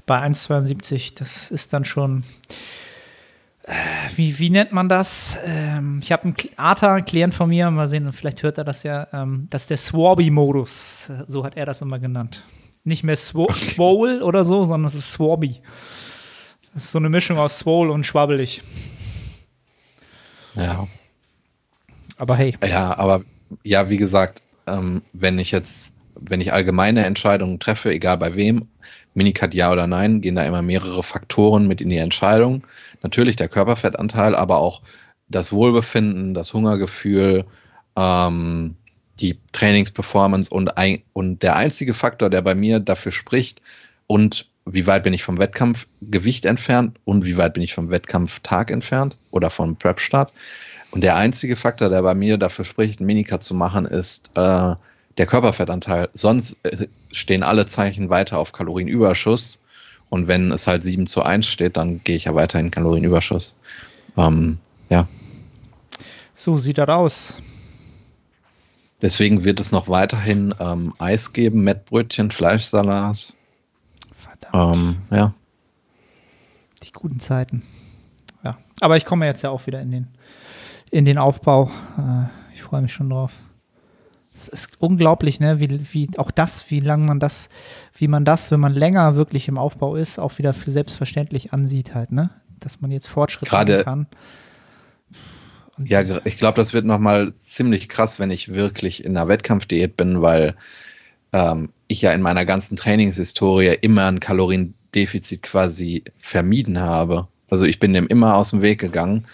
bei 0.05 0.21
1,72, 0.21 1.13
das 1.15 1.49
ist 1.49 1.73
dann 1.73 1.85
schon. 1.85 2.23
Äh, 3.63 3.73
wie, 4.15 4.39
wie 4.39 4.49
nennt 4.49 4.73
man 4.73 4.89
das? 4.89 5.37
Ähm, 5.45 5.99
ich 6.03 6.11
habe 6.11 6.23
einen 6.23 6.35
Arta, 6.57 6.95
einen 6.95 7.05
Klient 7.05 7.33
von 7.33 7.49
mir, 7.49 7.71
mal 7.71 7.87
sehen, 7.87 8.11
vielleicht 8.11 8.43
hört 8.43 8.57
er 8.57 8.65
das 8.65 8.83
ja. 8.83 9.07
Ähm, 9.13 9.47
das 9.49 9.63
ist 9.63 9.69
der 9.69 9.77
Swarby-Modus. 9.77 11.11
So 11.27 11.45
hat 11.45 11.55
er 11.55 11.65
das 11.65 11.81
immer 11.81 11.99
genannt. 11.99 12.43
Nicht 12.83 13.03
mehr 13.03 13.15
Swo 13.15 13.47
Swole 13.53 14.23
oder 14.23 14.43
so, 14.43 14.65
sondern 14.65 14.85
es 14.85 14.95
ist 14.95 15.13
Swarby. 15.13 15.61
Das 16.73 16.85
ist 16.85 16.91
so 16.91 16.99
eine 16.99 17.09
Mischung 17.09 17.37
aus 17.37 17.59
Swole 17.59 17.91
und 17.91 18.05
schwabbelig. 18.05 18.61
Ja. 20.55 20.87
Aber 22.17 22.35
hey. 22.35 22.55
Ja, 22.67 22.97
aber 22.97 23.23
ja, 23.63 23.89
wie 23.89 23.97
gesagt, 23.97 24.41
ähm, 24.67 25.01
wenn 25.13 25.39
ich 25.39 25.51
jetzt, 25.51 25.91
wenn 26.15 26.41
ich 26.41 26.51
allgemeine 26.51 27.05
Entscheidungen 27.05 27.59
treffe, 27.59 27.91
egal 27.91 28.17
bei 28.17 28.35
wem, 28.35 28.67
Minicut 29.13 29.53
ja 29.53 29.71
oder 29.71 29.87
nein, 29.87 30.21
gehen 30.21 30.35
da 30.35 30.43
immer 30.43 30.61
mehrere 30.61 31.03
Faktoren 31.03 31.67
mit 31.67 31.81
in 31.81 31.89
die 31.89 31.97
Entscheidung. 31.97 32.63
Natürlich 33.03 33.35
der 33.35 33.49
Körperfettanteil, 33.49 34.35
aber 34.35 34.57
auch 34.57 34.81
das 35.27 35.51
Wohlbefinden, 35.51 36.33
das 36.33 36.53
Hungergefühl, 36.53 37.45
ähm, 37.95 38.75
die 39.19 39.37
Trainingsperformance 39.51 40.49
und, 40.49 40.77
ein, 40.77 41.03
und 41.13 41.43
der 41.43 41.55
einzige 41.55 41.93
Faktor, 41.93 42.29
der 42.29 42.41
bei 42.41 42.55
mir 42.55 42.79
dafür 42.79 43.11
spricht 43.11 43.61
und 44.07 44.47
wie 44.65 44.87
weit 44.87 45.03
bin 45.03 45.13
ich 45.13 45.23
vom 45.23 45.37
Wettkampfgewicht 45.37 46.45
entfernt 46.45 46.97
und 47.05 47.25
wie 47.25 47.37
weit 47.37 47.53
bin 47.53 47.61
ich 47.61 47.73
vom 47.73 47.91
Wettkampftag 47.91 48.71
entfernt 48.71 49.17
oder 49.29 49.49
vom 49.49 49.75
Prep-Start, 49.75 50.31
und 50.93 51.01
der 51.01 51.15
einzige 51.15 51.55
Faktor, 51.55 51.89
der 51.89 52.03
bei 52.03 52.13
mir 52.13 52.37
dafür 52.37 52.65
spricht, 52.65 52.99
einen 52.99 53.07
Minicut 53.07 53.41
zu 53.41 53.55
machen, 53.55 53.85
ist 53.85 54.29
äh, 54.35 54.75
der 55.17 55.25
Körperfettanteil. 55.25 56.09
Sonst 56.13 56.63
äh, 56.63 56.85
stehen 57.11 57.41
alle 57.41 57.65
Zeichen 57.65 58.11
weiter 58.11 58.37
auf 58.37 58.51
Kalorienüberschuss. 58.51 59.59
Und 60.13 60.27
wenn 60.27 60.51
es 60.51 60.67
halt 60.67 60.83
7 60.83 61.07
zu 61.07 61.23
1 61.23 61.47
steht, 61.47 61.75
dann 61.75 62.03
gehe 62.03 62.15
ich 62.15 62.25
ja 62.25 62.35
weiter 62.35 62.59
in 62.59 62.69
Kalorienüberschuss. 62.69 63.55
Ähm, 64.15 64.59
ja. 64.87 65.07
So 66.35 66.59
sieht 66.59 66.77
das 66.77 66.87
aus. 66.87 67.41
Deswegen 69.01 69.43
wird 69.43 69.59
es 69.59 69.71
noch 69.71 69.87
weiterhin 69.87 70.53
ähm, 70.59 70.93
Eis 70.99 71.33
geben, 71.33 71.63
Mettbrötchen, 71.63 72.29
Fleischsalat. 72.29 73.33
Verdammt. 74.15 74.77
Ähm, 74.77 74.95
ja. 75.09 75.33
Die 76.83 76.91
guten 76.91 77.19
Zeiten. 77.19 77.63
Ja. 78.43 78.59
Aber 78.81 78.97
ich 78.97 79.05
komme 79.05 79.25
jetzt 79.25 79.41
ja 79.41 79.49
auch 79.49 79.65
wieder 79.65 79.81
in 79.81 79.89
den 79.89 80.07
in 80.91 81.05
den 81.05 81.17
Aufbau. 81.17 81.71
Äh, 81.97 82.53
ich 82.53 82.61
freue 82.61 82.83
mich 82.83 82.93
schon 82.93 83.09
drauf. 83.09 83.31
Es 84.35 84.47
ist 84.47 84.81
unglaublich, 84.81 85.39
ne, 85.39 85.59
wie, 85.59 85.79
wie 85.93 86.09
auch 86.17 86.31
das, 86.31 86.69
wie 86.71 86.79
lange 86.79 87.05
man 87.05 87.19
das, 87.19 87.49
wie 87.95 88.07
man 88.07 88.25
das, 88.25 88.51
wenn 88.51 88.59
man 88.59 88.73
länger 88.73 89.15
wirklich 89.15 89.47
im 89.47 89.57
Aufbau 89.57 89.95
ist, 89.95 90.19
auch 90.19 90.37
wieder 90.37 90.53
für 90.53 90.71
selbstverständlich 90.71 91.53
ansieht 91.53 91.93
halt, 91.93 92.11
ne? 92.11 92.29
Dass 92.59 92.81
man 92.81 92.91
jetzt 92.91 93.07
Fortschritte 93.07 93.49
Gerade, 93.49 93.83
kann. 93.83 94.07
Und 95.77 95.89
ja, 95.89 96.03
ich 96.23 96.37
glaube, 96.37 96.55
das 96.55 96.73
wird 96.73 96.85
nochmal 96.85 97.33
ziemlich 97.45 97.89
krass, 97.89 98.19
wenn 98.19 98.31
ich 98.31 98.53
wirklich 98.53 99.03
in 99.03 99.17
einer 99.17 99.27
Wettkampfdiät 99.27 99.97
bin, 99.97 100.21
weil 100.21 100.55
ähm, 101.31 101.69
ich 101.87 102.01
ja 102.01 102.11
in 102.11 102.21
meiner 102.21 102.45
ganzen 102.45 102.75
Trainingshistorie 102.75 103.77
immer 103.81 104.05
ein 104.05 104.19
Kaloriendefizit 104.19 105.43
quasi 105.43 106.03
vermieden 106.19 106.79
habe. 106.79 107.27
Also 107.49 107.65
ich 107.65 107.79
bin 107.79 107.93
dem 107.93 108.07
immer 108.07 108.35
aus 108.35 108.51
dem 108.51 108.61
Weg 108.61 108.79
gegangen 108.79 109.27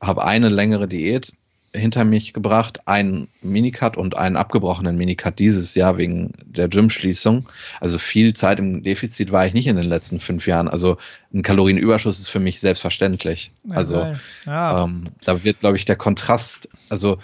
habe 0.00 0.24
eine 0.24 0.48
längere 0.48 0.88
Diät. 0.88 1.32
Hinter 1.78 2.04
mich 2.04 2.32
gebracht, 2.34 2.86
einen 2.86 3.28
Minicut 3.40 3.96
und 3.96 4.16
einen 4.16 4.36
abgebrochenen 4.36 4.96
Minicut 4.96 5.38
dieses 5.38 5.74
Jahr 5.74 5.96
wegen 5.96 6.32
der 6.44 6.68
Gymschließung. 6.68 7.48
Also 7.80 7.98
viel 7.98 8.34
Zeit 8.34 8.58
im 8.58 8.82
Defizit 8.82 9.32
war 9.32 9.46
ich 9.46 9.54
nicht 9.54 9.66
in 9.66 9.76
den 9.76 9.86
letzten 9.86 10.20
fünf 10.20 10.46
Jahren. 10.46 10.68
Also 10.68 10.98
ein 11.32 11.42
Kalorienüberschuss 11.42 12.18
ist 12.18 12.28
für 12.28 12.40
mich 12.40 12.60
selbstverständlich. 12.60 13.52
Ja, 13.64 13.76
also 13.76 14.14
ja. 14.46 14.84
ähm, 14.84 15.04
da 15.24 15.42
wird, 15.44 15.60
glaube 15.60 15.76
ich, 15.76 15.84
der 15.84 15.96
Kontrast, 15.96 16.68
also 16.88 17.18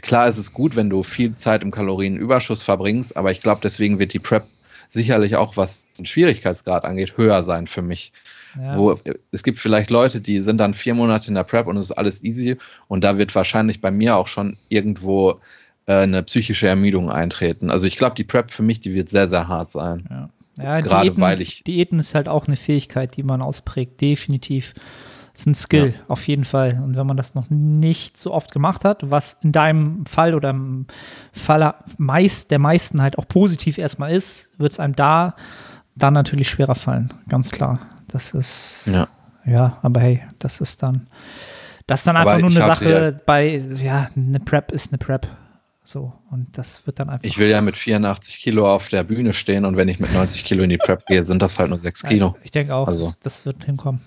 klar 0.00 0.28
ist 0.28 0.38
es 0.38 0.52
gut, 0.52 0.76
wenn 0.76 0.88
du 0.88 1.02
viel 1.02 1.34
Zeit 1.34 1.62
im 1.62 1.70
Kalorienüberschuss 1.70 2.62
verbringst, 2.62 3.16
aber 3.16 3.30
ich 3.30 3.40
glaube, 3.40 3.60
deswegen 3.62 3.98
wird 3.98 4.12
die 4.12 4.18
Prep 4.18 4.46
sicherlich 4.90 5.36
auch, 5.36 5.56
was 5.56 5.86
den 5.98 6.06
Schwierigkeitsgrad 6.06 6.84
angeht, 6.84 7.16
höher 7.16 7.42
sein 7.42 7.66
für 7.66 7.82
mich. 7.82 8.12
Ja. 8.60 8.76
Wo, 8.78 8.98
es 9.30 9.42
gibt 9.42 9.58
vielleicht 9.58 9.90
Leute, 9.90 10.20
die 10.20 10.40
sind 10.40 10.58
dann 10.58 10.74
vier 10.74 10.94
Monate 10.94 11.28
in 11.28 11.34
der 11.34 11.44
Prep 11.44 11.66
und 11.66 11.76
es 11.76 11.86
ist 11.86 11.92
alles 11.92 12.22
easy 12.22 12.56
und 12.88 13.02
da 13.04 13.18
wird 13.18 13.34
wahrscheinlich 13.34 13.80
bei 13.80 13.90
mir 13.90 14.16
auch 14.16 14.26
schon 14.26 14.56
irgendwo 14.68 15.40
äh, 15.86 15.94
eine 15.94 16.22
psychische 16.22 16.68
Ermüdung 16.68 17.10
eintreten. 17.10 17.70
Also 17.70 17.86
ich 17.86 17.96
glaube, 17.96 18.14
die 18.14 18.24
Prep 18.24 18.50
für 18.52 18.62
mich, 18.62 18.80
die 18.80 18.94
wird 18.94 19.10
sehr, 19.10 19.28
sehr 19.28 19.48
hart 19.48 19.70
sein. 19.70 20.04
Ja, 20.10 20.28
ja 20.62 20.80
Gerade 20.80 21.04
Diäten, 21.06 21.22
weil 21.22 21.40
ich- 21.40 21.64
Diäten 21.64 21.98
ist 21.98 22.14
halt 22.14 22.28
auch 22.28 22.46
eine 22.46 22.56
Fähigkeit, 22.56 23.16
die 23.16 23.22
man 23.22 23.42
ausprägt, 23.42 24.00
definitiv. 24.00 24.74
ist 25.34 25.46
ein 25.46 25.54
Skill, 25.54 25.94
auf 26.08 26.28
jeden 26.28 26.44
Fall. 26.44 26.78
Und 26.84 26.94
wenn 26.94 27.06
man 27.06 27.16
das 27.16 27.34
noch 27.34 27.48
nicht 27.48 28.18
so 28.18 28.34
oft 28.34 28.52
gemacht 28.52 28.84
hat, 28.84 29.10
was 29.10 29.38
in 29.42 29.50
deinem 29.50 30.04
Fall 30.04 30.34
oder 30.34 30.50
im 30.50 30.84
Fall 31.32 31.74
meist, 31.96 32.50
der 32.50 32.58
meisten 32.58 33.00
halt 33.00 33.16
auch 33.16 33.26
positiv 33.26 33.78
erstmal 33.78 34.12
ist, 34.12 34.50
wird 34.58 34.72
es 34.72 34.78
einem 34.78 34.94
da 34.94 35.34
dann 35.96 36.12
natürlich 36.12 36.50
schwerer 36.50 36.74
fallen. 36.74 37.14
Ganz 37.28 37.50
klar. 37.50 37.80
Das 38.12 38.32
ist, 38.32 38.86
Ja. 38.86 39.08
ja, 39.46 39.78
aber 39.82 40.00
hey, 40.00 40.22
das 40.38 40.60
ist 40.60 40.82
dann, 40.82 41.06
das 41.86 42.00
ist 42.00 42.06
dann 42.06 42.16
Aber 42.16 42.32
einfach 42.32 42.48
nur 42.48 42.50
eine 42.56 42.66
Sache 42.66 42.90
ja- 43.12 43.20
bei, 43.26 43.56
ja, 43.82 44.08
eine 44.14 44.38
Prep 44.40 44.70
ist 44.72 44.90
eine 44.92 44.98
Prep. 44.98 45.26
So, 45.84 46.12
und 46.30 46.46
das 46.56 46.86
wird 46.86 47.00
dann 47.00 47.08
einfach. 47.10 47.24
Ich 47.24 47.38
will 47.38 47.48
ja 47.48 47.60
mit 47.60 47.76
84 47.76 48.38
Kilo 48.38 48.72
auf 48.72 48.88
der 48.88 49.02
Bühne 49.02 49.32
stehen 49.32 49.64
und 49.64 49.76
wenn 49.76 49.88
ich 49.88 49.98
mit 49.98 50.12
90 50.12 50.44
Kilo 50.44 50.62
in 50.62 50.70
die 50.70 50.78
Prep 50.78 51.04
gehe, 51.06 51.24
sind 51.24 51.42
das 51.42 51.58
halt 51.58 51.70
nur 51.70 51.78
6 51.78 52.04
Kilo. 52.04 52.36
Ich 52.44 52.52
denke 52.52 52.74
auch, 52.74 52.86
Also. 52.86 53.12
das, 53.22 53.44
wird 53.46 53.64
hinkommen. 53.64 54.00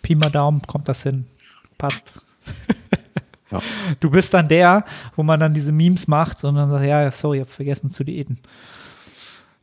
Pi 0.00 0.14
mal 0.14 0.30
Daumen, 0.30 0.62
kommt 0.66 0.88
das 0.88 1.02
hin. 1.02 1.26
Passt. 1.76 2.12
Ja. 3.50 3.60
Du 4.00 4.10
bist 4.10 4.32
dann 4.34 4.46
der, 4.46 4.84
wo 5.16 5.22
man 5.22 5.40
dann 5.40 5.54
diese 5.54 5.72
Memes 5.72 6.06
macht 6.06 6.44
und 6.44 6.54
dann 6.56 6.68
sagt, 6.70 6.84
ja, 6.84 7.10
sorry, 7.10 7.38
ich 7.38 7.40
habe 7.44 7.50
vergessen 7.50 7.88
zu 7.90 8.04
diäten. 8.04 8.38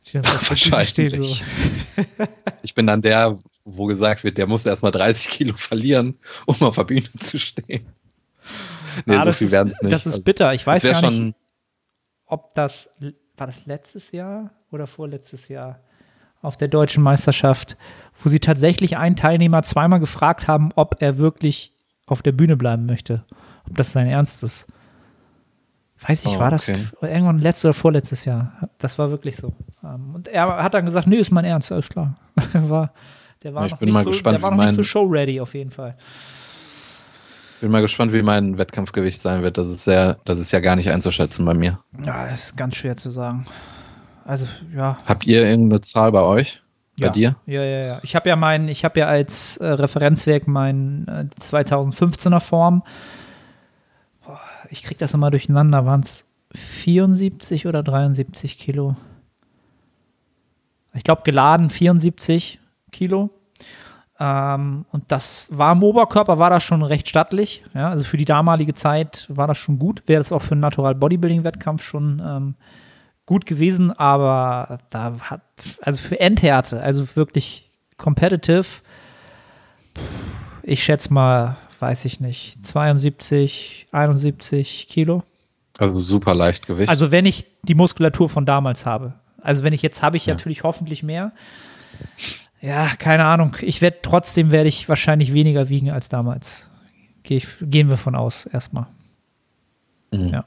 Die 0.06 0.12
dann 0.12 0.24
so 0.24 0.30
Bühne 0.30 0.84
stehen, 0.86 1.12
Wahrscheinlich. 1.12 1.44
Ich 2.62 2.74
bin 2.74 2.86
dann 2.86 3.02
der, 3.02 3.38
wo 3.64 3.86
gesagt 3.86 4.24
wird, 4.24 4.38
der 4.38 4.46
muss 4.46 4.64
erstmal 4.66 4.92
30 4.92 5.28
Kilo 5.30 5.56
verlieren, 5.56 6.18
um 6.46 6.60
auf 6.62 6.76
der 6.76 6.84
Bühne 6.84 7.08
zu 7.20 7.38
stehen. 7.38 7.86
Nee, 9.04 9.16
Ah, 9.16 9.20
so 9.20 9.26
das 9.26 9.36
viel 9.38 9.46
ist- 9.48 9.52
werden 9.52 9.72
es 9.72 9.82
nicht. 9.82 9.92
Das 9.92 10.06
ist 10.06 10.12
Also, 10.14 10.22
bitter. 10.24 10.54
Ich 10.54 10.66
weiß 10.66 10.82
gar 10.82 10.92
nicht, 10.92 11.00
schon, 11.16 11.34
ob 12.26 12.54
das, 12.54 12.88
war 13.36 13.46
das 13.46 13.66
letztes 13.66 14.12
Jahr 14.12 14.50
oder 14.70 14.86
vorletztes 14.86 15.48
Jahr 15.48 15.80
auf 16.42 16.56
der 16.56 16.68
deutschen 16.68 17.02
Meisterschaft, 17.02 17.76
wo 18.22 18.28
sie 18.30 18.38
tatsächlich 18.40 18.96
einen 18.96 19.16
Teilnehmer 19.16 19.62
zweimal 19.62 20.00
gefragt 20.00 20.46
haben, 20.48 20.70
ob 20.76 20.96
er 21.02 21.18
wirklich 21.18 21.72
auf 22.06 22.22
der 22.22 22.32
Bühne 22.32 22.56
bleiben 22.56 22.86
möchte. 22.86 23.24
Ob 23.68 23.76
das 23.76 23.92
sein 23.92 24.06
Ernst 24.06 24.42
ist. 24.44 24.66
Weiß 26.06 26.24
ich, 26.26 26.36
Oh, 26.36 26.38
war 26.38 26.50
das 26.50 26.68
okay. 26.68 26.78
irgendwann 27.00 27.38
letztes 27.38 27.64
oder 27.66 27.74
vorletztes 27.74 28.24
Jahr? 28.26 28.52
Das 28.78 28.98
war 28.98 29.10
wirklich 29.10 29.36
so. 29.36 29.54
Ähm, 29.82 30.14
Und 30.14 30.28
er 30.28 30.62
hat 30.62 30.74
dann 30.74 30.84
gesagt, 30.84 31.06
nee, 31.06 31.16
ist 31.16 31.30
mein 31.30 31.44
Ernst, 31.44 31.72
alles 31.72 31.88
klar. 31.88 32.16
war, 32.52 32.92
der 33.42 33.54
war 33.54 33.64
Ich 33.66 33.72
noch, 33.72 33.78
bin 33.78 33.86
nicht, 33.86 33.94
mal 33.94 34.04
so, 34.04 34.10
gespannt, 34.10 34.34
der 34.36 34.42
war 34.42 34.50
noch 34.50 34.58
nicht 34.58 34.70
so 34.74 34.76
mein- 34.76 34.84
show-ready 34.84 35.40
auf 35.40 35.54
jeden 35.54 35.70
Fall. 35.70 35.96
bin 37.60 37.70
mal 37.70 37.80
gespannt, 37.80 38.12
wie 38.12 38.22
mein 38.22 38.58
Wettkampfgewicht 38.58 39.20
sein 39.22 39.42
wird. 39.42 39.56
Das 39.56 39.66
ist 39.66 39.84
sehr, 39.84 40.18
das 40.26 40.38
ist 40.38 40.52
ja 40.52 40.60
gar 40.60 40.76
nicht 40.76 40.90
einzuschätzen 40.90 41.44
bei 41.46 41.54
mir. 41.54 41.78
Ja, 42.04 42.26
das 42.28 42.44
ist 42.48 42.56
ganz 42.56 42.76
schwer 42.76 42.96
zu 42.96 43.10
sagen. 43.10 43.44
Also, 44.26 44.46
ja, 44.76 44.96
Habt 45.06 45.26
ihr 45.26 45.46
irgendeine 45.46 45.80
Zahl 45.80 46.12
bei 46.12 46.20
euch? 46.20 46.60
Bei 46.98 47.06
ja. 47.06 47.12
dir? 47.12 47.36
Ja, 47.46 47.62
ja, 47.62 47.86
ja. 47.86 47.98
Ich 48.02 48.14
habe 48.16 48.28
ja 48.28 48.36
mein, 48.36 48.68
ich 48.68 48.84
habe 48.84 49.00
ja 49.00 49.06
als 49.06 49.56
äh, 49.58 49.66
Referenzwerk 49.66 50.46
mein 50.48 51.06
äh, 51.08 51.40
2015er 51.42 52.40
Form. 52.40 52.82
Ich 54.70 54.82
krieg 54.82 54.98
das 54.98 55.14
immer 55.14 55.30
durcheinander. 55.30 55.86
Waren 55.86 56.00
es 56.00 56.24
74 56.54 57.66
oder 57.66 57.82
73 57.82 58.58
Kilo? 58.58 58.96
Ich 60.94 61.04
glaube, 61.04 61.22
geladen 61.24 61.70
74 61.70 62.58
Kilo. 62.90 63.30
Ähm, 64.18 64.86
und 64.92 65.04
das 65.12 65.46
war 65.50 65.72
im 65.72 65.82
Oberkörper, 65.82 66.38
war 66.38 66.50
das 66.50 66.62
schon 66.62 66.82
recht 66.82 67.08
stattlich. 67.08 67.62
Ja, 67.74 67.90
also 67.90 68.04
für 68.04 68.16
die 68.16 68.24
damalige 68.24 68.74
Zeit 68.74 69.26
war 69.28 69.46
das 69.46 69.58
schon 69.58 69.78
gut. 69.78 70.02
Wäre 70.06 70.20
das 70.20 70.32
auch 70.32 70.42
für 70.42 70.52
einen 70.52 70.62
Natural 70.62 70.94
Bodybuilding 70.94 71.44
Wettkampf 71.44 71.82
schon 71.82 72.22
ähm, 72.24 72.54
gut 73.26 73.44
gewesen, 73.44 73.92
aber 73.92 74.78
da 74.88 75.16
hat, 75.20 75.42
also 75.82 75.98
für 75.98 76.18
Endhärte, 76.18 76.80
also 76.80 77.16
wirklich 77.16 77.70
competitive, 77.98 78.66
ich 80.62 80.82
schätze 80.82 81.12
mal, 81.12 81.56
weiß 81.80 82.04
ich 82.04 82.20
nicht, 82.20 82.64
72, 82.64 83.86
71 83.92 84.86
Kilo. 84.88 85.22
Also 85.78 86.00
super 86.00 86.34
Leichtgewicht. 86.34 86.88
Also 86.88 87.10
wenn 87.10 87.26
ich 87.26 87.46
die 87.62 87.74
Muskulatur 87.74 88.28
von 88.28 88.46
damals 88.46 88.86
habe. 88.86 89.14
Also 89.42 89.62
wenn 89.62 89.72
ich 89.72 89.82
jetzt 89.82 90.02
habe 90.02 90.16
ich 90.16 90.26
Ja. 90.26 90.34
natürlich 90.34 90.62
hoffentlich 90.62 91.02
mehr. 91.02 91.32
Ja, 92.60 92.88
keine 92.98 93.24
Ahnung. 93.26 93.56
Ich 93.60 93.82
werde 93.82 93.98
trotzdem 94.02 94.50
werde 94.50 94.68
ich 94.68 94.88
wahrscheinlich 94.88 95.32
weniger 95.32 95.68
wiegen 95.68 95.90
als 95.90 96.08
damals. 96.08 96.70
Geh 97.22 97.36
ich, 97.36 97.46
gehen 97.60 97.88
wir 97.88 97.96
von 97.98 98.14
aus 98.14 98.46
erstmal. 98.46 98.86
Mhm. 100.12 100.28
ja. 100.28 100.44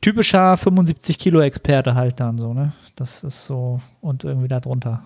Typischer 0.00 0.56
75 0.56 1.18
Kilo 1.18 1.40
Experte 1.40 1.94
halt 1.94 2.18
dann 2.18 2.36
so, 2.38 2.52
ne? 2.52 2.72
Das 2.96 3.22
ist 3.22 3.46
so 3.46 3.80
und 4.00 4.24
irgendwie 4.24 4.48
da 4.48 4.58
drunter. 4.60 5.04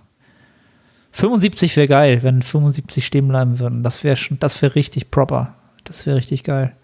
75 1.17 1.79
wäre 1.79 1.89
geil, 1.89 2.23
wenn 2.23 2.43
75 2.43 3.07
stehen 3.07 3.27
bleiben 3.29 3.59
würden. 3.59 3.83
Das 3.83 4.05
wäre 4.05 4.17
schon, 4.17 4.39
das 4.39 4.61
wäre 4.61 4.75
richtig 4.75 5.11
proper. 5.11 5.55
Das 5.85 6.05
wäre 6.05 6.19
richtig 6.19 6.45
geil. 6.45 6.77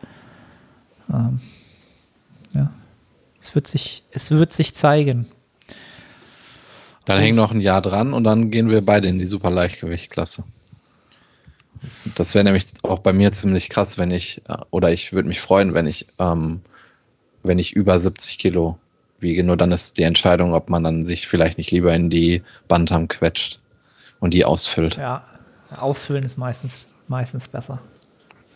Ähm, 1.13 1.41
ja. 2.55 2.73
Es 3.39 3.55
wird 3.55 3.67
sich, 3.67 4.05
es 4.11 4.31
wird 4.31 4.55
sich 4.55 4.75
zeigen. 4.75 5.27
Dann 7.05 7.21
hängen 7.21 7.37
noch 7.37 7.51
ein 7.51 7.61
Jahr 7.61 7.83
dran 7.83 8.15
und 8.15 8.25
dann 8.25 8.51
gehen 8.51 8.71
wir 8.71 8.81
beide 8.81 9.07
in 9.07 9.19
die 9.19 9.27
super 9.27 9.51
Leichtgewichtklasse. 9.51 10.45
Das 12.15 12.35
wäre 12.35 12.45
nämlich 12.45 12.65
auch 12.85 13.01
bei 13.01 13.13
mir 13.13 13.33
ziemlich 13.33 13.69
krass, 13.69 13.99
wenn 13.99 14.11
ich, 14.11 14.41
äh, 14.49 14.57
oder 14.71 14.93
ich 14.93 15.13
würde 15.13 15.29
mich 15.29 15.43
freuen, 15.43 15.75
wenn 15.75 15.87
ich, 15.87 16.07
ähm, 16.19 16.63
wenn 17.43 17.59
ich 17.59 17.75
über 17.75 18.01
70 18.01 18.39
Kilo 18.39 18.79
wiege. 19.21 19.45
Nur 19.45 19.59
dann 19.59 19.73
ist 19.73 19.99
die 19.99 20.05
Entscheidung, 20.05 20.55
ob 20.55 20.71
man 20.71 20.85
dann 20.85 21.05
sich 21.05 21.29
vielleicht 21.29 21.59
nicht 21.59 21.71
lieber 21.71 21.93
in 21.93 22.09
die 22.09 22.41
Bantam 22.67 23.09
quetscht 23.09 23.62
und 24.23 24.33
die 24.33 24.45
ausfüllt. 24.47 24.97
Ja, 24.97 25.25
ausfüllen 25.77 26.25
ist 26.25 26.39
meistens, 26.39 26.87
meistens 27.09 27.49
besser. 27.49 27.81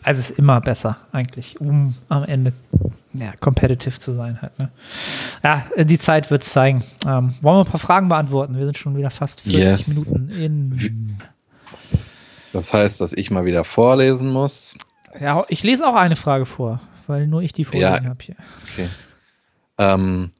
Also 0.01 0.19
es 0.19 0.29
ist 0.29 0.39
immer 0.39 0.61
besser 0.61 0.97
eigentlich, 1.11 1.59
um 1.59 1.93
am 2.09 2.23
Ende 2.23 2.53
ja, 3.13 3.33
competitive 3.39 3.99
zu 3.99 4.13
sein 4.13 4.41
halt. 4.41 4.57
Ne? 4.57 4.69
Ja, 5.43 5.65
die 5.75 5.97
Zeit 5.99 6.31
wird 6.31 6.43
es 6.43 6.49
zeigen. 6.51 6.83
Ähm, 7.05 7.33
wollen 7.41 7.57
wir 7.57 7.65
ein 7.65 7.65
paar 7.71 7.79
Fragen 7.79 8.07
beantworten? 8.07 8.57
Wir 8.57 8.65
sind 8.65 8.77
schon 8.77 8.95
wieder 8.95 9.09
fast 9.09 9.41
40 9.41 9.59
Yes. 9.61 9.87
Minuten 9.89 10.29
in. 10.29 11.17
Das 12.53 12.73
heißt, 12.73 13.01
dass 13.01 13.11
ich 13.13 13.29
mal 13.31 13.43
wieder 13.45 13.63
vorlesen 13.65 14.31
muss. 14.31 14.75
Ja, 15.19 15.43
ich 15.49 15.63
lese 15.63 15.85
auch 15.85 15.95
eine 15.95 16.15
Frage 16.15 16.45
vor, 16.45 16.79
weil 17.07 17.27
nur 17.27 17.41
ich 17.41 17.51
die 17.51 17.65
vorliegen 17.65 18.03
Ja. 18.03 18.09
habe 18.09 18.23
hier. 18.23 18.35
Okay. 18.73 18.87
Ähm, 19.79 20.31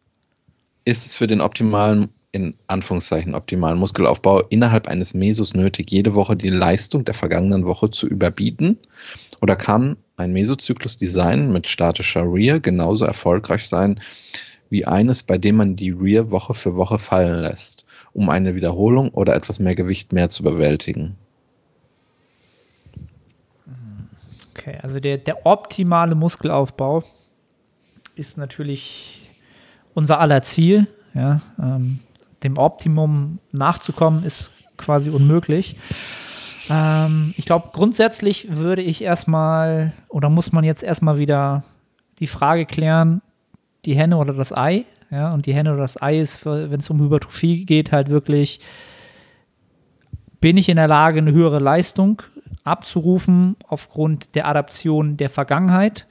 ist 0.86 1.06
es 1.06 1.16
für 1.16 1.28
den 1.28 1.42
optimalen, 1.42 2.10
in 2.32 2.56
Anführungszeichen, 2.68 3.36
optimalen 3.36 3.80
Muskelaufbau 3.80 4.42
innerhalb 4.50 4.88
eines 4.88 5.14
Mesos 5.14 5.54
nötig, 5.54 5.92
jede 5.92 6.14
Woche 6.14 6.36
die 6.36 6.50
Leistung 6.50 7.06
der 7.06 7.14
vergangenen 7.14 7.66
Woche 7.66 7.90
zu 7.90 8.08
überbieten? 8.08 8.78
Oder 9.42 9.56
kann 9.56 9.98
ein 10.18 10.34
Mesozyklus-Design 10.34 11.52
mit 11.52 11.68
statischer 11.68 12.24
Rear 12.24 12.60
genauso 12.60 13.06
erfolgreich 13.06 13.68
sein 13.68 14.00
wie 14.70 14.86
eines, 14.86 15.24
bei 15.24 15.38
dem 15.38 15.56
man 15.56 15.76
die 15.76 15.92
Rear 15.92 16.30
Woche 16.32 16.54
für 16.54 16.76
Woche 16.76 17.00
fallen 17.00 17.42
lässt, 17.42 17.86
um 18.14 18.30
eine 18.30 18.56
Wiederholung 18.56 19.10
oder 19.10 19.36
etwas 19.36 19.60
mehr 19.60 19.76
Gewicht 19.76 20.12
mehr 20.12 20.30
zu 20.30 20.44
bewältigen? 20.44 21.16
Okay, 24.52 24.78
also 24.82 25.00
der, 25.00 25.18
der 25.18 25.46
optimale 25.46 26.16
Muskelaufbau 26.16 27.04
ist 28.16 28.38
natürlich 28.38 29.30
unser 29.94 30.20
aller 30.20 30.42
Ziel. 30.42 30.88
Ja, 31.14 31.42
ähm, 31.60 32.00
dem 32.48 32.58
Optimum 32.58 33.40
nachzukommen 33.52 34.24
ist 34.24 34.52
quasi 34.78 35.10
unmöglich. 35.10 35.76
Ähm, 36.70 37.34
ich 37.38 37.46
glaube, 37.46 37.70
grundsätzlich 37.74 38.56
würde 38.56 38.82
ich 38.82 39.02
erstmal, 39.02 39.94
oder 40.10 40.30
muss 40.30 40.52
man 40.52 40.64
jetzt 40.64 40.84
erstmal 40.84 41.18
wieder 41.18 41.64
die 42.20 42.28
Frage 42.28 42.66
klären, 42.66 43.22
die 43.86 43.96
Henne 43.96 44.18
oder 44.18 44.34
das 44.34 44.56
Ei. 44.56 44.86
Ja, 45.10 45.34
und 45.34 45.46
die 45.46 45.54
Henne 45.54 45.72
oder 45.72 45.82
das 45.82 46.02
Ei 46.02 46.20
ist, 46.20 46.46
wenn 46.46 46.80
es 46.80 46.90
um 46.90 47.00
Hypertrophie 47.00 47.66
geht, 47.66 47.94
halt 47.94 48.10
wirklich, 48.10 48.60
bin 50.42 50.58
ich 50.58 50.68
in 50.68 50.76
der 50.76 50.90
Lage, 50.90 51.20
eine 51.20 51.32
höhere 51.32 51.60
Leistung 51.60 52.22
abzurufen 52.66 53.56
aufgrund 53.68 54.36
der 54.36 54.48
Adaption 54.48 55.16
der 55.16 55.30
Vergangenheit 55.30 56.06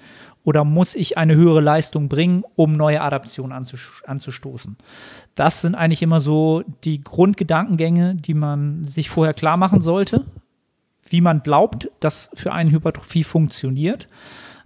oder 0.47 0.63
muss 0.63 0.95
ich 0.95 1.19
eine 1.19 1.35
höhere 1.35 1.61
Leistung 1.61 2.09
bringen, 2.09 2.45
um 2.55 2.77
neue 2.77 3.01
Adaptionen 3.01 3.67
anzustoßen? 4.07 4.77
Das 5.35 5.61
sind 5.61 5.75
eigentlich 5.75 6.03
immer 6.03 6.21
so 6.21 6.63
die 6.85 7.03
Grundgedankengänge, 7.03 8.15
die 8.15 8.33
man 8.33 8.87
sich 8.87 9.11
vorher 9.11 9.35
klar 9.35 9.57
machen 9.57 9.81
sollte, 9.81 10.25
wie 11.09 11.21
man 11.21 11.43
glaubt, 11.43 11.91
dass 11.99 12.31
für 12.35 12.53
eine 12.53 12.71
Hypertrophie 12.71 13.25
funktioniert. 13.25 14.07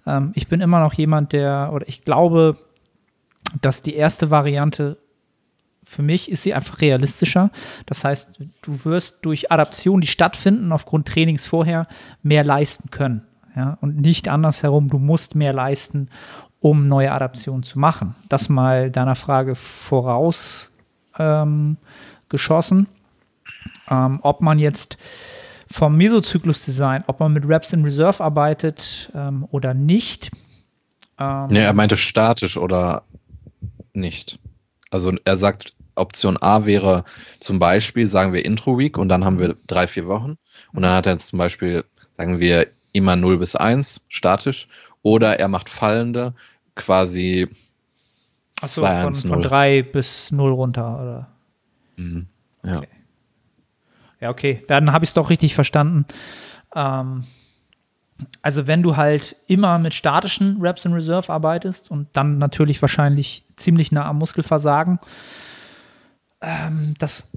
Ähm, 0.07 0.33
ich 0.35 0.49
bin 0.49 0.61
immer 0.61 0.81
noch 0.81 0.93
jemand, 0.93 1.33
der, 1.33 1.71
oder 1.73 1.89
ich 1.89 2.03
glaube, 2.03 2.59
dass 3.63 3.81
die 3.81 3.95
erste 3.95 4.31
Variante 4.31 4.99
für 5.83 6.03
mich 6.03 6.31
ist 6.31 6.43
sie 6.43 6.53
einfach 6.53 6.83
realistischer. 6.83 7.51
Das 7.87 8.05
heißt, 8.05 8.39
du 8.61 8.85
wirst 8.85 9.25
durch 9.25 9.51
Adaption, 9.51 10.03
die 10.03 10.07
stattfinden, 10.07 10.73
aufgrund 10.73 11.09
Trainings 11.09 11.47
vorher, 11.47 11.89
mehr 12.23 12.45
leisten 12.45 12.91
können. 12.91 13.23
Ja? 13.61 13.79
Und 13.83 14.01
nicht 14.01 14.29
andersherum, 14.29 14.89
du 14.89 14.99
musst 14.99 15.35
mehr 15.35 15.53
leisten, 15.53 16.09
um 16.61 16.89
neue 16.89 17.13
Adaptionen 17.13 17.63
zu 17.63 17.79
machen. 17.79 18.15
Das 18.29 18.49
mal 18.49 18.91
deiner 18.91 19.15
Frage 19.15 19.55
voraus 19.55 20.73
ähm. 21.19 21.77
Ähm, 23.91 24.19
ob 24.23 24.41
man 24.41 24.59
jetzt 24.59 24.97
vom 25.71 25.97
Mesozyklus-Design, 25.97 27.05
ob 27.07 27.21
man 27.21 27.33
mit 27.33 27.47
Reps 27.47 27.73
in 27.73 27.85
Reserve 27.85 28.23
arbeitet 28.23 29.11
ähm, 29.15 29.47
oder 29.51 29.75
nicht. 29.75 30.31
Ähm, 31.19 31.49
nee, 31.49 31.61
er 31.61 31.73
meinte 31.75 31.97
statisch 31.97 32.57
oder 32.57 33.03
nicht. 33.93 34.39
Also 34.91 35.13
er 35.25 35.37
sagt, 35.37 35.75
Option 35.97 36.39
A 36.41 36.65
wäre 36.65 37.05
zum 37.41 37.59
Beispiel, 37.59 38.07
sagen 38.07 38.33
wir 38.33 38.45
Intro 38.45 38.79
Week 38.79 38.97
und 38.97 39.09
dann 39.09 39.25
haben 39.25 39.39
wir 39.39 39.57
drei, 39.67 39.87
vier 39.87 40.07
Wochen. 40.07 40.39
Und 40.73 40.83
dann 40.83 40.95
hat 40.95 41.07
er 41.07 41.13
jetzt 41.13 41.27
zum 41.27 41.39
Beispiel, 41.39 41.85
sagen 42.17 42.39
wir, 42.39 42.69
immer 42.93 43.17
0 43.17 43.39
bis 43.39 43.57
1 43.57 44.01
statisch. 44.09 44.69
Oder 45.03 45.41
er 45.41 45.49
macht 45.49 45.69
fallende, 45.69 46.35
quasi 46.75 47.49
Achso, 48.61 48.85
von, 48.85 49.15
von 49.15 49.43
3 49.43 49.83
bis 49.83 50.31
0 50.31 50.53
runter, 50.53 51.01
oder? 51.01 51.29
Mhm. 51.97 52.27
Ja. 52.63 52.79
Okay. 52.79 52.89
Ja, 54.21 54.31
okay. 54.31 54.65
Dann 54.69 54.93
habe 54.93 55.05
ich 55.05 55.11
es 55.11 55.15
doch 55.15 55.31
richtig 55.31 55.55
verstanden. 55.55 56.05
Ähm, 56.75 57.25
also 58.43 58.67
wenn 58.67 58.83
du 58.83 58.97
halt 58.97 59.37
immer 59.47 59.79
mit 59.79 59.95
statischen 59.95 60.61
Reps 60.61 60.85
in 60.85 60.93
Reserve 60.93 61.33
arbeitest 61.33 61.91
und 61.91 62.09
dann 62.13 62.39
natürlich 62.39 62.81
wahrscheinlich 62.83 63.45
ziemlich 63.57 63.93
nah 63.93 64.07
am 64.07 64.19
Muskelversagen, 64.19 64.99
ähm, 66.43 66.95
das, 66.99 67.31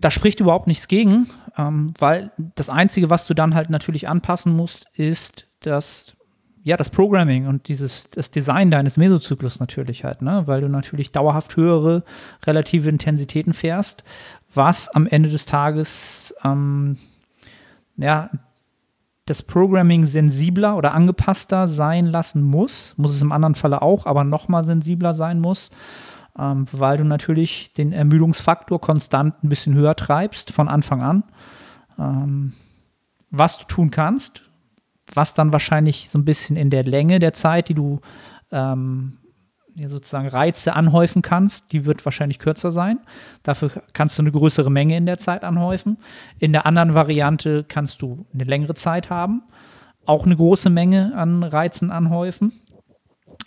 da 0.00 0.10
spricht 0.10 0.40
überhaupt 0.40 0.66
nichts 0.66 0.88
gegen, 0.88 1.28
ähm, 1.60 1.94
weil 1.98 2.32
das 2.54 2.70
Einzige, 2.70 3.10
was 3.10 3.26
du 3.26 3.34
dann 3.34 3.54
halt 3.54 3.70
natürlich 3.70 4.08
anpassen 4.08 4.54
musst, 4.54 4.86
ist 4.94 5.46
das, 5.60 6.16
ja, 6.62 6.76
das 6.76 6.90
Programming 6.90 7.46
und 7.46 7.68
dieses, 7.68 8.08
das 8.08 8.30
Design 8.30 8.70
deines 8.70 8.96
Mesozyklus 8.96 9.60
natürlich 9.60 10.04
halt, 10.04 10.22
ne? 10.22 10.42
weil 10.46 10.62
du 10.62 10.68
natürlich 10.68 11.12
dauerhaft 11.12 11.56
höhere 11.56 12.04
relative 12.44 12.88
Intensitäten 12.88 13.52
fährst, 13.52 14.04
was 14.54 14.88
am 14.88 15.06
Ende 15.06 15.28
des 15.28 15.46
Tages, 15.46 16.34
ähm, 16.44 16.96
ja, 17.96 18.30
das 19.26 19.42
Programming 19.42 20.06
sensibler 20.06 20.76
oder 20.76 20.92
angepasster 20.94 21.68
sein 21.68 22.06
lassen 22.06 22.42
muss, 22.42 22.94
muss 22.96 23.14
es 23.14 23.22
im 23.22 23.32
anderen 23.32 23.54
Falle 23.54 23.80
auch, 23.82 24.06
aber 24.06 24.24
nochmal 24.24 24.64
sensibler 24.64 25.14
sein 25.14 25.38
muss 25.40 25.70
ähm, 26.40 26.66
weil 26.72 26.96
du 26.96 27.04
natürlich 27.04 27.72
den 27.74 27.92
Ermüdungsfaktor 27.92 28.80
konstant 28.80 29.44
ein 29.44 29.48
bisschen 29.48 29.74
höher 29.74 29.94
treibst 29.94 30.52
von 30.52 30.68
Anfang 30.68 31.02
an. 31.02 31.24
Ähm, 31.98 32.54
was 33.30 33.58
du 33.58 33.64
tun 33.66 33.90
kannst, 33.90 34.44
was 35.14 35.34
dann 35.34 35.52
wahrscheinlich 35.52 36.08
so 36.08 36.18
ein 36.18 36.24
bisschen 36.24 36.56
in 36.56 36.70
der 36.70 36.84
Länge 36.84 37.18
der 37.18 37.34
Zeit, 37.34 37.68
die 37.68 37.74
du 37.74 38.00
ähm, 38.50 39.18
sozusagen 39.86 40.28
Reize 40.28 40.74
anhäufen 40.74 41.22
kannst, 41.22 41.72
die 41.72 41.84
wird 41.84 42.04
wahrscheinlich 42.04 42.38
kürzer 42.38 42.70
sein. 42.70 42.98
Dafür 43.42 43.70
kannst 43.92 44.18
du 44.18 44.22
eine 44.22 44.32
größere 44.32 44.70
Menge 44.70 44.96
in 44.96 45.06
der 45.06 45.18
Zeit 45.18 45.44
anhäufen. 45.44 45.98
In 46.38 46.52
der 46.52 46.66
anderen 46.66 46.94
Variante 46.94 47.64
kannst 47.64 48.02
du 48.02 48.26
eine 48.32 48.44
längere 48.44 48.74
Zeit 48.74 49.10
haben, 49.10 49.42
auch 50.06 50.24
eine 50.24 50.36
große 50.36 50.70
Menge 50.70 51.12
an 51.14 51.42
Reizen 51.42 51.90
anhäufen. 51.90 52.52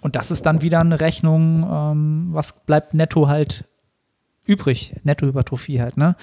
Und 0.03 0.17
das 0.17 0.31
ist 0.31 0.45
dann 0.45 0.61
wieder 0.61 0.81
eine 0.81 0.99
Rechnung, 0.99 1.65
ähm, 1.69 2.27
was 2.31 2.65
bleibt 2.65 2.93
netto 2.93 3.29
halt 3.29 3.65
übrig, 4.45 4.95
Nettohypertrophie 5.03 5.81
halt. 5.81 5.95
Ne? 5.95 6.17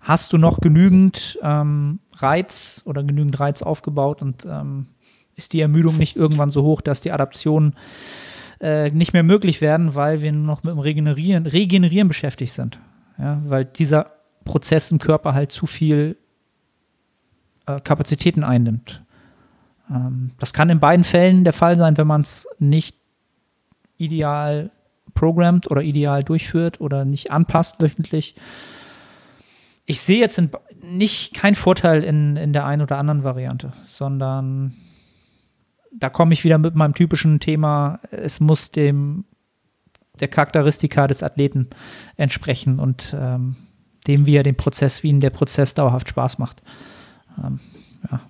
Hast 0.00 0.32
du 0.32 0.38
noch 0.38 0.60
genügend 0.60 1.36
ähm, 1.42 1.98
Reiz 2.16 2.82
oder 2.84 3.02
genügend 3.02 3.40
Reiz 3.40 3.62
aufgebaut 3.62 4.22
und 4.22 4.46
ähm, 4.48 4.86
ist 5.34 5.52
die 5.52 5.60
Ermüdung 5.60 5.98
nicht 5.98 6.14
irgendwann 6.14 6.48
so 6.48 6.62
hoch, 6.62 6.80
dass 6.80 7.00
die 7.00 7.10
Adaptionen 7.10 7.74
äh, 8.60 8.90
nicht 8.90 9.12
mehr 9.12 9.24
möglich 9.24 9.60
werden, 9.60 9.96
weil 9.96 10.22
wir 10.22 10.30
nur 10.30 10.46
noch 10.46 10.62
mit 10.62 10.72
dem 10.72 10.78
Regenerieren, 10.78 11.46
Regenerieren 11.46 12.06
beschäftigt 12.06 12.52
sind. 12.52 12.78
Ja? 13.18 13.42
Weil 13.44 13.64
dieser 13.64 14.12
Prozess 14.44 14.92
im 14.92 14.98
Körper 14.98 15.34
halt 15.34 15.50
zu 15.50 15.66
viel 15.66 16.16
äh, 17.66 17.80
Kapazitäten 17.80 18.44
einnimmt. 18.44 19.02
Ähm, 19.90 20.30
das 20.38 20.52
kann 20.52 20.70
in 20.70 20.78
beiden 20.78 21.02
Fällen 21.02 21.42
der 21.42 21.52
Fall 21.52 21.74
sein, 21.74 21.96
wenn 21.96 22.06
man 22.06 22.20
es 22.20 22.46
nicht 22.60 22.96
ideal 24.04 24.70
programmt 25.14 25.70
oder 25.70 25.82
ideal 25.82 26.22
durchführt 26.22 26.80
oder 26.80 27.04
nicht 27.04 27.30
anpasst 27.30 27.80
wöchentlich. 27.80 28.34
Ich 29.86 30.00
sehe 30.00 30.18
jetzt 30.18 30.38
in, 30.38 30.50
nicht 30.82 31.34
keinen 31.34 31.54
Vorteil 31.54 32.02
in, 32.02 32.36
in 32.36 32.52
der 32.52 32.64
einen 32.66 32.82
oder 32.82 32.98
anderen 32.98 33.22
Variante, 33.22 33.72
sondern 33.86 34.74
da 35.92 36.10
komme 36.10 36.32
ich 36.32 36.44
wieder 36.44 36.58
mit 36.58 36.74
meinem 36.74 36.94
typischen 36.94 37.38
Thema, 37.40 38.00
es 38.10 38.40
muss 38.40 38.70
dem 38.70 39.24
der 40.20 40.28
Charakteristika 40.28 41.06
des 41.06 41.22
Athleten 41.22 41.68
entsprechen 42.16 42.78
und 42.78 43.16
ähm, 43.18 43.56
dem, 44.06 44.26
wie 44.26 44.36
er 44.36 44.42
den 44.42 44.56
Prozess, 44.56 45.02
wie 45.02 45.08
ihm 45.08 45.20
der 45.20 45.30
Prozess 45.30 45.74
dauerhaft 45.74 46.08
Spaß 46.08 46.38
macht. 46.38 46.62
Ähm, 47.42 47.58
ja. 48.10 48.20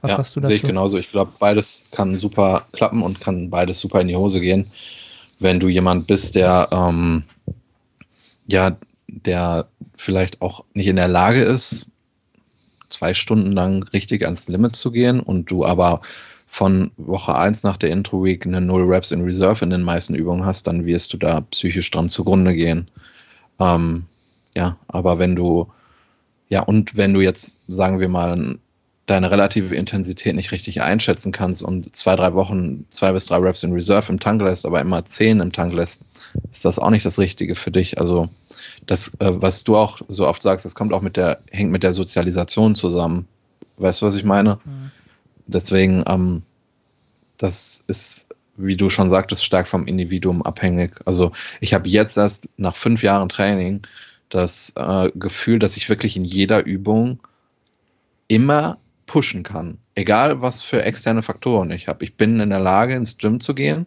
Was 0.00 0.12
ja, 0.12 0.18
hast 0.18 0.36
du 0.36 0.40
dazu? 0.40 0.48
Sehe 0.48 0.56
ich 0.56 0.62
genauso. 0.62 0.98
Ich 0.98 1.10
glaube, 1.10 1.32
beides 1.38 1.86
kann 1.90 2.16
super 2.18 2.66
klappen 2.72 3.02
und 3.02 3.20
kann 3.20 3.50
beides 3.50 3.80
super 3.80 4.00
in 4.00 4.08
die 4.08 4.16
Hose 4.16 4.40
gehen. 4.40 4.70
Wenn 5.40 5.60
du 5.60 5.68
jemand 5.68 6.06
bist, 6.06 6.34
der 6.34 6.68
ähm, 6.72 7.24
ja, 8.46 8.76
der 9.06 9.68
vielleicht 9.96 10.40
auch 10.40 10.64
nicht 10.74 10.88
in 10.88 10.96
der 10.96 11.08
Lage 11.08 11.42
ist, 11.42 11.86
zwei 12.88 13.14
Stunden 13.14 13.52
lang 13.52 13.82
richtig 13.92 14.24
ans 14.24 14.48
Limit 14.48 14.74
zu 14.74 14.90
gehen 14.90 15.20
und 15.20 15.50
du 15.50 15.64
aber 15.64 16.00
von 16.48 16.90
Woche 16.96 17.34
1 17.36 17.62
nach 17.62 17.76
der 17.76 17.90
Intro 17.90 18.24
Week 18.24 18.46
eine 18.46 18.60
Null 18.60 18.84
Reps 18.84 19.10
in 19.10 19.22
Reserve 19.22 19.62
in 19.64 19.70
den 19.70 19.82
meisten 19.82 20.14
Übungen 20.14 20.46
hast, 20.46 20.66
dann 20.66 20.86
wirst 20.86 21.12
du 21.12 21.18
da 21.18 21.42
psychisch 21.42 21.90
dran 21.90 22.08
zugrunde 22.08 22.54
gehen. 22.54 22.90
Ähm, 23.60 24.06
ja, 24.56 24.78
aber 24.88 25.18
wenn 25.18 25.36
du, 25.36 25.70
ja, 26.48 26.62
und 26.62 26.96
wenn 26.96 27.12
du 27.12 27.20
jetzt, 27.20 27.58
sagen 27.68 28.00
wir 28.00 28.08
mal, 28.08 28.58
deine 29.08 29.30
relative 29.30 29.74
Intensität 29.74 30.36
nicht 30.36 30.52
richtig 30.52 30.82
einschätzen 30.82 31.32
kannst 31.32 31.62
und 31.62 31.96
zwei, 31.96 32.14
drei 32.14 32.34
Wochen 32.34 32.84
zwei 32.90 33.12
bis 33.12 33.26
drei 33.26 33.38
Reps 33.38 33.62
in 33.62 33.72
Reserve 33.72 34.12
im 34.12 34.20
Tank 34.20 34.42
lässt, 34.42 34.66
aber 34.66 34.80
immer 34.80 35.04
zehn 35.06 35.40
im 35.40 35.50
Tank 35.50 35.72
lässt, 35.72 36.02
ist 36.50 36.64
das 36.64 36.78
auch 36.78 36.90
nicht 36.90 37.06
das 37.06 37.18
Richtige 37.18 37.56
für 37.56 37.70
dich. 37.70 37.98
Also 37.98 38.28
das, 38.86 39.14
äh, 39.20 39.30
was 39.32 39.64
du 39.64 39.76
auch 39.76 40.00
so 40.08 40.26
oft 40.26 40.42
sagst, 40.42 40.66
das 40.66 40.74
kommt 40.74 40.92
auch 40.92 41.00
mit 41.00 41.16
der, 41.16 41.40
hängt 41.50 41.72
mit 41.72 41.82
der 41.82 41.94
Sozialisation 41.94 42.74
zusammen. 42.74 43.26
Weißt 43.78 44.02
du, 44.02 44.06
was 44.06 44.14
ich 44.14 44.24
meine? 44.24 44.58
Mhm. 44.64 44.90
Deswegen, 45.46 46.04
ähm, 46.06 46.42
das 47.38 47.84
ist, 47.86 48.28
wie 48.58 48.76
du 48.76 48.90
schon 48.90 49.08
sagtest, 49.08 49.42
stark 49.42 49.68
vom 49.68 49.86
Individuum 49.86 50.42
abhängig. 50.42 50.92
Also 51.06 51.32
ich 51.60 51.72
habe 51.72 51.88
jetzt 51.88 52.18
erst 52.18 52.46
nach 52.58 52.76
fünf 52.76 53.02
Jahren 53.02 53.30
Training 53.30 53.82
das 54.28 54.74
äh, 54.76 55.10
Gefühl, 55.14 55.58
dass 55.58 55.78
ich 55.78 55.88
wirklich 55.88 56.16
in 56.16 56.24
jeder 56.24 56.62
Übung 56.66 57.20
immer 58.26 58.76
pushen 59.08 59.42
kann. 59.42 59.78
Egal, 59.96 60.40
was 60.40 60.62
für 60.62 60.84
externe 60.84 61.22
Faktoren 61.22 61.72
ich 61.72 61.88
habe. 61.88 62.04
Ich 62.04 62.16
bin 62.16 62.38
in 62.38 62.50
der 62.50 62.60
Lage, 62.60 62.94
ins 62.94 63.18
Gym 63.18 63.40
zu 63.40 63.54
gehen 63.54 63.86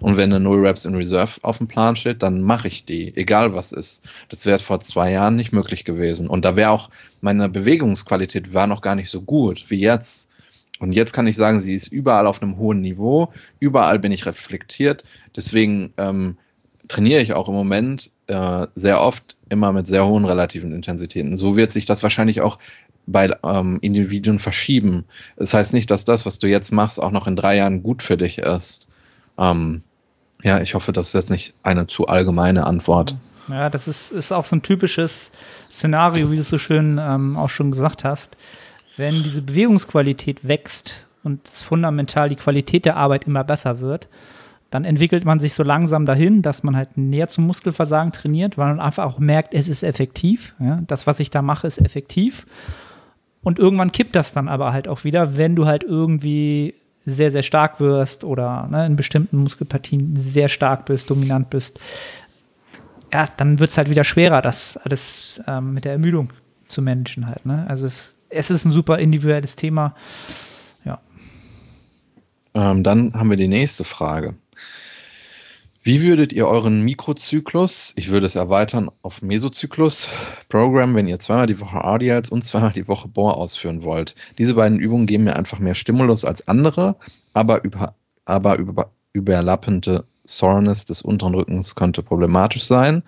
und 0.00 0.16
wenn 0.16 0.32
eine 0.32 0.40
Null 0.40 0.66
Reps 0.66 0.84
in 0.84 0.96
Reserve 0.96 1.38
auf 1.42 1.58
dem 1.58 1.68
Plan 1.68 1.94
steht, 1.94 2.24
dann 2.24 2.42
mache 2.42 2.66
ich 2.66 2.84
die, 2.84 3.16
egal 3.16 3.54
was 3.54 3.70
ist. 3.70 4.02
Das 4.28 4.44
wäre 4.46 4.58
vor 4.58 4.80
zwei 4.80 5.12
Jahren 5.12 5.36
nicht 5.36 5.52
möglich 5.52 5.84
gewesen. 5.84 6.26
Und 6.26 6.44
da 6.44 6.56
wäre 6.56 6.70
auch 6.70 6.90
meine 7.20 7.48
Bewegungsqualität 7.48 8.52
war 8.52 8.66
noch 8.66 8.80
gar 8.80 8.96
nicht 8.96 9.10
so 9.10 9.22
gut 9.22 9.66
wie 9.68 9.78
jetzt. 9.78 10.28
Und 10.80 10.90
jetzt 10.90 11.12
kann 11.12 11.28
ich 11.28 11.36
sagen, 11.36 11.60
sie 11.60 11.76
ist 11.76 11.86
überall 11.86 12.26
auf 12.26 12.42
einem 12.42 12.56
hohen 12.56 12.80
Niveau, 12.80 13.32
überall 13.60 14.00
bin 14.00 14.10
ich 14.10 14.26
reflektiert. 14.26 15.04
Deswegen 15.36 15.92
ähm, 15.98 16.36
trainiere 16.88 17.20
ich 17.20 17.34
auch 17.34 17.48
im 17.48 17.54
Moment 17.54 18.10
äh, 18.26 18.66
sehr 18.74 19.00
oft 19.00 19.36
immer 19.48 19.72
mit 19.72 19.86
sehr 19.86 20.06
hohen 20.06 20.24
relativen 20.24 20.72
Intensitäten. 20.72 21.36
So 21.36 21.56
wird 21.56 21.70
sich 21.70 21.86
das 21.86 22.02
wahrscheinlich 22.02 22.40
auch 22.40 22.58
bei 23.06 23.28
ähm, 23.44 23.78
Individuen 23.80 24.38
verschieben. 24.38 25.04
Das 25.36 25.54
heißt 25.54 25.72
nicht, 25.74 25.90
dass 25.90 26.04
das, 26.04 26.24
was 26.26 26.38
du 26.38 26.46
jetzt 26.46 26.72
machst, 26.72 27.02
auch 27.02 27.10
noch 27.10 27.26
in 27.26 27.36
drei 27.36 27.56
Jahren 27.56 27.82
gut 27.82 28.02
für 28.02 28.16
dich 28.16 28.38
ist. 28.38 28.86
Ähm, 29.38 29.82
ja, 30.42 30.60
ich 30.60 30.74
hoffe, 30.74 30.92
das 30.92 31.08
ist 31.08 31.14
jetzt 31.14 31.30
nicht 31.30 31.54
eine 31.62 31.86
zu 31.86 32.06
allgemeine 32.06 32.66
Antwort. 32.66 33.16
Ja, 33.48 33.70
das 33.70 33.88
ist, 33.88 34.12
ist 34.12 34.32
auch 34.32 34.44
so 34.44 34.56
ein 34.56 34.62
typisches 34.62 35.30
Szenario, 35.70 36.30
wie 36.30 36.36
du 36.36 36.42
es 36.42 36.48
so 36.48 36.58
schön 36.58 36.98
ähm, 37.00 37.36
auch 37.36 37.48
schon 37.48 37.70
gesagt 37.70 38.04
hast. 38.04 38.36
wenn 38.96 39.22
diese 39.22 39.42
Bewegungsqualität 39.42 40.46
wächst 40.46 41.06
und 41.24 41.48
fundamental 41.48 42.28
die 42.28 42.36
Qualität 42.36 42.84
der 42.84 42.96
Arbeit 42.96 43.26
immer 43.26 43.42
besser 43.42 43.80
wird, 43.80 44.08
dann 44.70 44.84
entwickelt 44.84 45.24
man 45.24 45.38
sich 45.38 45.52
so 45.52 45.62
langsam 45.62 46.06
dahin, 46.06 46.40
dass 46.40 46.62
man 46.62 46.76
halt 46.76 46.96
näher 46.96 47.28
zum 47.28 47.46
Muskelversagen 47.46 48.12
trainiert, 48.12 48.56
weil 48.56 48.68
man 48.68 48.80
einfach 48.80 49.04
auch 49.04 49.18
merkt, 49.18 49.54
es 49.54 49.68
ist 49.68 49.82
effektiv. 49.82 50.54
Ja? 50.58 50.80
Das, 50.86 51.06
was 51.06 51.20
ich 51.20 51.30
da 51.30 51.42
mache, 51.42 51.66
ist 51.66 51.78
effektiv. 51.78 52.46
Und 53.42 53.58
irgendwann 53.58 53.92
kippt 53.92 54.14
das 54.14 54.32
dann 54.32 54.48
aber 54.48 54.72
halt 54.72 54.88
auch 54.88 55.04
wieder, 55.04 55.36
wenn 55.36 55.56
du 55.56 55.66
halt 55.66 55.82
irgendwie 55.82 56.74
sehr, 57.04 57.30
sehr 57.30 57.42
stark 57.42 57.80
wirst 57.80 58.22
oder 58.24 58.68
ne, 58.70 58.86
in 58.86 58.96
bestimmten 58.96 59.38
Muskelpartien 59.38 60.16
sehr 60.16 60.48
stark 60.48 60.84
bist, 60.84 61.10
dominant 61.10 61.50
bist. 61.50 61.80
Ja, 63.12 63.26
dann 63.36 63.58
wird 63.58 63.70
es 63.70 63.76
halt 63.76 63.90
wieder 63.90 64.04
schwerer, 64.04 64.40
das 64.40 64.76
alles 64.76 65.42
ähm, 65.46 65.74
mit 65.74 65.84
der 65.84 65.92
Ermüdung 65.92 66.30
zu 66.68 66.80
managen 66.80 67.26
halt. 67.26 67.44
Ne? 67.44 67.66
Also 67.68 67.86
es, 67.86 68.16
es 68.28 68.50
ist 68.50 68.64
ein 68.64 68.72
super 68.72 68.98
individuelles 68.98 69.56
Thema. 69.56 69.94
Ja. 70.84 71.00
Ähm, 72.54 72.84
dann 72.84 73.12
haben 73.14 73.30
wir 73.30 73.36
die 73.36 73.48
nächste 73.48 73.84
Frage. 73.84 74.34
Wie 75.84 76.00
würdet 76.00 76.32
ihr 76.32 76.46
euren 76.46 76.82
Mikrozyklus, 76.82 77.92
ich 77.96 78.08
würde 78.08 78.24
es 78.24 78.36
erweitern 78.36 78.88
auf 79.02 79.20
Mesozyklus, 79.20 80.08
Programm, 80.48 80.94
wenn 80.94 81.08
ihr 81.08 81.18
zweimal 81.18 81.48
die 81.48 81.58
Woche 81.58 81.78
RDLs 81.78 82.30
und 82.30 82.42
zweimal 82.42 82.72
die 82.72 82.86
Woche 82.86 83.08
Bohr 83.08 83.36
ausführen 83.36 83.82
wollt? 83.82 84.14
Diese 84.38 84.54
beiden 84.54 84.78
Übungen 84.78 85.08
geben 85.08 85.24
mir 85.24 85.34
einfach 85.34 85.58
mehr 85.58 85.74
Stimulus 85.74 86.24
als 86.24 86.46
andere, 86.46 86.94
aber, 87.32 87.64
über, 87.64 87.96
aber 88.24 88.58
über, 88.58 88.92
überlappende 89.12 90.04
Soreness 90.24 90.84
des 90.84 91.02
unteren 91.02 91.34
Rückens 91.34 91.74
könnte 91.74 92.04
problematisch 92.04 92.64
sein. 92.64 93.02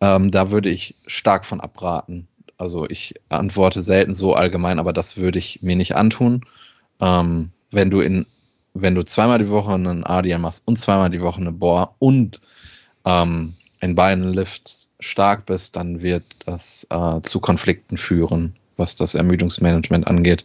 Ähm, 0.00 0.32
da 0.32 0.50
würde 0.50 0.70
ich 0.70 0.96
stark 1.06 1.46
von 1.46 1.60
abraten. 1.60 2.26
Also 2.58 2.90
ich 2.90 3.14
antworte 3.28 3.82
selten 3.82 4.14
so 4.14 4.34
allgemein, 4.34 4.80
aber 4.80 4.92
das 4.92 5.16
würde 5.16 5.38
ich 5.38 5.62
mir 5.62 5.76
nicht 5.76 5.94
antun. 5.94 6.44
Ähm, 7.00 7.50
wenn 7.70 7.90
du 7.90 8.00
in 8.00 8.26
wenn 8.74 8.94
du 8.94 9.04
zweimal 9.04 9.38
die 9.38 9.48
Woche 9.48 9.72
einen 9.72 10.04
ADL 10.04 10.38
machst 10.38 10.62
und 10.66 10.76
zweimal 10.76 11.10
die 11.10 11.22
Woche 11.22 11.40
eine 11.40 11.52
Bohr 11.52 11.94
und 12.00 12.40
ähm, 13.04 13.54
in 13.80 13.94
beiden 13.94 14.32
Lifts 14.32 14.92
stark 15.00 15.46
bist, 15.46 15.76
dann 15.76 16.02
wird 16.02 16.24
das 16.44 16.86
äh, 16.90 17.20
zu 17.22 17.40
Konflikten 17.40 17.96
führen, 17.96 18.56
was 18.76 18.96
das 18.96 19.14
Ermüdungsmanagement 19.14 20.06
angeht. 20.06 20.44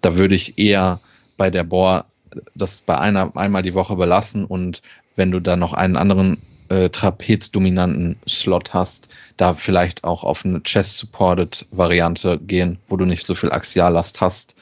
Da 0.00 0.16
würde 0.16 0.34
ich 0.34 0.58
eher 0.58 1.00
bei 1.36 1.50
der 1.50 1.64
Bohr 1.64 2.06
das 2.54 2.78
bei 2.78 2.98
einer 2.98 3.36
einmal 3.36 3.62
die 3.62 3.74
Woche 3.74 3.96
belassen 3.96 4.44
und 4.44 4.82
wenn 5.14 5.30
du 5.30 5.40
da 5.40 5.56
noch 5.56 5.72
einen 5.72 5.96
anderen 5.96 6.38
äh, 6.68 6.90
trapezdominanten 6.90 8.16
Slot 8.28 8.74
hast, 8.74 9.08
da 9.36 9.54
vielleicht 9.54 10.04
auch 10.04 10.24
auf 10.24 10.44
eine 10.44 10.62
Chest-Supported-Variante 10.62 12.38
gehen, 12.38 12.78
wo 12.88 12.96
du 12.96 13.04
nicht 13.04 13.26
so 13.26 13.34
viel 13.34 13.52
Axiallast 13.52 14.20
hast, 14.20 14.56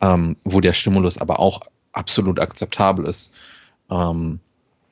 ähm, 0.00 0.36
wo 0.44 0.60
der 0.60 0.72
Stimulus 0.72 1.18
aber 1.18 1.40
auch 1.40 1.62
absolut 1.98 2.40
akzeptabel 2.40 3.06
ist. 3.06 3.32
Ähm, 3.90 4.40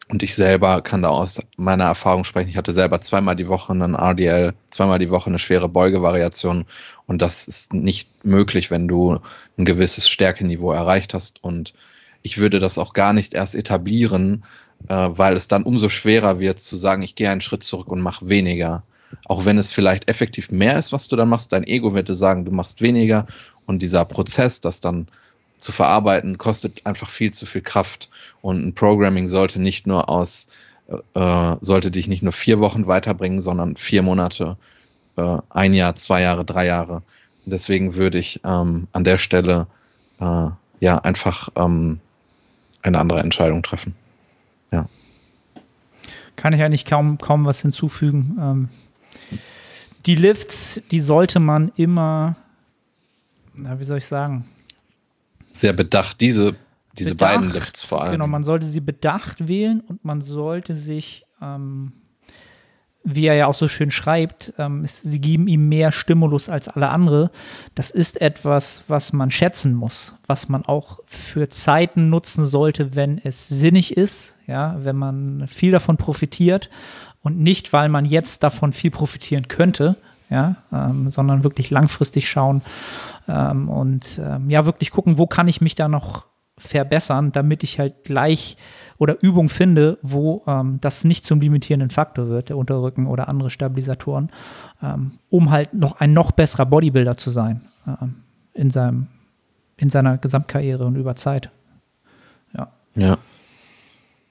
und 0.09 0.23
ich 0.23 0.37
selber 0.37 0.83
kann 0.83 1.03
da 1.03 1.09
aus 1.09 1.43
meiner 1.57 1.85
Erfahrung 1.85 2.23
sprechen. 2.23 2.49
Ich 2.49 2.57
hatte 2.57 2.73
selber 2.73 3.01
zweimal 3.01 3.35
die 3.35 3.49
Woche 3.49 3.73
einen 3.73 3.95
RDL, 3.95 4.55
zweimal 4.71 5.01
die 5.01 5.11
Woche 5.11 5.29
eine 5.29 5.39
schwere 5.39 5.69
Beugevariation. 5.69 6.65
Und 7.07 7.23
das 7.23 7.49
ist 7.49 7.73
nicht 7.73 8.25
möglich, 8.25 8.71
wenn 8.71 8.87
du 8.87 9.19
ein 9.59 9.65
gewisses 9.65 10.09
Stärkeniveau 10.09 10.71
erreicht 10.71 11.13
hast. 11.13 11.43
Und 11.43 11.75
ich 12.23 12.39
würde 12.39 12.61
das 12.61 12.79
auch 12.79 12.93
gar 12.93 13.13
nicht 13.13 13.35
erst 13.35 13.57
etablieren, 13.57 14.45
äh, 14.89 15.09
weil 15.11 15.37
es 15.37 15.49
dann 15.49 15.65
umso 15.65 15.89
schwerer 15.89 16.39
wird 16.39 16.61
zu 16.61 16.77
sagen, 16.77 17.03
ich 17.03 17.17
gehe 17.17 17.31
einen 17.31 17.41
Schritt 17.41 17.65
zurück 17.65 17.89
und 17.89 18.01
mache 18.01 18.29
weniger. 18.29 18.85
Auch 19.25 19.45
wenn 19.45 19.59
es 19.59 19.73
vielleicht 19.73 20.09
effektiv 20.09 20.53
mehr 20.53 20.79
ist, 20.79 20.93
was 20.93 21.09
du 21.09 21.17
dann 21.17 21.29
machst, 21.29 21.53
dein 21.53 21.67
Ego 21.67 21.95
wird 21.95 22.09
dir 22.09 22.15
sagen, 22.15 22.45
du 22.45 22.53
machst 22.53 22.81
weniger. 22.81 23.27
Und 23.67 23.83
dieser 23.83 24.05
Prozess, 24.05 24.61
das 24.61 24.81
dann 24.81 25.09
zu 25.59 25.73
verarbeiten, 25.73 26.39
kostet 26.39 26.85
einfach 26.87 27.11
viel 27.11 27.33
zu 27.33 27.47
viel 27.47 27.63
Kraft. 27.63 28.11
Und 28.43 28.65
ein 28.65 28.75
Programming 28.75 29.29
sollte 29.29 29.61
nicht 29.61 29.87
nur 29.87 30.09
aus, 30.09 30.49
äh, 31.15 31.57
sollte 31.61 31.91
dich 31.91 32.09
nicht 32.09 32.23
nur 32.23 32.33
vier 32.33 32.61
Wochen 32.61 32.87
weiterbringen, 32.87 33.41
sondern 33.41 33.77
vier 33.77 34.03
Monate, 34.03 34.57
äh, 35.17 35.39
ein 35.51 35.75
Jahr, 35.75 35.97
zwei 35.97 36.23
Jahre, 36.23 36.45
drei 36.45 36.67
Jahre. 36.67 37.03
deswegen 37.49 37.95
würde 37.95 38.19
ich 38.19 38.41
ähm, 38.45 38.89
an 38.93 39.05
der 39.05 39.19
Stelle 39.19 39.69
äh, 40.21 40.49
ja 40.81 40.99
einfach 40.99 41.49
ähm, 41.55 42.01
eine 42.83 42.99
andere 42.99 43.21
Entscheidung 43.21 43.63
treffen. 43.63 43.95
Ja. 44.73 44.89
Kann 46.35 46.53
ich 46.53 46.63
eigentlich 46.63 46.85
kaum, 46.85 47.19
kaum 47.19 47.45
was 47.45 47.63
hinzufügen. 47.63 48.37
Ähm, 48.41 48.69
die 50.07 50.17
Lifts, 50.17 50.83
die 50.91 51.01
sollte 51.01 51.41
man 51.41 51.73
immer, 51.77 52.37
na, 53.55 53.79
wie 53.81 53.85
soll 53.85 53.99
ich 53.99 54.07
sagen, 54.07 54.45
sehr 55.59 55.73
bedacht, 55.73 56.21
diese, 56.21 56.55
diese 56.99 57.15
bedacht, 57.15 57.35
beiden 57.35 57.53
Lifts 57.53 57.83
vor 57.83 58.03
allem. 58.03 58.13
Genau, 58.13 58.27
man 58.27 58.45
sollte 58.45 58.67
sie 58.67 58.81
bedacht 58.81 59.49
wählen 59.49 59.81
und 59.81 60.05
man 60.05 60.21
sollte 60.21 60.75
sich, 60.75 61.25
ähm, 61.43 61.93
wie 63.05 63.27
er 63.27 63.35
ja 63.35 63.47
auch 63.47 63.55
so 63.55 63.69
schön 63.69 63.91
schreibt, 63.91 64.53
ähm, 64.59 64.85
ist, 64.85 65.03
sie 65.03 65.21
geben 65.21 65.47
ihm 65.47 65.69
mehr 65.69 65.93
Stimulus 65.93 66.49
als 66.49 66.69
alle 66.69 66.89
andere. 66.89 67.31
Das 67.75 67.91
ist 67.91 68.21
etwas, 68.21 68.83
was 68.89 69.13
man 69.13 69.31
schätzen 69.31 69.75
muss, 69.75 70.15
was 70.27 70.49
man 70.49 70.65
auch 70.65 71.01
für 71.07 71.49
Zeiten 71.49 72.09
nutzen 72.09 72.47
sollte, 72.47 72.97
wenn 72.97 73.19
es 73.19 73.49
sinnig 73.49 73.97
ist, 73.97 74.37
ja, 74.47 74.77
wenn 74.81 74.97
man 74.97 75.47
viel 75.47 75.71
davon 75.71 75.97
profitiert 75.97 76.71
und 77.23 77.39
nicht, 77.39 77.73
weil 77.73 77.89
man 77.89 78.05
jetzt 78.05 78.43
davon 78.43 78.73
viel 78.73 78.91
profitieren 78.91 79.49
könnte, 79.49 79.97
ja, 80.29 80.57
ähm, 80.73 81.11
sondern 81.11 81.45
wirklich 81.45 81.71
langfristig 81.71 82.29
schauen 82.29 82.63
ähm, 83.29 83.69
und 83.69 84.21
ähm, 84.23 84.51
ja, 84.51 84.67
wirklich 84.67 84.91
gucken, 84.91 85.19
wo 85.19 85.27
kann 85.27 85.49
ich 85.49 85.61
mich 85.61 85.75
da 85.75 85.89
noch 85.89 86.27
verbessern, 86.59 87.33
damit 87.33 87.63
ich 87.63 87.79
halt 87.79 88.05
gleich 88.05 88.57
oder 88.99 89.23
Übung 89.23 89.49
finde, 89.49 89.99
wo 90.03 90.43
ähm, 90.47 90.79
das 90.81 91.05
nicht 91.05 91.25
zum 91.25 91.41
limitierenden 91.41 91.91
Faktor 91.91 92.29
wird, 92.29 92.49
der 92.49 92.57
Unterrücken 92.57 93.07
oder 93.07 93.29
andere 93.29 93.51
Stabilisatoren, 93.51 94.31
ähm, 94.83 95.19
um 95.29 95.51
halt 95.51 95.75
noch 95.75 96.01
ein 96.01 96.13
noch 96.13 96.33
besserer 96.33 96.67
Bodybuilder 96.67 97.17
zu 97.17 97.31
sein 97.31 97.63
ähm, 97.87 98.17
in, 98.55 98.71
seinem, 98.71 99.09
in 99.77 99.91
seiner 99.91 100.17
Gesamtkarriere 100.17 100.87
und 100.87 100.97
über 100.97 101.15
Zeit. 101.15 101.51
Ja. 102.57 102.69
Ja. 102.95 103.19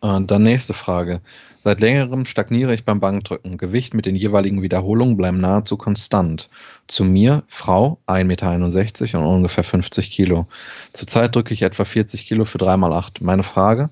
Und 0.01 0.31
dann 0.31 0.43
nächste 0.43 0.73
Frage. 0.73 1.21
Seit 1.66 1.82
längerem 1.82 2.28
stagniere 2.28 2.76
ich 2.76 2.86
beim 2.86 2.99
Bankdrücken. 2.99 3.57
Gewicht 3.57 3.95
mit 3.95 4.05
den 4.05 4.16
jeweiligen 4.16 4.61
Wiederholungen 4.61 5.18
bleiben 5.18 5.41
nahezu 5.41 5.78
konstant. 5.78 6.47
Zu 6.86 7.03
mir, 7.03 7.41
Frau, 7.47 7.97
1,61 8.05 9.01
Meter 9.01 9.20
und 9.20 9.26
ungefähr 9.26 9.63
50 9.63 10.11
Kilo. 10.11 10.45
Zurzeit 10.93 11.36
drücke 11.36 11.55
ich 11.55 11.63
etwa 11.63 11.84
40 11.84 12.28
Kilo 12.28 12.45
für 12.45 12.59
3x8. 12.59 13.24
Meine 13.24 13.41
Frage, 13.41 13.89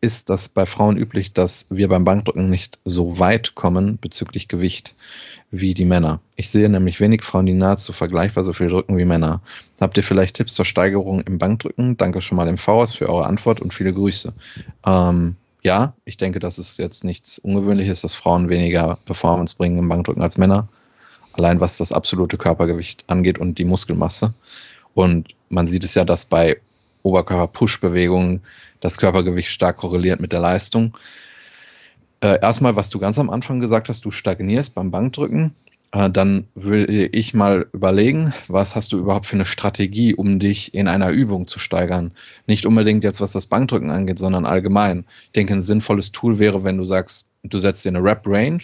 ist 0.00 0.30
das 0.30 0.48
bei 0.48 0.64
Frauen 0.64 0.96
üblich, 0.96 1.34
dass 1.34 1.66
wir 1.68 1.88
beim 1.88 2.04
Bankdrücken 2.04 2.48
nicht 2.48 2.78
so 2.86 3.18
weit 3.18 3.54
kommen 3.54 3.98
bezüglich 4.00 4.48
Gewicht 4.48 4.94
wie 5.50 5.74
die 5.74 5.84
Männer? 5.84 6.20
Ich 6.36 6.48
sehe 6.48 6.70
nämlich 6.70 7.00
wenig 7.00 7.22
Frauen, 7.22 7.44
die 7.44 7.52
nahezu 7.52 7.92
vergleichbar 7.92 8.44
so 8.44 8.54
viel 8.54 8.68
drücken 8.68 8.96
wie 8.96 9.04
Männer. 9.04 9.42
Habt 9.78 9.98
ihr 9.98 10.04
vielleicht 10.04 10.36
Tipps 10.36 10.54
zur 10.54 10.64
Steigerung 10.64 11.20
im 11.20 11.36
Bankdrücken? 11.36 11.98
Danke 11.98 12.22
schon 12.22 12.36
mal 12.36 12.48
im 12.48 12.56
Voraus 12.56 12.94
für 12.94 13.10
eure 13.10 13.26
Antwort 13.26 13.60
und 13.60 13.74
viele 13.74 13.92
Grüße. 13.92 14.32
Ähm, 14.86 15.36
ja, 15.62 15.94
ich 16.04 16.16
denke, 16.16 16.38
dass 16.38 16.58
es 16.58 16.76
jetzt 16.78 17.04
nichts 17.04 17.38
Ungewöhnliches, 17.38 18.00
dass 18.00 18.14
Frauen 18.14 18.48
weniger 18.48 18.98
Performance 19.04 19.56
bringen 19.56 19.78
im 19.78 19.88
Bankdrücken 19.88 20.22
als 20.22 20.38
Männer. 20.38 20.68
Allein 21.32 21.60
was 21.60 21.76
das 21.76 21.92
absolute 21.92 22.38
Körpergewicht 22.38 23.04
angeht 23.06 23.38
und 23.38 23.58
die 23.58 23.64
Muskelmasse. 23.64 24.34
Und 24.94 25.28
man 25.48 25.68
sieht 25.68 25.84
es 25.84 25.94
ja, 25.94 26.04
dass 26.04 26.26
bei 26.26 26.56
Oberkörper-Push-Bewegungen 27.02 28.42
das 28.80 28.98
Körpergewicht 28.98 29.48
stark 29.48 29.78
korreliert 29.78 30.20
mit 30.20 30.32
der 30.32 30.40
Leistung. 30.40 30.96
Äh, 32.20 32.40
erstmal, 32.40 32.76
was 32.76 32.90
du 32.90 32.98
ganz 32.98 33.18
am 33.18 33.30
Anfang 33.30 33.60
gesagt 33.60 33.88
hast, 33.88 34.04
du 34.04 34.10
stagnierst 34.10 34.74
beim 34.74 34.90
Bankdrücken. 34.90 35.54
Äh, 35.92 36.10
dann 36.10 36.46
würde 36.54 37.06
ich 37.06 37.34
mal 37.34 37.66
überlegen, 37.72 38.32
was 38.48 38.76
hast 38.76 38.92
du 38.92 38.98
überhaupt 38.98 39.26
für 39.26 39.36
eine 39.36 39.46
Strategie, 39.46 40.14
um 40.14 40.38
dich 40.38 40.74
in 40.74 40.88
einer 40.88 41.10
Übung 41.10 41.46
zu 41.46 41.58
steigern? 41.58 42.12
Nicht 42.46 42.66
unbedingt 42.66 43.04
jetzt, 43.04 43.20
was 43.20 43.32
das 43.32 43.46
Bankdrücken 43.46 43.90
angeht, 43.90 44.18
sondern 44.18 44.46
allgemein. 44.46 45.04
Ich 45.24 45.32
denke, 45.32 45.54
ein 45.54 45.62
sinnvolles 45.62 46.12
Tool 46.12 46.38
wäre, 46.38 46.64
wenn 46.64 46.78
du 46.78 46.84
sagst, 46.84 47.26
du 47.42 47.58
setzt 47.58 47.84
dir 47.84 47.90
eine 47.90 48.02
Rep-Range, 48.04 48.62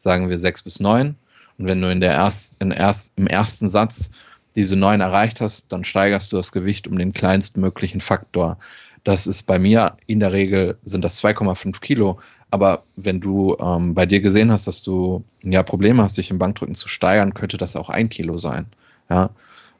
sagen 0.00 0.28
wir 0.30 0.38
sechs 0.38 0.62
bis 0.62 0.80
neun, 0.80 1.16
und 1.58 1.66
wenn 1.66 1.80
du 1.80 1.90
in 1.90 2.00
der 2.00 2.12
erst, 2.12 2.54
in 2.60 2.70
erst, 2.70 3.12
im 3.16 3.26
ersten 3.26 3.68
Satz 3.68 4.10
diese 4.56 4.76
neun 4.76 5.00
erreicht 5.00 5.40
hast, 5.40 5.72
dann 5.72 5.84
steigerst 5.84 6.32
du 6.32 6.36
das 6.36 6.52
Gewicht 6.52 6.88
um 6.88 6.98
den 6.98 7.12
kleinstmöglichen 7.12 8.00
Faktor. 8.00 8.58
Das 9.04 9.26
ist 9.26 9.44
bei 9.44 9.58
mir 9.58 9.96
in 10.06 10.20
der 10.20 10.32
Regel 10.32 10.78
sind 10.84 11.04
das 11.04 11.22
2,5 11.22 11.80
Kilo. 11.80 12.20
Aber 12.52 12.82
wenn 12.96 13.20
du 13.20 13.56
ähm, 13.58 13.94
bei 13.94 14.04
dir 14.04 14.20
gesehen 14.20 14.52
hast, 14.52 14.66
dass 14.66 14.82
du 14.82 15.24
ja 15.42 15.62
Probleme 15.62 16.02
hast, 16.02 16.18
dich 16.18 16.30
im 16.30 16.38
Bankdrücken 16.38 16.74
zu 16.74 16.86
steigern, 16.86 17.32
könnte 17.32 17.56
das 17.56 17.76
auch 17.76 17.88
ein 17.88 18.10
Kilo 18.10 18.36
sein. 18.36 18.66
Ja. 19.08 19.30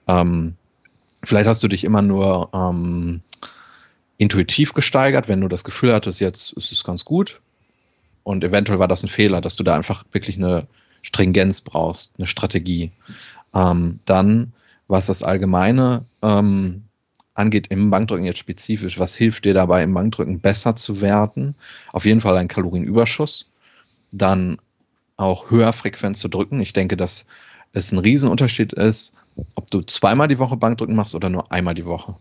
Ähm, 0.09 0.55
vielleicht 1.23 1.47
hast 1.47 1.62
du 1.62 1.68
dich 1.68 1.85
immer 1.85 2.01
nur 2.01 2.49
ähm, 2.55 3.20
intuitiv 4.16 4.73
gesteigert, 4.73 5.29
wenn 5.29 5.43
du 5.43 5.49
das 5.49 5.64
Gefühl 5.64 5.93
hattest, 5.93 6.18
jetzt 6.20 6.55
ist 6.55 6.73
es 6.73 6.83
ganz 6.83 7.05
gut. 7.05 7.43
Und 8.25 8.43
eventuell 8.43 8.79
war 8.79 8.89
das 8.89 9.03
ein 9.03 9.11
Fehler, 9.11 9.43
dass 9.43 9.55
du 9.55 9.64
da 9.64 9.75
einfach 9.77 10.05
wirklich 10.12 10.39
eine 10.39 10.66
Stringenz 11.03 11.61
brauchst, 11.61 12.14
eine 12.16 12.27
Strategie. 12.27 12.91
Ähm, 13.53 13.99
dann 14.07 14.55
was 14.89 15.07
das 15.07 15.23
Allgemeine 15.23 16.07
ähm, 16.23 16.85
angeht 17.35 17.68
im 17.68 17.91
Bankdrücken 17.91 18.24
jetzt 18.24 18.39
spezifisch, 18.39 18.99
was 18.99 19.14
hilft 19.14 19.45
dir 19.45 19.55
dabei 19.55 19.83
im 19.83 19.95
Bankdrücken 19.95 20.41
besser 20.41 20.76
zu 20.76 21.01
werden? 21.01 21.55
Auf 21.93 22.05
jeden 22.05 22.20
Fall 22.20 22.37
ein 22.37 22.49
Kalorienüberschuss, 22.49 23.51
dann 24.11 24.59
auch 25.16 25.51
höher 25.51 25.72
Frequenz 25.72 26.18
zu 26.18 26.28
drücken. 26.28 26.61
Ich 26.61 26.72
denke, 26.72 26.97
dass 26.97 27.26
es 27.72 27.93
ein 27.93 27.99
Riesenunterschied 27.99 28.72
ist, 28.72 29.14
ob 29.55 29.70
du 29.70 29.83
zweimal 29.83 30.28
die 30.28 30.39
Woche 30.39 30.57
Bankdrücken 30.57 30.95
machst 30.95 31.14
oder 31.14 31.30
nur 31.30 31.51
einmal 31.53 31.74
die 31.74 31.87
Woche. 31.87 32.16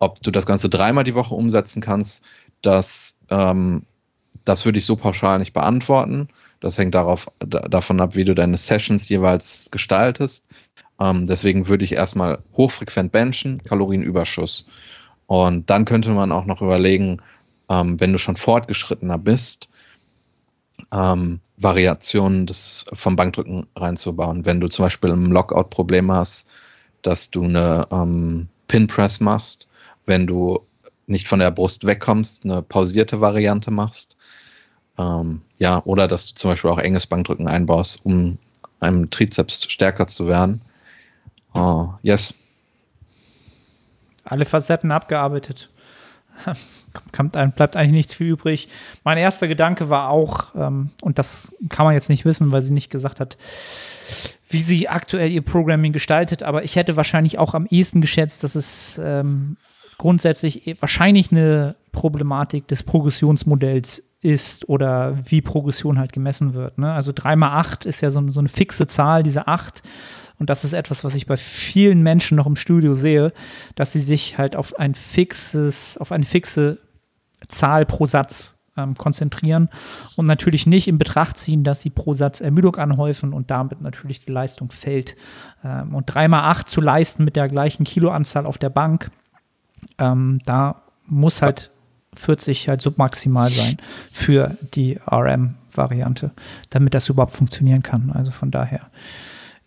Ob 0.00 0.20
du 0.22 0.30
das 0.30 0.46
Ganze 0.46 0.68
dreimal 0.68 1.04
die 1.04 1.14
Woche 1.14 1.34
umsetzen 1.34 1.80
kannst, 1.80 2.24
das, 2.62 3.16
ähm, 3.30 3.82
das 4.44 4.64
würde 4.64 4.78
ich 4.78 4.86
so 4.86 4.96
pauschal 4.96 5.38
nicht 5.38 5.52
beantworten. 5.52 6.28
Das 6.60 6.78
hängt 6.78 6.94
darauf, 6.94 7.26
davon 7.38 8.00
ab, 8.00 8.16
wie 8.16 8.24
du 8.24 8.34
deine 8.34 8.56
Sessions 8.56 9.08
jeweils 9.08 9.68
gestaltest. 9.70 10.44
Ähm, 11.00 11.26
deswegen 11.26 11.68
würde 11.68 11.84
ich 11.84 11.92
erstmal 11.92 12.38
hochfrequent 12.56 13.12
benchen, 13.12 13.62
Kalorienüberschuss. 13.62 14.66
Und 15.26 15.70
dann 15.70 15.84
könnte 15.84 16.10
man 16.10 16.32
auch 16.32 16.46
noch 16.46 16.62
überlegen, 16.62 17.22
ähm, 17.68 18.00
wenn 18.00 18.12
du 18.12 18.18
schon 18.18 18.36
fortgeschrittener 18.36 19.18
bist, 19.18 19.68
ähm, 20.92 21.40
Variationen 21.56 22.46
des, 22.46 22.84
vom 22.94 23.16
Bankdrücken 23.16 23.66
reinzubauen. 23.76 24.44
Wenn 24.44 24.60
du 24.60 24.68
zum 24.68 24.84
Beispiel 24.84 25.10
ein 25.12 25.26
Lockout-Problem 25.26 26.10
hast, 26.10 26.48
dass 27.02 27.30
du 27.30 27.44
eine 27.44 27.86
ähm, 27.90 28.48
Pin-Press 28.68 29.20
machst, 29.20 29.68
wenn 30.06 30.26
du 30.26 30.60
nicht 31.06 31.28
von 31.28 31.40
der 31.40 31.50
Brust 31.50 31.84
wegkommst, 31.84 32.44
eine 32.44 32.62
pausierte 32.62 33.20
Variante 33.20 33.70
machst. 33.70 34.16
Ähm, 34.98 35.42
ja, 35.58 35.82
oder 35.84 36.08
dass 36.08 36.28
du 36.28 36.34
zum 36.34 36.50
Beispiel 36.50 36.70
auch 36.70 36.78
enges 36.78 37.06
Bankdrücken 37.06 37.48
einbaust, 37.48 38.04
um 38.04 38.38
einem 38.80 39.10
Trizeps 39.10 39.70
stärker 39.70 40.06
zu 40.06 40.26
werden. 40.26 40.60
Oh, 41.58 41.94
yes. 42.02 42.34
Alle 44.24 44.44
Facetten 44.44 44.92
abgearbeitet. 44.92 45.70
bleibt 47.56 47.76
eigentlich 47.76 47.92
nichts 47.92 48.14
viel 48.14 48.28
übrig. 48.28 48.68
Mein 49.04 49.18
erster 49.18 49.48
Gedanke 49.48 49.90
war 49.90 50.10
auch, 50.10 50.54
ähm, 50.54 50.90
und 51.02 51.18
das 51.18 51.52
kann 51.68 51.84
man 51.84 51.94
jetzt 51.94 52.08
nicht 52.08 52.24
wissen, 52.24 52.52
weil 52.52 52.62
sie 52.62 52.72
nicht 52.72 52.90
gesagt 52.90 53.20
hat, 53.20 53.36
wie 54.48 54.60
sie 54.60 54.88
aktuell 54.88 55.30
ihr 55.30 55.42
Programming 55.42 55.92
gestaltet, 55.92 56.42
aber 56.42 56.64
ich 56.64 56.76
hätte 56.76 56.96
wahrscheinlich 56.96 57.38
auch 57.38 57.54
am 57.54 57.66
ehesten 57.66 58.00
geschätzt, 58.00 58.44
dass 58.44 58.54
es 58.54 59.00
ähm, 59.02 59.56
grundsätzlich 59.98 60.66
e, 60.66 60.76
wahrscheinlich 60.80 61.30
eine 61.30 61.74
Problematik 61.92 62.68
des 62.68 62.82
Progressionsmodells 62.82 64.02
ist 64.20 64.68
oder 64.68 65.18
wie 65.24 65.42
Progression 65.42 65.98
halt 65.98 66.12
gemessen 66.12 66.54
wird. 66.54 66.78
Ne? 66.78 66.92
Also 66.92 67.12
3 67.14 67.36
mal 67.36 67.58
8 67.58 67.84
ist 67.84 68.00
ja 68.00 68.10
so, 68.10 68.30
so 68.30 68.40
eine 68.40 68.48
fixe 68.48 68.86
Zahl, 68.86 69.22
diese 69.22 69.46
8. 69.46 69.82
Und 70.38 70.50
das 70.50 70.64
ist 70.64 70.72
etwas, 70.72 71.04
was 71.04 71.14
ich 71.14 71.26
bei 71.26 71.36
vielen 71.36 72.02
Menschen 72.02 72.36
noch 72.36 72.46
im 72.46 72.56
Studio 72.56 72.94
sehe, 72.94 73.32
dass 73.74 73.92
sie 73.92 74.00
sich 74.00 74.38
halt 74.38 74.56
auf 74.56 74.78
ein 74.78 74.94
fixes, 74.94 75.98
auf 75.98 76.12
eine 76.12 76.24
fixe 76.24 76.78
Zahl 77.48 77.86
pro 77.86 78.06
Satz 78.06 78.56
ähm, 78.76 78.94
konzentrieren 78.94 79.68
und 80.16 80.26
natürlich 80.26 80.66
nicht 80.66 80.88
in 80.88 80.98
Betracht 80.98 81.36
ziehen, 81.36 81.64
dass 81.64 81.82
sie 81.82 81.90
pro 81.90 82.14
Satz 82.14 82.40
Ermüdung 82.40 82.76
anhäufen 82.76 83.32
und 83.32 83.50
damit 83.50 83.80
natürlich 83.80 84.24
die 84.24 84.32
Leistung 84.32 84.70
fällt. 84.70 85.16
Ähm, 85.64 85.94
und 85.94 86.06
3 86.06 86.28
mal 86.28 86.50
8 86.50 86.68
zu 86.68 86.80
leisten 86.80 87.24
mit 87.24 87.36
der 87.36 87.48
gleichen 87.48 87.84
Kiloanzahl 87.84 88.46
auf 88.46 88.58
der 88.58 88.70
Bank, 88.70 89.10
ähm, 89.98 90.40
da 90.44 90.82
muss 91.06 91.42
halt 91.42 91.70
40 92.14 92.68
halt 92.68 92.80
submaximal 92.80 93.48
sein 93.48 93.76
für 94.12 94.56
die 94.74 94.98
RM-Variante, 95.10 96.30
damit 96.70 96.94
das 96.94 97.08
überhaupt 97.08 97.34
funktionieren 97.34 97.82
kann. 97.82 98.10
Also 98.12 98.30
von 98.30 98.50
daher 98.50 98.88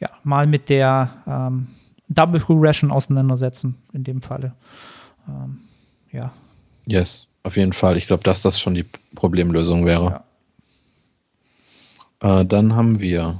ja, 0.01 0.09
mal 0.23 0.47
mit 0.47 0.69
der 0.69 1.23
ähm, 1.27 1.67
Double 2.09 2.41
Progression 2.41 2.91
auseinandersetzen, 2.91 3.77
in 3.93 4.03
dem 4.03 4.21
Falle. 4.21 4.53
Ähm, 5.27 5.59
ja. 6.11 6.33
Yes, 6.85 7.27
auf 7.43 7.55
jeden 7.55 7.73
Fall. 7.73 7.97
Ich 7.97 8.07
glaube, 8.07 8.23
dass 8.23 8.41
das 8.41 8.59
schon 8.59 8.73
die 8.73 8.85
Problemlösung 9.15 9.85
wäre. 9.85 10.23
Ja. 12.21 12.41
Äh, 12.41 12.45
dann 12.45 12.75
haben 12.75 12.99
wir 12.99 13.39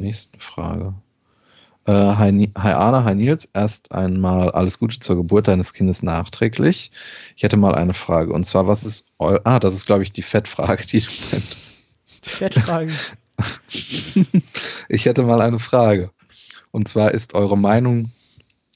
nächste 0.00 0.38
Frage. 0.38 0.94
Äh, 1.86 1.92
hi, 1.92 2.52
hi 2.56 2.72
Arne, 2.72 3.04
hi 3.04 3.14
Nils. 3.14 3.48
Erst 3.52 3.92
einmal 3.92 4.50
alles 4.52 4.78
Gute 4.78 5.00
zur 5.00 5.16
Geburt 5.16 5.48
deines 5.48 5.72
Kindes 5.72 6.02
nachträglich. 6.02 6.92
Ich 7.36 7.42
hätte 7.42 7.56
mal 7.56 7.74
eine 7.74 7.94
Frage. 7.94 8.32
Und 8.32 8.44
zwar, 8.44 8.68
was 8.68 8.84
ist 8.84 9.06
eu 9.18 9.38
Ah, 9.44 9.58
das 9.58 9.74
ist, 9.74 9.86
glaube 9.86 10.04
ich, 10.04 10.12
die 10.12 10.22
Fettfrage, 10.22 10.86
die 10.86 11.00
du 11.00 11.10
meintest. 11.32 11.78
Fettfrage. 12.22 12.92
ich 14.88 15.04
hätte 15.04 15.22
mal 15.22 15.40
eine 15.40 15.58
Frage. 15.58 16.10
Und 16.72 16.88
zwar 16.88 17.12
ist 17.12 17.34
eure 17.34 17.58
Meinung, 17.58 18.10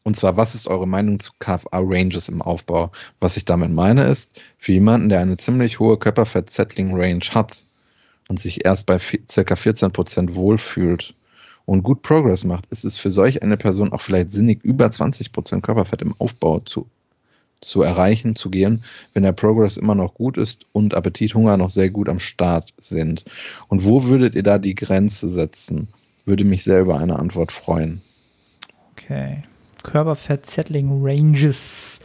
und 0.03 0.17
zwar, 0.17 0.37
was 0.37 0.55
ist 0.55 0.67
eure 0.67 0.87
Meinung 0.87 1.19
zu 1.21 1.33
KFA-Ranges 1.39 2.29
im 2.29 2.43
Aufbau? 2.43 2.93
Was 3.21 3.37
ich 3.37 3.45
damit 3.45 3.71
meine 3.71 4.05
ist, 4.05 4.39
für 4.59 4.73
jemanden, 4.73 5.09
der 5.09 5.21
eine 5.21 5.37
ziemlich 5.37 5.79
hohe 5.79 5.99
Körperfett-Settling-Range 5.99 7.25
hat 7.33 7.65
und 8.29 8.39
sich 8.39 8.65
erst 8.65 8.87
bei 8.87 8.99
ca. 8.99 9.55
14% 9.55 10.35
wohlfühlt 10.35 11.15
und 11.67 11.83
gut 11.83 12.03
Progress 12.03 12.45
macht, 12.45 12.67
ist 12.67 12.85
es 12.85 12.97
für 12.97 13.11
solch 13.11 13.43
eine 13.43 13.57
Person 13.57 13.93
auch 13.93 14.01
vielleicht 14.01 14.33
sinnig, 14.33 14.63
über 14.65 14.87
20% 14.87 15.63
Körperfett 15.63 16.03
im 16.03 16.15
Aufbau 16.19 16.61
zu 16.61 16.87
zu 17.67 17.83
erreichen, 17.83 18.37
zu 18.37 18.51
gehen, 18.51 18.85
wenn 19.13 19.23
der 19.23 19.33
Progress 19.33 19.77
immer 19.77 19.95
noch 19.95 20.15
gut 20.15 20.37
ist 20.37 20.65
und 20.73 20.95
Appetit, 20.95 21.35
Hunger 21.35 21.57
noch 21.57 21.71
sehr 21.71 21.91
gut 21.91 22.09
am 22.09 22.19
Start 22.19 22.73
sind. 22.79 23.25
Und 23.69 23.85
wo 23.85 24.05
würdet 24.05 24.35
ihr 24.35 24.43
da 24.43 24.59
die 24.59 24.75
Grenze 24.75 25.29
setzen? 25.29 25.89
Würde 26.25 26.45
mich 26.45 26.65
sehr 26.65 26.81
über 26.81 26.99
eine 26.99 27.19
Antwort 27.19 27.53
freuen. 27.53 28.01
Okay. 28.93 29.43
Körperfett 29.83 30.47
Settling 30.47 31.01
Ranges 31.03 32.01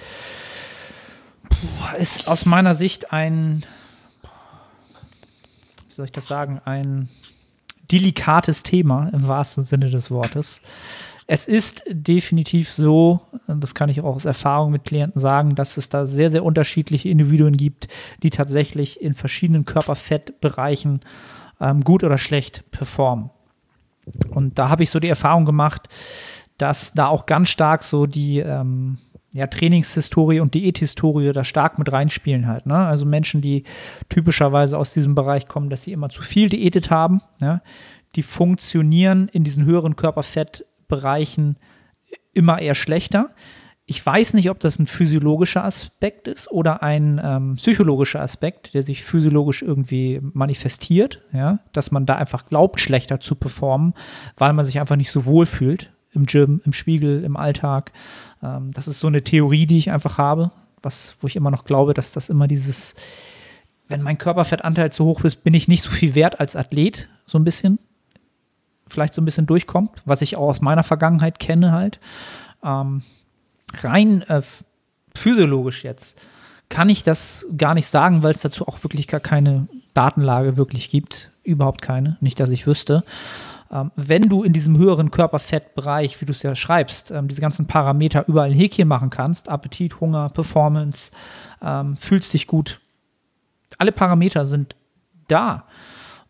Puh, 1.50 1.98
ist 1.98 2.28
aus 2.28 2.46
meiner 2.46 2.76
Sicht 2.76 3.12
ein, 3.12 3.66
wie 5.88 5.94
soll 5.94 6.06
ich 6.06 6.12
das 6.12 6.28
sagen, 6.28 6.62
ein 6.66 7.10
delikates 7.92 8.64
Thema 8.64 9.10
im 9.14 9.28
wahrsten 9.28 9.64
Sinne 9.64 9.90
des 9.90 10.12
Wortes. 10.12 10.62
Es 11.32 11.48
ist 11.48 11.84
definitiv 11.88 12.72
so, 12.72 13.20
das 13.46 13.76
kann 13.76 13.88
ich 13.88 14.02
auch 14.02 14.16
aus 14.16 14.26
Erfahrung 14.26 14.72
mit 14.72 14.84
Klienten 14.84 15.22
sagen, 15.22 15.54
dass 15.54 15.78
es 15.78 15.88
da 15.88 16.08
sehr, 16.08 16.32
sehr 16.32 16.44
unterschiedliche 16.44 17.08
Individuen 17.08 17.56
gibt, 17.56 17.88
die 18.24 18.32
tatsächlich 18.32 19.00
in 19.00 19.14
verschiedenen 19.14 19.64
Körperfettbereichen 19.64 21.02
ähm, 21.62 21.82
gut 21.82 22.04
oder 22.04 22.18
schlecht 22.18 22.64
performen. 22.72 23.30
Und 24.32 24.58
da 24.58 24.70
habe 24.70 24.82
ich 24.82 24.90
so 24.90 25.00
die 25.00 25.08
Erfahrung 25.08 25.46
gemacht, 25.46 25.88
dass 26.58 26.94
da 26.94 27.06
auch 27.06 27.28
ganz 27.28 27.50
stark 27.50 27.84
so 27.84 28.08
die 28.08 28.40
ähm, 28.40 28.98
ja, 29.32 29.46
Trainingshistorie 29.46 30.40
und 30.40 30.56
Diäthistorie 30.56 31.32
da 31.32 31.44
stark 31.44 31.78
mit 31.78 31.92
reinspielen 31.92 32.48
halt. 32.48 32.66
Ne? 32.66 32.74
Also 32.74 33.06
Menschen, 33.06 33.42
die 33.42 33.66
typischerweise 34.10 34.80
aus 34.80 34.94
diesem 34.94 35.14
Bereich 35.14 35.48
kommen, 35.48 35.70
dass 35.70 35.84
sie 35.84 35.92
immer 35.92 36.10
zu 36.10 36.24
viel 36.24 36.50
diätet 36.50 36.90
haben, 36.90 37.22
ja? 37.40 37.62
die 38.16 38.24
funktionieren 38.24 39.30
in 39.32 39.44
diesen 39.44 39.66
höheren 39.66 39.96
Körperfett 39.96 40.66
Bereichen 40.90 41.56
immer 42.34 42.60
eher 42.60 42.76
schlechter. 42.76 43.30
Ich 43.86 44.06
weiß 44.06 44.34
nicht, 44.34 44.50
ob 44.52 44.60
das 44.60 44.78
ein 44.78 44.86
physiologischer 44.86 45.64
Aspekt 45.64 46.28
ist 46.28 46.52
oder 46.52 46.84
ein 46.84 47.20
ähm, 47.24 47.56
psychologischer 47.56 48.22
Aspekt, 48.22 48.74
der 48.74 48.84
sich 48.84 49.04
physiologisch 49.04 49.64
irgendwie 49.64 50.20
manifestiert, 50.22 51.22
ja, 51.34 51.60
dass 51.72 51.90
man 51.90 52.06
da 52.06 52.16
einfach 52.16 52.46
glaubt, 52.46 52.80
schlechter 52.80 53.20
zu 53.20 53.36
performen, 53.36 53.94
weil 54.38 54.54
man 54.54 54.66
sich 54.66 54.80
einfach 54.80 54.96
nicht 54.96 55.12
so 55.12 55.26
wohl 55.26 55.46
fühlt 55.46 55.92
im 56.14 56.26
Gym, 56.26 56.62
im 56.66 56.74
Spiegel, 56.74 57.24
im 57.24 57.36
Alltag. 57.38 57.92
Ähm, 58.44 58.72
das 58.74 58.88
ist 58.88 59.00
so 59.00 59.08
eine 59.08 59.24
Theorie, 59.24 59.66
die 59.66 59.78
ich 59.78 59.92
einfach 59.92 60.18
habe, 60.18 60.52
was, 60.84 61.16
wo 61.20 61.28
ich 61.28 61.36
immer 61.36 61.52
noch 61.52 61.66
glaube, 61.66 61.94
dass 61.96 62.12
das 62.12 62.30
immer 62.30 62.48
dieses, 62.48 62.94
wenn 63.88 64.04
mein 64.04 64.18
Körperfettanteil 64.18 64.92
zu 64.92 65.06
hoch 65.06 65.24
ist, 65.24 65.44
bin 65.44 65.54
ich 65.54 65.68
nicht 65.68 65.82
so 65.82 65.90
viel 65.90 66.14
wert 66.14 66.40
als 66.40 66.56
Athlet, 66.56 67.10
so 67.26 67.40
ein 67.40 67.44
bisschen 67.44 67.80
vielleicht 68.90 69.14
so 69.14 69.22
ein 69.22 69.26
bisschen 69.26 69.46
durchkommt, 69.46 70.02
was 70.06 70.22
ich 70.22 70.36
auch 70.36 70.50
aus 70.50 70.62
meiner 70.62 70.84
Vergangenheit 70.84 71.40
kenne 71.40 71.72
halt. 71.72 72.00
Ähm, 72.64 73.04
rein 73.82 74.22
äh, 74.24 74.42
physiologisch 75.16 75.84
jetzt 75.84 76.20
kann 76.70 76.90
ich 76.90 77.04
das 77.04 77.48
gar 77.58 77.74
nicht 77.74 77.88
sagen, 77.88 78.24
weil 78.24 78.34
es 78.34 78.42
dazu 78.42 78.68
auch 78.68 78.84
wirklich 78.84 79.08
gar 79.08 79.20
keine 79.20 79.68
Datenlage 79.96 80.56
wirklich 80.56 80.90
gibt. 80.90 81.32
Überhaupt 81.44 81.82
keine, 81.82 82.18
nicht, 82.22 82.40
dass 82.40 82.52
ich 82.52 82.68
wüsste. 82.68 83.04
Ähm, 83.72 83.92
wenn 83.96 84.24
du 84.24 84.44
in 84.44 84.54
diesem 84.54 84.78
höheren 84.78 85.10
Körperfettbereich, 85.10 86.22
wie 86.22 86.26
du 86.26 86.32
es 86.32 86.44
ja 86.44 86.56
schreibst, 86.56 87.12
ähm, 87.12 87.28
diese 87.28 87.42
ganzen 87.42 87.66
Parameter 87.66 88.28
überall 88.28 88.52
ein 88.52 88.56
Häkchen 88.56 88.88
machen 88.88 89.10
kannst, 89.10 89.50
Appetit, 89.50 90.00
Hunger, 90.00 90.30
Performance, 90.30 91.12
ähm, 91.62 91.98
fühlst 91.98 92.34
dich 92.34 92.46
gut, 92.46 92.80
alle 93.78 93.92
Parameter 93.92 94.46
sind 94.46 94.76
da 95.28 95.66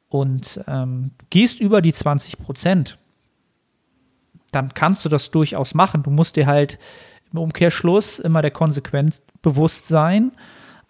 und 0.10 0.60
ähm, 0.68 1.12
gehst 1.30 1.60
über 1.60 1.82
die 1.82 1.94
20 1.94 2.40
Prozent, 2.40 2.98
dann 4.52 4.74
kannst 4.74 5.06
du 5.06 5.10
das 5.10 5.32
durchaus 5.32 5.74
machen. 5.74 6.04
Du 6.04 6.10
musst 6.10 6.36
dir 6.36 6.48
halt 6.48 6.80
im 7.32 7.40
Umkehrschluss 7.40 8.20
immer 8.20 8.42
der 8.42 8.52
Konsequenz 8.52 9.22
bewusst 9.42 9.88
sein, 9.88 10.32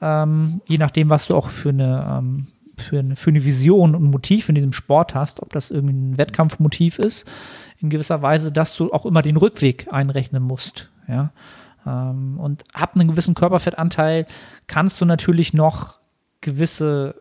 ähm, 0.01 0.61
je 0.65 0.77
nachdem, 0.77 1.09
was 1.09 1.27
du 1.27 1.35
auch 1.35 1.49
für 1.49 1.69
eine, 1.69 2.17
ähm, 2.17 2.47
für, 2.77 2.99
eine, 2.99 3.15
für 3.17 3.29
eine 3.29 3.43
Vision 3.43 3.95
und 3.95 4.03
Motiv 4.03 4.47
in 4.47 4.55
diesem 4.55 4.71
Sport 4.71 5.13
hast, 5.13 5.41
ob 5.41 5.51
das 5.51 5.71
irgendein 5.71 6.17
Wettkampfmotiv 6.17 6.99
ist, 6.99 7.29
in 7.79 7.89
gewisser 7.89 8.21
Weise, 8.21 8.51
dass 8.53 8.75
du 8.75 8.93
auch 8.93 9.05
immer 9.05 9.21
den 9.21 9.35
Rückweg 9.35 9.91
einrechnen 9.91 10.43
musst. 10.43 10.89
Ja. 11.09 11.33
Ähm, 11.85 12.39
und 12.39 12.63
ab 12.73 12.95
einem 12.95 13.09
gewissen 13.09 13.35
Körperfettanteil 13.35 14.25
kannst 14.67 15.01
du 15.01 15.05
natürlich 15.05 15.53
noch 15.53 15.99
gewisse 16.39 17.15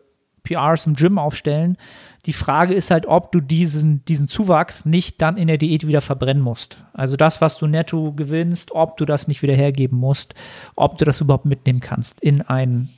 PRs 0.49 0.87
im 0.87 0.95
Gym 0.95 1.17
aufstellen. 1.17 1.77
Die 2.25 2.33
Frage 2.33 2.73
ist 2.73 2.91
halt, 2.91 3.05
ob 3.05 3.31
du 3.31 3.39
diesen, 3.39 4.03
diesen 4.05 4.27
Zuwachs 4.27 4.85
nicht 4.85 5.21
dann 5.21 5.37
in 5.37 5.47
der 5.47 5.57
Diät 5.57 5.87
wieder 5.87 6.01
verbrennen 6.01 6.43
musst. 6.43 6.83
Also 6.93 7.15
das, 7.15 7.41
was 7.41 7.57
du 7.57 7.67
netto 7.67 8.11
gewinnst, 8.11 8.71
ob 8.71 8.97
du 8.97 9.05
das 9.05 9.27
nicht 9.27 9.41
wieder 9.41 9.55
hergeben 9.55 9.97
musst, 9.97 10.33
ob 10.75 10.97
du 10.97 11.05
das 11.05 11.21
überhaupt 11.21 11.45
mitnehmen 11.45 11.79
kannst 11.79 12.21
in, 12.21 12.41
ein, 12.41 12.89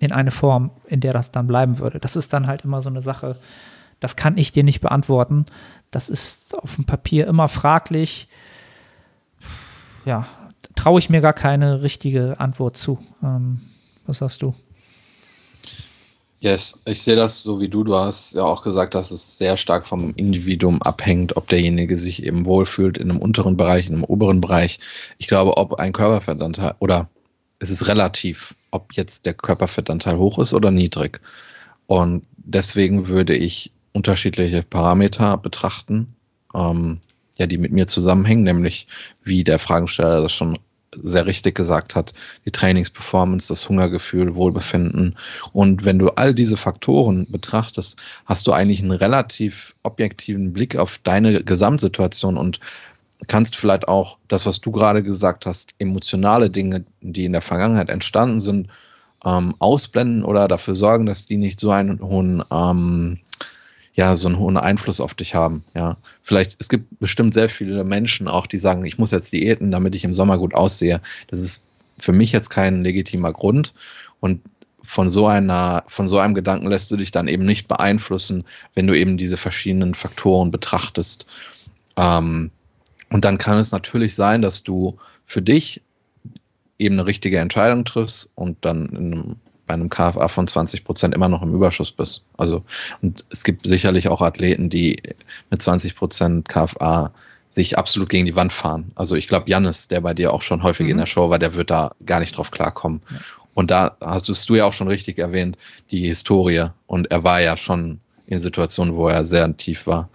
in 0.00 0.12
eine 0.12 0.30
Form, 0.30 0.70
in 0.86 1.00
der 1.00 1.12
das 1.12 1.32
dann 1.32 1.46
bleiben 1.46 1.78
würde. 1.78 1.98
Das 1.98 2.16
ist 2.16 2.32
dann 2.32 2.46
halt 2.46 2.62
immer 2.64 2.80
so 2.80 2.88
eine 2.88 3.02
Sache, 3.02 3.36
das 4.00 4.16
kann 4.16 4.38
ich 4.38 4.52
dir 4.52 4.64
nicht 4.64 4.80
beantworten. 4.80 5.46
Das 5.90 6.08
ist 6.08 6.58
auf 6.58 6.74
dem 6.76 6.86
Papier 6.86 7.26
immer 7.26 7.48
fraglich. 7.48 8.26
Ja, 10.04 10.26
traue 10.74 10.98
ich 10.98 11.10
mir 11.10 11.20
gar 11.20 11.34
keine 11.34 11.82
richtige 11.82 12.40
Antwort 12.40 12.76
zu. 12.76 12.98
Ähm, 13.22 13.60
was 14.06 14.18
sagst 14.18 14.42
du? 14.42 14.54
Yes, 16.42 16.82
ich 16.86 17.00
sehe 17.04 17.14
das 17.14 17.44
so 17.44 17.60
wie 17.60 17.68
du. 17.68 17.84
Du 17.84 17.94
hast 17.94 18.34
ja 18.34 18.42
auch 18.42 18.64
gesagt, 18.64 18.96
dass 18.96 19.12
es 19.12 19.38
sehr 19.38 19.56
stark 19.56 19.86
vom 19.86 20.12
Individuum 20.16 20.82
abhängt, 20.82 21.36
ob 21.36 21.46
derjenige 21.46 21.96
sich 21.96 22.24
eben 22.24 22.46
wohlfühlt 22.46 22.98
in 22.98 23.12
einem 23.12 23.20
unteren 23.20 23.56
Bereich, 23.56 23.86
in 23.86 23.94
einem 23.94 24.02
oberen 24.02 24.40
Bereich. 24.40 24.80
Ich 25.18 25.28
glaube, 25.28 25.56
ob 25.56 25.74
ein 25.74 25.92
Körperfettanteil 25.92 26.74
oder 26.80 27.08
es 27.60 27.70
ist 27.70 27.86
relativ, 27.86 28.56
ob 28.72 28.92
jetzt 28.94 29.24
der 29.24 29.34
Körperfettanteil 29.34 30.18
hoch 30.18 30.40
ist 30.40 30.52
oder 30.52 30.72
niedrig. 30.72 31.20
Und 31.86 32.24
deswegen 32.38 33.06
würde 33.06 33.36
ich 33.36 33.70
unterschiedliche 33.92 34.64
Parameter 34.64 35.36
betrachten, 35.36 36.16
ähm, 36.56 36.98
ja, 37.38 37.46
die 37.46 37.58
mit 37.58 37.70
mir 37.70 37.86
zusammenhängen, 37.86 38.42
nämlich 38.42 38.88
wie 39.22 39.44
der 39.44 39.60
Fragensteller 39.60 40.22
das 40.22 40.32
schon 40.32 40.58
sehr 40.94 41.26
richtig 41.26 41.54
gesagt 41.54 41.94
hat, 41.94 42.12
die 42.44 42.50
Trainingsperformance, 42.50 43.48
das 43.48 43.68
Hungergefühl, 43.68 44.34
Wohlbefinden. 44.34 45.16
Und 45.52 45.84
wenn 45.84 45.98
du 45.98 46.10
all 46.10 46.34
diese 46.34 46.56
Faktoren 46.56 47.26
betrachtest, 47.30 48.00
hast 48.26 48.46
du 48.46 48.52
eigentlich 48.52 48.80
einen 48.80 48.92
relativ 48.92 49.74
objektiven 49.82 50.52
Blick 50.52 50.76
auf 50.76 50.98
deine 50.98 51.42
Gesamtsituation 51.42 52.36
und 52.36 52.60
kannst 53.28 53.56
vielleicht 53.56 53.88
auch 53.88 54.18
das, 54.28 54.46
was 54.46 54.60
du 54.60 54.72
gerade 54.72 55.02
gesagt 55.02 55.46
hast, 55.46 55.74
emotionale 55.78 56.50
Dinge, 56.50 56.84
die 57.00 57.24
in 57.24 57.32
der 57.32 57.42
Vergangenheit 57.42 57.88
entstanden 57.88 58.40
sind, 58.40 58.68
ähm, 59.24 59.54
ausblenden 59.60 60.24
oder 60.24 60.48
dafür 60.48 60.74
sorgen, 60.74 61.06
dass 61.06 61.26
die 61.26 61.36
nicht 61.36 61.60
so 61.60 61.70
einen 61.70 62.00
hohen 62.00 62.42
ähm, 62.50 63.20
ja, 63.94 64.16
so 64.16 64.28
einen 64.28 64.38
hohen 64.38 64.56
Einfluss 64.56 65.00
auf 65.00 65.14
dich 65.14 65.34
haben. 65.34 65.64
Ja, 65.74 65.96
vielleicht, 66.22 66.56
es 66.58 66.68
gibt 66.68 66.98
bestimmt 66.98 67.34
sehr 67.34 67.48
viele 67.48 67.84
Menschen 67.84 68.28
auch, 68.28 68.46
die 68.46 68.58
sagen, 68.58 68.84
ich 68.84 68.98
muss 68.98 69.10
jetzt 69.10 69.32
diäten, 69.32 69.70
damit 69.70 69.94
ich 69.94 70.04
im 70.04 70.14
Sommer 70.14 70.38
gut 70.38 70.54
aussehe. 70.54 71.00
Das 71.28 71.40
ist 71.40 71.64
für 71.98 72.12
mich 72.12 72.32
jetzt 72.32 72.48
kein 72.48 72.82
legitimer 72.82 73.32
Grund. 73.32 73.74
Und 74.20 74.40
von 74.82 75.10
so 75.10 75.26
einer, 75.26 75.84
von 75.88 76.08
so 76.08 76.18
einem 76.18 76.34
Gedanken 76.34 76.68
lässt 76.68 76.90
du 76.90 76.96
dich 76.96 77.10
dann 77.10 77.28
eben 77.28 77.44
nicht 77.44 77.68
beeinflussen, 77.68 78.44
wenn 78.74 78.86
du 78.86 78.98
eben 78.98 79.16
diese 79.16 79.36
verschiedenen 79.36 79.94
Faktoren 79.94 80.50
betrachtest. 80.50 81.26
Ähm, 81.96 82.50
und 83.10 83.24
dann 83.24 83.38
kann 83.38 83.58
es 83.58 83.72
natürlich 83.72 84.14
sein, 84.14 84.42
dass 84.42 84.62
du 84.62 84.98
für 85.26 85.42
dich 85.42 85.82
eben 86.78 86.94
eine 86.98 87.06
richtige 87.06 87.38
Entscheidung 87.38 87.84
triffst 87.84 88.32
und 88.34 88.56
dann 88.64 88.88
in 88.88 88.96
einem 88.96 89.36
bei 89.66 89.74
einem 89.74 89.90
KFA 89.90 90.28
von 90.28 90.46
20 90.46 90.84
Prozent 90.84 91.14
immer 91.14 91.28
noch 91.28 91.42
im 91.42 91.54
Überschuss 91.54 91.92
bist. 91.92 92.22
Also, 92.36 92.64
und 93.00 93.24
es 93.30 93.44
gibt 93.44 93.66
sicherlich 93.66 94.08
auch 94.08 94.20
Athleten, 94.20 94.70
die 94.70 95.00
mit 95.50 95.62
20 95.62 95.94
Prozent 95.94 96.48
KFA 96.48 97.12
sich 97.50 97.78
absolut 97.78 98.08
gegen 98.08 98.26
die 98.26 98.34
Wand 98.34 98.52
fahren. 98.52 98.92
Also 98.94 99.14
ich 99.14 99.28
glaube, 99.28 99.48
Jannis, 99.48 99.86
der 99.86 100.00
bei 100.00 100.14
dir 100.14 100.32
auch 100.32 100.42
schon 100.42 100.62
häufig 100.62 100.86
mhm. 100.86 100.92
in 100.92 100.98
der 100.98 101.06
Show 101.06 101.30
war, 101.30 101.38
der 101.38 101.54
wird 101.54 101.70
da 101.70 101.92
gar 102.04 102.20
nicht 102.20 102.36
drauf 102.36 102.50
klarkommen. 102.50 103.02
Ja. 103.10 103.18
Und 103.54 103.70
da 103.70 103.96
hast 104.00 104.48
du 104.48 104.54
ja 104.54 104.64
auch 104.64 104.72
schon 104.72 104.88
richtig 104.88 105.18
erwähnt, 105.18 105.58
die 105.90 106.06
Historie. 106.08 106.68
Und 106.86 107.10
er 107.10 107.22
war 107.22 107.40
ja 107.40 107.56
schon 107.56 108.00
in 108.26 108.38
Situationen, 108.38 108.96
wo 108.96 109.08
er 109.08 109.26
sehr 109.26 109.54
tief 109.56 109.86
war. 109.86 110.08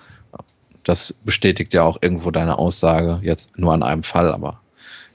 Das 0.84 1.14
bestätigt 1.24 1.74
ja 1.74 1.84
auch 1.84 2.00
irgendwo 2.02 2.32
deine 2.32 2.58
Aussage, 2.58 3.20
jetzt 3.22 3.58
nur 3.58 3.74
an 3.74 3.84
einem 3.84 4.04
Fall, 4.04 4.32
aber 4.32 4.60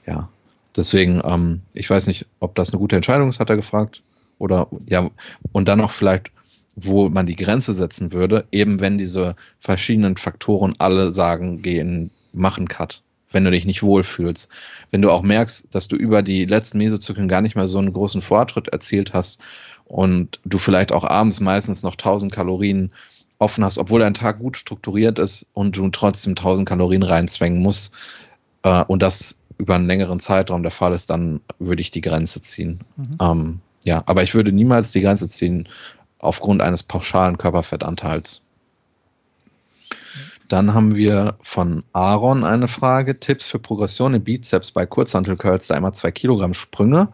ja. 0.05 0.29
Deswegen, 0.75 1.21
ähm, 1.23 1.61
ich 1.73 1.89
weiß 1.89 2.07
nicht, 2.07 2.25
ob 2.39 2.55
das 2.55 2.69
eine 2.69 2.79
gute 2.79 2.95
Entscheidung 2.95 3.29
ist, 3.29 3.39
hat 3.39 3.49
er 3.49 3.57
gefragt. 3.57 4.01
Oder 4.43 4.67
ja, 4.87 5.09
und 5.53 5.69
dann 5.69 5.79
noch 5.79 5.91
vielleicht, 5.91 6.29
wo 6.75 7.07
man 7.07 7.25
die 7.25 7.37
Grenze 7.37 7.73
setzen 7.73 8.11
würde, 8.11 8.45
eben 8.51 8.81
wenn 8.81 8.97
diese 8.97 9.37
verschiedenen 9.61 10.17
Faktoren 10.17 10.75
alle 10.79 11.11
sagen, 11.11 11.61
gehen, 11.61 12.11
machen 12.33 12.67
Cut, 12.67 13.01
wenn 13.31 13.45
du 13.45 13.51
dich 13.51 13.63
nicht 13.63 13.83
wohlfühlst. 13.83 14.49
Wenn 14.91 15.01
du 15.01 15.11
auch 15.11 15.21
merkst, 15.21 15.73
dass 15.73 15.87
du 15.87 15.95
über 15.95 16.23
die 16.23 16.43
letzten 16.43 16.79
Mesozyklen 16.79 17.29
gar 17.29 17.39
nicht 17.39 17.55
mehr 17.55 17.67
so 17.67 17.77
einen 17.77 17.93
großen 17.93 18.21
Fortschritt 18.21 18.67
erzielt 18.67 19.13
hast 19.13 19.39
und 19.85 20.41
du 20.43 20.59
vielleicht 20.59 20.91
auch 20.91 21.05
abends 21.05 21.39
meistens 21.39 21.81
noch 21.81 21.93
1000 21.93 22.33
Kalorien 22.33 22.91
offen 23.39 23.63
hast, 23.63 23.77
obwohl 23.77 24.01
dein 24.01 24.13
Tag 24.13 24.39
gut 24.39 24.57
strukturiert 24.57 25.19
ist 25.19 25.47
und 25.53 25.77
du 25.77 25.87
trotzdem 25.87 26.31
1000 26.31 26.67
Kalorien 26.67 27.03
reinzwängen 27.03 27.61
musst 27.61 27.93
äh, 28.63 28.83
und 28.83 29.01
das 29.01 29.37
über 29.57 29.75
einen 29.75 29.87
längeren 29.87 30.19
Zeitraum 30.19 30.63
der 30.63 30.71
Fall 30.73 30.93
ist, 30.93 31.09
dann 31.11 31.39
würde 31.59 31.81
ich 31.81 31.91
die 31.91 32.01
Grenze 32.01 32.41
ziehen. 32.41 32.81
Mhm. 32.97 33.17
Ähm, 33.21 33.59
ja, 33.83 34.03
aber 34.05 34.23
ich 34.23 34.33
würde 34.33 34.51
niemals 34.51 34.91
die 34.91 35.01
Grenze 35.01 35.29
ziehen 35.29 35.67
aufgrund 36.19 36.61
eines 36.61 36.83
pauschalen 36.83 37.37
Körperfettanteils. 37.37 38.41
Dann 40.47 40.73
haben 40.73 40.95
wir 40.95 41.37
von 41.41 41.83
Aaron 41.93 42.43
eine 42.43 42.67
Frage. 42.67 43.19
Tipps 43.19 43.45
für 43.45 43.59
Progression 43.59 44.13
im 44.13 44.23
Bizeps 44.23 44.71
bei 44.71 44.85
Kurzhantelcurls, 44.85 45.67
da 45.67 45.75
immer 45.75 45.93
zwei 45.93 46.11
Kilogramm 46.11 46.53
Sprünge. 46.53 47.09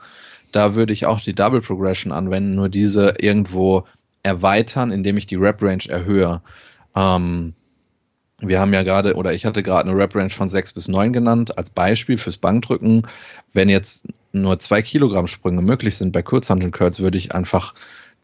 Da 0.51 0.75
würde 0.75 0.93
ich 0.93 1.05
auch 1.05 1.21
die 1.21 1.35
Double 1.35 1.61
Progression 1.61 2.11
anwenden, 2.11 2.55
nur 2.55 2.69
diese 2.69 3.15
irgendwo 3.19 3.85
erweitern, 4.23 4.91
indem 4.91 5.17
ich 5.17 5.27
die 5.27 5.35
Rep 5.35 5.61
Range 5.61 5.83
erhöhe. 5.87 6.41
Ähm, 6.95 7.53
wir 8.41 8.59
haben 8.59 8.73
ja 8.73 8.83
gerade, 8.83 9.15
oder 9.15 9.33
ich 9.33 9.45
hatte 9.45 9.63
gerade 9.63 9.89
eine 9.89 9.97
Rep 9.97 10.15
Range 10.15 10.29
von 10.29 10.49
6 10.49 10.73
bis 10.73 10.87
9 10.87 11.13
genannt, 11.13 11.57
als 11.57 11.69
Beispiel 11.69 12.17
fürs 12.17 12.37
Bankdrücken. 12.37 13.07
Wenn 13.53 13.69
jetzt 13.69 14.07
nur 14.31 14.59
2 14.59 14.81
Kilogramm 14.81 15.27
Sprünge 15.27 15.61
möglich 15.61 15.97
sind 15.97 16.11
bei 16.11 16.21
Kurzhantelcurls, 16.21 16.99
würde 16.99 17.17
ich 17.17 17.33
einfach 17.33 17.73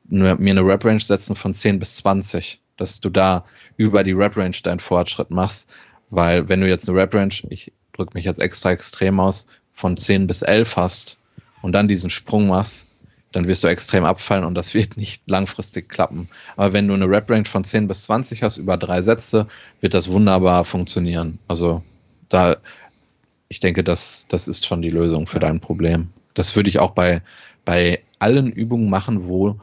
mir 0.08 0.36
eine 0.36 0.66
Rep 0.66 0.86
Range 0.86 1.00
setzen 1.00 1.36
von 1.36 1.54
10 1.54 1.80
bis 1.80 1.98
20, 1.98 2.62
dass 2.78 3.02
du 3.02 3.10
da 3.10 3.46
über 3.78 4.04
die 4.04 4.12
Rep 4.12 4.38
Range 4.38 4.56
deinen 4.62 4.80
Fortschritt 4.80 5.32
machst. 5.32 5.70
Weil 6.12 6.48
wenn 6.48 6.62
du 6.62 6.68
jetzt 6.68 6.88
eine 6.88 7.00
Rep 7.00 7.14
Range, 7.16 7.34
ich 7.50 7.74
drücke 7.94 8.12
mich 8.14 8.26
jetzt 8.26 8.40
extra 8.40 8.72
extrem 8.72 9.20
aus, 9.20 9.48
von 9.74 9.98
10 9.98 10.28
bis 10.28 10.42
11 10.42 10.78
hast 10.78 11.18
und 11.62 11.72
dann 11.72 11.88
diesen 11.88 12.10
Sprung 12.10 12.48
machst, 12.48 12.88
dann 13.32 13.48
wirst 13.48 13.64
du 13.64 13.68
extrem 13.68 14.06
abfallen 14.06 14.46
und 14.46 14.56
das 14.56 14.74
wird 14.74 14.96
nicht 14.96 15.24
langfristig 15.30 15.90
klappen. 15.90 16.30
Aber 16.56 16.72
wenn 16.72 16.88
du 16.88 16.94
eine 16.94 17.10
Rep-Range 17.10 17.44
von 17.44 17.66
10 17.66 17.88
bis 17.88 18.04
20 18.04 18.44
hast 18.44 18.56
über 18.56 18.78
drei 18.78 19.02
Sätze, 19.02 19.48
wird 19.82 19.94
das 19.94 20.08
wunderbar 20.08 20.64
funktionieren. 20.64 21.40
Also 21.50 21.84
da, 22.30 22.56
ich 23.48 23.60
denke, 23.60 23.84
das, 23.84 24.28
das 24.30 24.48
ist 24.48 24.66
schon 24.66 24.82
die 24.82 24.90
Lösung 24.90 25.28
für 25.28 25.40
dein 25.40 25.60
Problem. 25.60 26.10
Das 26.34 26.56
würde 26.56 26.70
ich 26.70 26.80
auch 26.80 26.92
bei, 26.92 27.22
bei 27.64 28.02
allen 28.20 28.52
Übungen 28.52 28.90
machen, 28.90 29.28
wo 29.28 29.60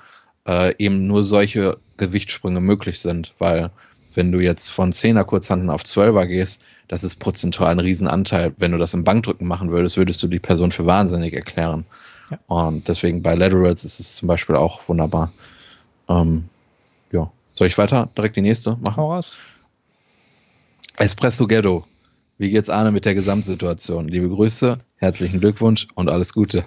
äh, 0.47 0.75
eben 0.79 1.07
nur 1.07 1.25
solche 1.25 1.79
Gewichtssprünge 1.97 2.61
möglich 2.61 3.01
sind, 3.01 3.35
weil 3.39 3.71
wenn 4.15 4.33
du 4.33 4.41
jetzt 4.41 4.69
von 4.69 4.93
10er 4.93 5.25
Kurzhanteln 5.25 5.71
auf 5.71 5.83
12er 5.83 6.27
gehst, 6.27 6.61
das 6.89 7.05
ist 7.05 7.17
prozentual 7.17 7.71
ein 7.71 7.81
Riesenanteil. 7.81 8.53
Wenn 8.59 8.73
du 8.73 8.79
das 8.79 8.93
im 8.93 9.05
Bankdrücken 9.05 9.47
machen 9.47 9.71
würdest, 9.71 9.97
würdest 9.97 10.23
du 10.23 10.29
die 10.29 10.39
Person 10.39 10.73
für 10.73 10.85
wahnsinnig 10.85 11.35
erklären. 11.35 11.87
Ja. 12.31 12.39
Und 12.49 12.89
deswegen 12.89 13.23
bei 13.23 13.35
Laterals 13.35 13.85
ist 13.85 14.01
es 14.01 14.17
zum 14.17 14.29
Beispiel 14.29 14.57
auch 14.57 14.87
wunderbar. 14.89 15.33
Ähm, 16.09 16.49
ja. 17.11 17.31
Soll 17.55 17.69
ich 17.69 17.79
weiter 17.79 18.11
direkt 18.17 18.37
die 18.37 18.43
nächste 18.43 18.77
machen? 18.77 18.97
Hau 18.97 19.13
raus. 19.13 19.39
Espresso 20.97 21.47
Ghetto. 21.47 21.87
Wie 22.43 22.51
geht's 22.51 22.69
Arne 22.69 22.91
mit 22.91 23.05
der 23.05 23.15
Gesamtsituation? 23.15 24.09
Liebe 24.09 24.29
Grüße, 24.29 24.77
herzlichen 24.97 25.39
Glückwunsch 25.39 25.87
und 25.95 26.09
alles 26.09 26.33
Gute. 26.33 26.65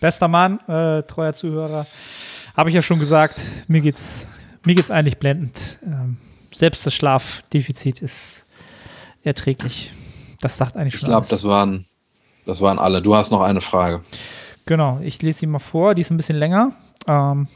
Bester 0.00 0.28
Mann, 0.28 0.60
äh, 0.68 1.02
treuer 1.04 1.32
Zuhörer. 1.32 1.86
Habe 2.54 2.68
ich 2.68 2.74
ja 2.74 2.82
schon 2.82 2.98
gesagt, 2.98 3.40
mir 3.68 3.80
geht's, 3.80 4.26
mir 4.66 4.74
geht's 4.74 4.90
eigentlich 4.90 5.16
blendend. 5.16 5.78
Ähm, 5.82 6.18
selbst 6.52 6.84
das 6.84 6.94
Schlafdefizit 6.94 8.02
ist 8.02 8.44
erträglich. 9.22 9.94
Das 10.42 10.58
sagt 10.58 10.76
eigentlich 10.76 10.98
schon. 10.98 11.06
Ich 11.06 11.10
glaube, 11.10 11.26
das 11.26 11.44
waren 11.44 11.86
das 12.44 12.60
waren 12.60 12.78
alle. 12.78 13.00
Du 13.00 13.16
hast 13.16 13.30
noch 13.30 13.40
eine 13.40 13.62
Frage. 13.62 14.02
Genau, 14.66 15.00
ich 15.00 15.22
lese 15.22 15.38
sie 15.38 15.46
mal 15.46 15.58
vor. 15.58 15.94
Die 15.94 16.02
ist 16.02 16.10
ein 16.10 16.18
bisschen 16.18 16.36
länger. 16.36 16.72
Ähm, 17.06 17.48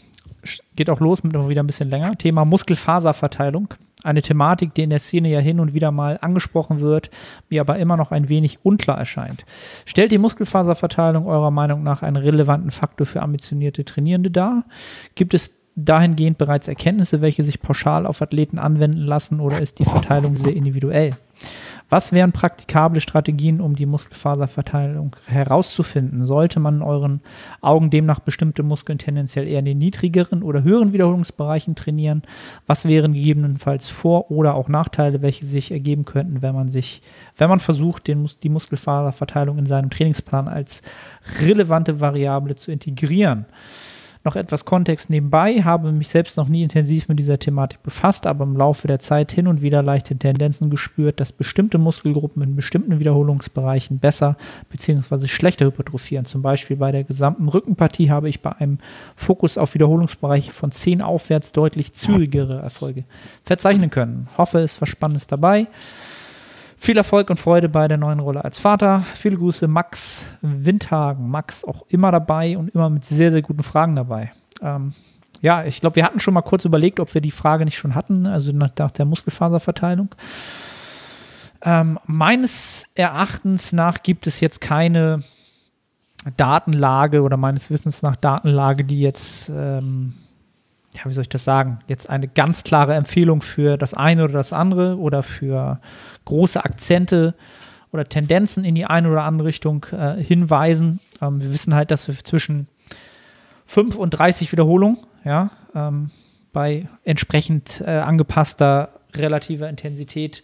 geht 0.74 0.88
auch 0.88 1.00
los 1.00 1.22
mit 1.22 1.34
immer 1.34 1.50
wieder 1.50 1.62
ein 1.62 1.66
bisschen 1.66 1.90
länger. 1.90 2.16
Thema 2.16 2.46
Muskelfaserverteilung. 2.46 3.74
Eine 4.04 4.22
Thematik, 4.22 4.74
die 4.74 4.82
in 4.82 4.90
der 4.90 4.98
Szene 4.98 5.28
ja 5.28 5.38
hin 5.38 5.60
und 5.60 5.74
wieder 5.74 5.92
mal 5.92 6.18
angesprochen 6.20 6.80
wird, 6.80 7.10
mir 7.48 7.60
aber 7.60 7.78
immer 7.78 7.96
noch 7.96 8.10
ein 8.10 8.28
wenig 8.28 8.58
unklar 8.64 8.98
erscheint. 8.98 9.44
Stellt 9.84 10.10
die 10.10 10.18
Muskelfaserverteilung 10.18 11.26
eurer 11.26 11.50
Meinung 11.50 11.82
nach 11.82 12.02
einen 12.02 12.16
relevanten 12.16 12.70
Faktor 12.70 13.06
für 13.06 13.22
ambitionierte 13.22 13.84
Trainierende 13.84 14.30
dar? 14.30 14.64
Gibt 15.14 15.34
es 15.34 15.54
dahingehend 15.76 16.36
bereits 16.36 16.68
Erkenntnisse, 16.68 17.22
welche 17.22 17.42
sich 17.42 17.60
pauschal 17.60 18.06
auf 18.06 18.20
Athleten 18.20 18.58
anwenden 18.58 18.98
lassen 18.98 19.40
oder 19.40 19.60
ist 19.60 19.78
die 19.78 19.84
Verteilung 19.84 20.36
sehr 20.36 20.54
individuell? 20.54 21.12
Was 21.92 22.10
wären 22.10 22.32
praktikable 22.32 23.02
Strategien, 23.02 23.60
um 23.60 23.76
die 23.76 23.84
Muskelfaserverteilung 23.84 25.14
herauszufinden? 25.26 26.24
Sollte 26.24 26.58
man 26.58 26.76
in 26.76 26.82
euren 26.82 27.20
Augen 27.60 27.90
demnach 27.90 28.20
bestimmte 28.20 28.62
Muskeln 28.62 28.96
tendenziell 28.96 29.46
eher 29.46 29.58
in 29.58 29.66
den 29.66 29.76
niedrigeren 29.76 30.42
oder 30.42 30.62
höheren 30.62 30.94
Wiederholungsbereichen 30.94 31.74
trainieren? 31.74 32.22
Was 32.66 32.88
wären 32.88 33.12
gegebenenfalls 33.12 33.88
Vor- 33.88 34.30
oder 34.30 34.54
auch 34.54 34.68
Nachteile, 34.68 35.20
welche 35.20 35.44
sich 35.44 35.70
ergeben 35.70 36.06
könnten, 36.06 36.40
wenn 36.40 36.54
man 36.54 36.70
sich, 36.70 37.02
wenn 37.36 37.50
man 37.50 37.60
versucht, 37.60 38.08
den, 38.08 38.26
die 38.42 38.48
Muskelfaserverteilung 38.48 39.58
in 39.58 39.66
seinem 39.66 39.90
Trainingsplan 39.90 40.48
als 40.48 40.80
relevante 41.42 42.00
Variable 42.00 42.54
zu 42.54 42.72
integrieren? 42.72 43.44
Noch 44.24 44.36
etwas 44.36 44.64
Kontext 44.64 45.10
nebenbei, 45.10 45.62
habe 45.62 45.90
mich 45.90 46.08
selbst 46.08 46.36
noch 46.36 46.48
nie 46.48 46.62
intensiv 46.62 47.08
mit 47.08 47.18
dieser 47.18 47.38
Thematik 47.38 47.82
befasst, 47.82 48.26
aber 48.26 48.44
im 48.44 48.56
Laufe 48.56 48.86
der 48.86 49.00
Zeit 49.00 49.32
hin 49.32 49.48
und 49.48 49.62
wieder 49.62 49.82
leichte 49.82 50.16
Tendenzen 50.16 50.70
gespürt, 50.70 51.18
dass 51.18 51.32
bestimmte 51.32 51.78
Muskelgruppen 51.78 52.40
in 52.42 52.54
bestimmten 52.54 53.00
Wiederholungsbereichen 53.00 53.98
besser 53.98 54.36
bzw. 54.70 55.26
schlechter 55.26 55.66
hypertrophieren. 55.66 56.24
Zum 56.24 56.40
Beispiel 56.40 56.76
bei 56.76 56.92
der 56.92 57.02
gesamten 57.02 57.48
Rückenpartie 57.48 58.10
habe 58.10 58.28
ich 58.28 58.42
bei 58.42 58.52
einem 58.52 58.78
Fokus 59.16 59.58
auf 59.58 59.74
Wiederholungsbereiche 59.74 60.52
von 60.52 60.70
10 60.70 61.02
aufwärts 61.02 61.50
deutlich 61.50 61.92
zügigere 61.92 62.60
Erfolge 62.60 63.02
verzeichnen 63.42 63.90
können. 63.90 64.28
Hoffe, 64.38 64.60
es 64.60 64.80
war 64.80 64.86
Spannendes 64.86 65.26
dabei. 65.26 65.66
Viel 66.82 66.96
Erfolg 66.96 67.30
und 67.30 67.36
Freude 67.36 67.68
bei 67.68 67.86
der 67.86 67.96
neuen 67.96 68.18
Rolle 68.18 68.42
als 68.44 68.58
Vater. 68.58 69.04
Viele 69.14 69.36
Grüße, 69.36 69.68
Max 69.68 70.26
Windhagen. 70.40 71.30
Max 71.30 71.62
auch 71.62 71.86
immer 71.86 72.10
dabei 72.10 72.58
und 72.58 72.74
immer 72.74 72.90
mit 72.90 73.04
sehr, 73.04 73.30
sehr 73.30 73.40
guten 73.40 73.62
Fragen 73.62 73.94
dabei. 73.94 74.32
Ähm, 74.60 74.92
ja, 75.40 75.64
ich 75.64 75.80
glaube, 75.80 75.94
wir 75.94 76.04
hatten 76.04 76.18
schon 76.18 76.34
mal 76.34 76.42
kurz 76.42 76.64
überlegt, 76.64 76.98
ob 76.98 77.14
wir 77.14 77.20
die 77.20 77.30
Frage 77.30 77.64
nicht 77.64 77.78
schon 77.78 77.94
hatten, 77.94 78.26
also 78.26 78.50
nach, 78.50 78.70
nach 78.76 78.90
der 78.90 79.04
Muskelfaserverteilung. 79.04 80.12
Ähm, 81.62 82.00
meines 82.06 82.84
Erachtens 82.96 83.70
nach 83.72 84.02
gibt 84.02 84.26
es 84.26 84.40
jetzt 84.40 84.60
keine 84.60 85.22
Datenlage 86.36 87.22
oder 87.22 87.36
meines 87.36 87.70
Wissens 87.70 88.02
nach 88.02 88.16
Datenlage, 88.16 88.84
die 88.84 89.00
jetzt 89.00 89.52
ähm, 89.54 90.14
ja, 90.94 91.02
wie 91.06 91.12
soll 91.12 91.22
ich 91.22 91.28
das 91.28 91.44
sagen, 91.44 91.80
jetzt 91.86 92.10
eine 92.10 92.28
ganz 92.28 92.64
klare 92.64 92.94
Empfehlung 92.94 93.42
für 93.42 93.76
das 93.76 93.94
eine 93.94 94.24
oder 94.24 94.34
das 94.34 94.52
andere 94.52 94.98
oder 94.98 95.22
für 95.22 95.80
große 96.24 96.64
Akzente 96.64 97.34
oder 97.92 98.04
Tendenzen 98.08 98.64
in 98.64 98.74
die 98.74 98.86
eine 98.86 99.10
oder 99.10 99.24
andere 99.24 99.48
Richtung 99.48 99.86
äh, 99.92 100.22
hinweisen. 100.22 101.00
Ähm, 101.20 101.40
wir 101.40 101.52
wissen 101.52 101.74
halt, 101.74 101.90
dass 101.90 102.08
wir 102.08 102.14
zwischen 102.16 102.68
5 103.66 103.96
und 103.96 104.10
30 104.10 104.52
Wiederholungen, 104.52 104.98
ja, 105.24 105.50
ähm, 105.74 106.10
bei 106.52 106.88
entsprechend 107.04 107.82
äh, 107.86 107.90
angepasster 107.90 109.00
relativer 109.14 109.68
Intensität, 109.68 110.42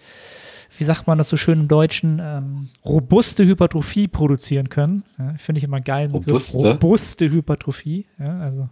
wie 0.79 0.85
sagt 0.85 1.07
man 1.07 1.19
das 1.19 1.29
so 1.29 1.37
schön 1.37 1.61
im 1.61 1.69
Deutschen, 1.69 2.21
ähm, 2.23 2.69
robuste 2.85 3.45
Hypertrophie 3.45 4.07
produzieren 4.09 4.69
können. 4.69 5.03
Ja, 5.19 5.35
Finde 5.37 5.59
ich 5.59 5.65
immer 5.65 5.81
geil. 5.81 6.09
Robuste? 6.11 6.59
robuste 6.59 7.31
Hypertrophie. 7.31 8.07
Ja, 8.19 8.39
also 8.39 8.69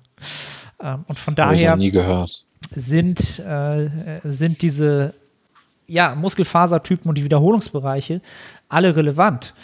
ähm, 0.80 1.04
und 1.08 1.18
von 1.18 1.34
daher 1.34 1.76
sind, 2.74 3.38
äh, 3.40 4.20
sind 4.24 4.62
diese 4.62 5.14
ja, 5.88 6.14
Muskelfasertypen 6.14 7.08
und 7.08 7.18
die 7.18 7.24
Wiederholungsbereiche 7.24 8.20
alle 8.68 8.94
relevant. 8.96 9.54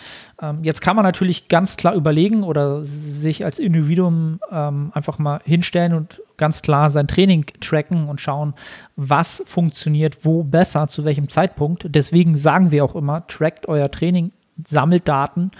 Ähm, 0.43 0.65
jetzt 0.65 0.81
kann 0.81 0.97
man 0.97 1.05
natürlich 1.05 1.49
ganz 1.49 1.77
klar 1.77 1.95
überlegen 1.95 2.43
oder 2.43 2.85
sich 2.85 3.45
als 3.45 3.61
Individuum 3.61 4.41
ähm, 4.51 4.91
einfach 4.93 5.19
mal 5.19 5.41
hinstellen 5.45 5.95
und 5.95 6.21
ganz 6.37 6.61
klar 6.61 6.91
sein 6.91 7.07
Training 7.07 7.47
tracken 7.61 8.09
und 8.09 8.21
schauen, 8.21 8.55
was 8.97 9.43
funktioniert 9.47 10.25
wo 10.25 10.43
besser, 10.43 10.89
zu 10.89 11.05
welchem 11.05 11.29
Zeitpunkt. 11.29 11.87
Deswegen 11.89 12.37
sagen 12.37 12.73
wir 12.73 12.85
auch 12.85 12.97
immer, 12.97 13.27
trackt 13.29 13.69
euer 13.69 13.91
Training, 13.91 14.33
sammelt 14.67 15.07
Daten 15.07 15.53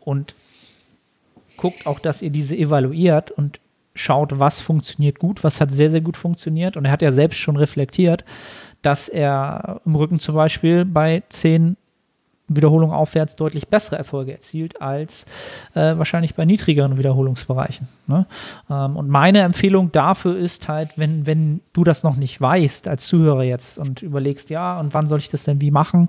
und 0.00 0.34
guckt 1.56 1.86
auch, 1.86 1.98
dass 1.98 2.22
ihr 2.22 2.30
diese 2.30 2.56
evaluiert 2.56 3.32
und 3.32 3.58
schaut, 3.94 4.38
was 4.38 4.60
funktioniert 4.60 5.18
gut, 5.18 5.44
was 5.44 5.60
hat 5.60 5.70
sehr, 5.70 5.90
sehr 5.90 6.00
gut 6.00 6.16
funktioniert. 6.16 6.76
Und 6.76 6.84
er 6.84 6.92
hat 6.92 7.02
ja 7.02 7.12
selbst 7.12 7.38
schon 7.38 7.56
reflektiert, 7.56 8.24
dass 8.80 9.08
er 9.08 9.80
im 9.84 9.94
Rücken 9.96 10.18
zum 10.18 10.34
Beispiel 10.34 10.84
bei 10.84 11.22
zehn 11.28 11.76
Wiederholungen 12.56 12.94
aufwärts 12.94 13.36
deutlich 13.36 13.68
bessere 13.68 13.96
Erfolge 13.96 14.32
erzielt 14.32 14.80
als 14.80 15.26
äh, 15.74 15.96
wahrscheinlich 15.96 16.34
bei 16.34 16.44
niedrigeren 16.44 16.98
Wiederholungsbereichen. 16.98 17.88
Ne? 18.06 18.26
Ähm, 18.70 18.96
und 18.96 19.08
meine 19.08 19.40
Empfehlung 19.40 19.92
dafür 19.92 20.36
ist 20.36 20.68
halt, 20.68 20.90
wenn, 20.96 21.26
wenn 21.26 21.60
du 21.72 21.84
das 21.84 22.02
noch 22.02 22.16
nicht 22.16 22.40
weißt 22.40 22.88
als 22.88 23.06
Zuhörer 23.06 23.42
jetzt 23.42 23.78
und 23.78 24.02
überlegst, 24.02 24.50
ja, 24.50 24.78
und 24.78 24.94
wann 24.94 25.06
soll 25.06 25.18
ich 25.18 25.28
das 25.28 25.44
denn 25.44 25.60
wie 25.60 25.70
machen? 25.70 26.08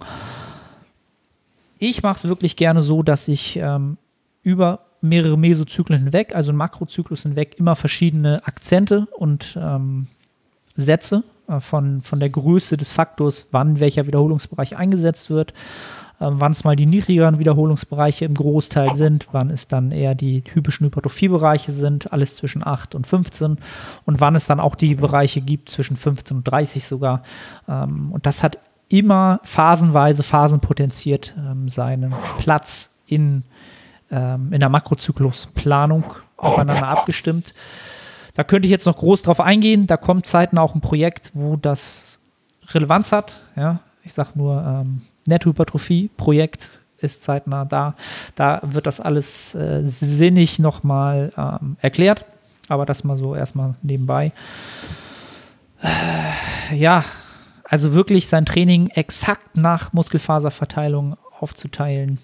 Ich 1.79 2.03
mache 2.03 2.17
es 2.17 2.27
wirklich 2.27 2.55
gerne 2.55 2.81
so, 2.81 3.03
dass 3.03 3.27
ich 3.27 3.57
ähm, 3.57 3.97
über 4.41 4.79
mehrere 5.01 5.37
Mesozyklen 5.37 6.03
hinweg, 6.03 6.33
also 6.33 6.53
Makrozyklus 6.53 7.23
hinweg, 7.23 7.55
immer 7.59 7.75
verschiedene 7.75 8.45
Akzente 8.47 9.07
und 9.17 9.57
ähm, 9.61 10.07
Sätze 10.77 11.23
äh, 11.47 11.59
von, 11.59 12.01
von 12.01 12.19
der 12.19 12.29
Größe 12.29 12.77
des 12.77 12.91
Faktors, 12.91 13.47
wann 13.51 13.79
welcher 13.79 14.07
Wiederholungsbereich 14.07 14.77
eingesetzt 14.77 15.29
wird, 15.29 15.53
wann 16.32 16.51
es 16.51 16.63
mal 16.63 16.76
die 16.76 16.86
niedrigeren 16.86 17.39
Wiederholungsbereiche 17.39 18.26
im 18.26 18.34
Großteil 18.34 18.93
sind, 18.95 19.28
wann 19.32 19.49
es 19.49 19.67
dann 19.67 19.91
eher 19.91 20.15
die 20.15 20.41
typischen 20.41 20.86
Hypertrophiebereiche 20.86 21.71
sind, 21.71 22.11
alles 22.13 22.36
zwischen 22.36 22.65
8 22.65 22.95
und 22.95 23.07
15 23.07 23.57
und 24.05 24.21
wann 24.21 24.36
es 24.36 24.45
dann 24.45 24.59
auch 24.59 24.76
die 24.76 24.95
Bereiche 24.95 25.41
gibt 25.41 25.69
zwischen 25.69 25.97
15 25.97 26.38
und 26.38 26.43
30 26.43 26.86
sogar. 26.86 27.24
Ähm, 27.67 28.11
und 28.11 28.26
das 28.26 28.43
hat 28.43 28.59
immer 28.89 29.39
phasenweise, 29.43 30.24
phasenpotenziert 30.24 31.36
ähm, 31.38 31.67
seinen 31.69 32.13
Platz 32.38 32.91
in 33.07 33.43
ähm, 34.13 34.53
in 34.53 34.59
der 34.59 34.69
Makrozyklusplanung 34.69 36.05
aufeinander 36.38 36.88
abgestimmt. 36.88 37.53
Da 38.36 38.43
könnte 38.43 38.67
ich 38.67 38.71
jetzt 38.71 38.86
noch 38.86 38.97
groß 38.97 39.24
drauf 39.24 39.39
eingehen. 39.39 39.88
Da 39.88 39.97
kommt 39.97 40.28
zeitnah 40.28 40.61
auch 40.61 40.76
ein 40.76 40.82
Projekt, 40.82 41.32
wo 41.34 41.55
das 41.55 42.19
Relevanz 42.69 43.11
hat. 43.11 43.41
Ja, 43.55 43.80
ich 44.03 44.13
sage 44.13 44.30
nur 44.36 44.61
ähm, 44.61 45.01
Nettohypertrophie-Projekt 45.26 46.69
ist 46.97 47.24
zeitnah 47.24 47.65
da. 47.65 47.95
Da 48.36 48.61
wird 48.63 48.88
das 48.88 48.99
alles 48.99 49.53
äh, 49.55 49.82
sinnig 49.84 50.59
nochmal 50.59 51.32
ähm, 51.38 51.78
erklärt. 51.82 52.26
Aber 52.69 52.86
das 52.86 53.03
mal 53.03 53.17
so 53.17 53.36
erstmal 53.36 53.76
nebenbei. 53.82 54.32
Äh, 55.82 56.76
ja, 56.76 57.03
also 57.65 57.93
wirklich 57.93 58.28
sein 58.28 58.45
Training 58.45 58.88
exakt 58.88 59.57
nach 59.57 59.93
Muskelfaserverteilung 59.93 61.17
aufzuteilen, 61.39 62.19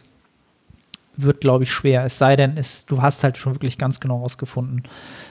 wird, 1.17 1.41
glaube 1.41 1.65
ich, 1.65 1.71
schwer. 1.71 2.05
Es 2.05 2.17
sei 2.17 2.35
denn, 2.35 2.57
es, 2.57 2.85
du 2.85 3.01
hast 3.01 3.23
halt 3.23 3.37
schon 3.37 3.53
wirklich 3.53 3.77
ganz 3.77 3.99
genau 3.99 4.17
herausgefunden, 4.17 4.83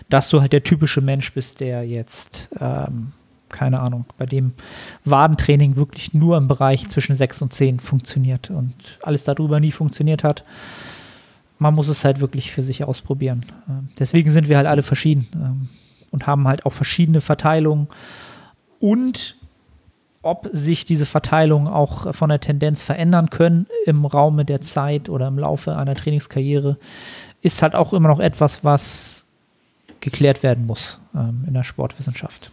dass 0.09 0.29
du 0.29 0.41
halt 0.41 0.53
der 0.53 0.63
typische 0.63 1.01
Mensch 1.01 1.33
bist, 1.33 1.61
der 1.61 1.87
jetzt, 1.87 2.51
ähm, 2.61 3.13
keine 3.51 3.81
Ahnung, 3.81 4.05
bei 4.17 4.27
dem 4.27 4.53
Wadentraining 5.05 5.77
wirklich 5.77 6.15
nur 6.15 6.37
im 6.37 6.49
Bereich 6.49 6.89
zwischen 6.89 7.15
6 7.15 7.43
und 7.43 7.53
10 7.53 7.81
funktioniert 7.81 8.51
und 8.51 8.75
alles 9.03 9.25
darüber 9.25 9.61
nie 9.61 9.73
funktioniert 9.73 10.25
hat. 10.25 10.45
Man 11.59 11.75
muss 11.75 11.89
es 11.89 12.05
halt 12.05 12.21
wirklich 12.21 12.53
für 12.53 12.63
sich 12.63 12.85
ausprobieren. 12.85 13.47
Ähm, 13.69 13.89
deswegen 13.99 14.31
sind 14.31 14.49
wir 14.49 14.57
halt 14.57 14.67
alle 14.67 14.83
verschieden 14.83 15.29
ähm, 15.35 15.69
und 16.11 16.27
haben 16.27 16.47
halt 16.47 16.67
auch 16.67 16.73
verschiedene 16.73 17.21
Verteilungen 17.21 17.89
und 18.81 19.37
ob 20.23 20.49
sich 20.53 20.85
diese 20.85 21.07
Verteilungen 21.07 21.69
auch 21.69 22.15
von 22.15 22.29
der 22.29 22.41
Tendenz 22.41 22.83
verändern 22.83 23.31
können 23.31 23.67
im 23.87 24.05
Raume 24.05 24.45
der 24.45 24.61
Zeit 24.61 25.09
oder 25.09 25.29
im 25.29 25.39
Laufe 25.39 25.77
einer 25.77 25.95
Trainingskarriere, 25.95 26.77
ist 27.41 27.63
halt 27.63 27.75
auch 27.75 27.93
immer 27.93 28.09
noch 28.09 28.21
etwas, 28.21 28.65
was 28.65 29.25
geklärt 30.01 30.43
werden 30.43 30.67
muss 30.67 31.01
ähm, 31.15 31.45
in 31.47 31.55
der 31.55 31.65
Sportwissenschaft. 31.65 32.51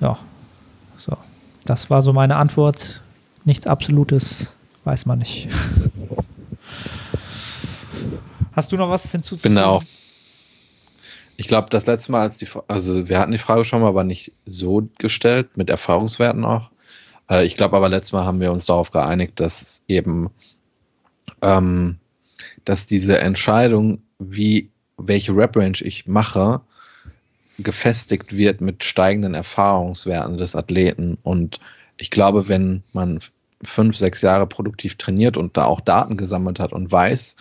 Ja, 0.00 0.18
so. 0.96 1.16
Das 1.64 1.90
war 1.90 2.02
so 2.02 2.12
meine 2.12 2.36
Antwort. 2.36 3.02
Nichts 3.44 3.66
Absolutes 3.66 4.54
weiß 4.84 5.06
man 5.06 5.18
nicht. 5.18 5.48
Hast 8.52 8.72
du 8.72 8.76
noch 8.76 8.88
was 8.88 9.10
hinzuzufügen? 9.10 9.56
Genau. 9.56 9.82
Ich 11.36 11.48
glaube, 11.48 11.68
das 11.70 11.86
letzte 11.86 12.12
Mal, 12.12 12.22
als 12.22 12.38
die, 12.38 12.48
also 12.68 13.08
wir 13.08 13.18
hatten 13.18 13.32
die 13.32 13.38
Frage 13.38 13.64
schon 13.64 13.82
mal, 13.82 13.88
aber 13.88 14.04
nicht 14.04 14.32
so 14.46 14.88
gestellt, 14.98 15.56
mit 15.56 15.68
Erfahrungswerten 15.68 16.44
auch. 16.44 16.70
Äh, 17.28 17.44
ich 17.44 17.56
glaube 17.56 17.76
aber, 17.76 17.88
letztes 17.88 18.12
Mal 18.12 18.24
haben 18.24 18.40
wir 18.40 18.52
uns 18.52 18.66
darauf 18.66 18.90
geeinigt, 18.90 19.38
dass 19.40 19.82
eben, 19.88 20.30
ähm, 21.42 21.98
dass 22.64 22.86
diese 22.86 23.18
Entscheidung, 23.18 24.00
wie, 24.18 24.70
welche 24.96 25.36
Rap-Range 25.36 25.78
ich 25.82 26.06
mache, 26.06 26.62
gefestigt 27.58 28.36
wird 28.36 28.60
mit 28.60 28.84
steigenden 28.84 29.34
Erfahrungswerten 29.34 30.38
des 30.38 30.54
Athleten. 30.54 31.18
Und 31.22 31.60
ich 31.96 32.10
glaube, 32.10 32.48
wenn 32.48 32.82
man 32.92 33.20
fünf, 33.62 33.96
sechs 33.96 34.22
Jahre 34.22 34.46
produktiv 34.46 34.96
trainiert 34.96 35.36
und 35.36 35.56
da 35.56 35.64
auch 35.64 35.80
Daten 35.80 36.16
gesammelt 36.16 36.60
hat 36.60 36.72
und 36.72 36.92
weiß, 36.92 37.36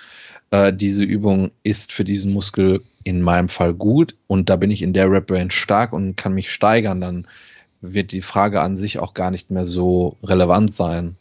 äh, 0.51 0.73
diese 0.73 1.03
Übung 1.03 1.51
ist 1.63 1.91
für 1.91 2.03
diesen 2.03 2.33
Muskel 2.33 2.81
in 3.03 3.21
meinem 3.21 3.49
Fall 3.49 3.73
gut 3.73 4.15
und 4.27 4.49
da 4.49 4.55
bin 4.55 4.71
ich 4.71 4.81
in 4.81 4.93
der 4.93 5.11
Rap-Range 5.11 5.51
stark 5.51 5.93
und 5.93 6.15
kann 6.15 6.33
mich 6.33 6.51
steigern, 6.51 7.01
dann 7.01 7.27
wird 7.81 8.11
die 8.11 8.21
Frage 8.21 8.61
an 8.61 8.77
sich 8.77 8.99
auch 8.99 9.13
gar 9.13 9.31
nicht 9.31 9.51
mehr 9.51 9.65
so 9.65 10.17
relevant 10.23 10.73
sein. 10.73 11.15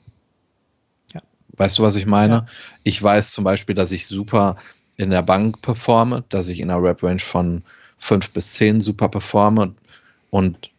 Ja. 1.13 1.21
Weißt 1.57 1.79
du, 1.79 1.83
was 1.83 1.97
ich 1.97 2.07
meine? 2.07 2.35
Ja. 2.35 2.47
Ich 2.85 3.03
weiß 3.03 3.33
zum 3.33 3.45
Beispiel, 3.45 3.75
dass 3.75 3.93
ich 3.93 4.07
super 4.07 4.57
in 4.97 5.11
der 5.11 5.23
Bank 5.23 5.61
performe, 5.61 6.25
dass 6.29 6.49
ich 6.49 6.61
in 6.61 6.71
einer 6.71 6.83
Rap-Range 6.83 7.19
von 7.19 7.63
5 7.99 8.31
bis 8.31 8.55
10 8.55 8.81
super 8.81 9.09
performe 9.09 9.75
und 10.31 10.71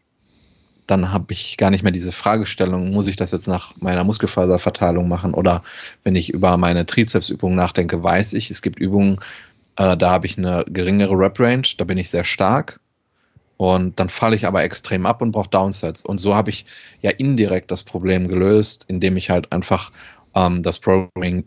dann 0.87 1.11
habe 1.11 1.33
ich 1.33 1.57
gar 1.57 1.71
nicht 1.71 1.81
mehr 1.81 1.91
diese 1.91 2.11
Fragestellung, 2.11 2.91
muss 2.91 3.07
ich 3.07 3.15
das 3.15 3.31
jetzt 3.31 3.47
nach 3.47 3.75
meiner 3.77 4.03
Muskelfaserverteilung 4.03 5.07
machen 5.07 5.33
oder 5.33 5.63
wenn 6.03 6.15
ich 6.15 6.29
über 6.31 6.57
meine 6.57 6.85
Trizepsübungen 6.85 7.57
nachdenke, 7.57 8.03
weiß 8.03 8.33
ich, 8.33 8.51
es 8.51 8.61
gibt 8.61 8.79
Übungen, 8.79 9.19
äh, 9.77 9.97
da 9.97 10.11
habe 10.11 10.27
ich 10.27 10.37
eine 10.37 10.63
geringere 10.67 11.17
Rep-Range, 11.17 11.67
da 11.77 11.85
bin 11.85 11.97
ich 11.97 12.09
sehr 12.09 12.23
stark 12.23 12.79
und 13.57 13.99
dann 13.99 14.09
falle 14.09 14.35
ich 14.35 14.45
aber 14.45 14.63
extrem 14.63 15.05
ab 15.05 15.21
und 15.21 15.31
brauche 15.31 15.49
Downsets. 15.49 16.03
Und 16.03 16.17
so 16.17 16.35
habe 16.35 16.49
ich 16.49 16.65
ja 17.01 17.11
indirekt 17.11 17.71
das 17.71 17.83
Problem 17.83 18.27
gelöst, 18.27 18.85
indem 18.87 19.17
ich 19.17 19.29
halt 19.29 19.51
einfach 19.51 19.91
ähm, 20.35 20.61
das 20.61 20.79
Programming 20.79 21.45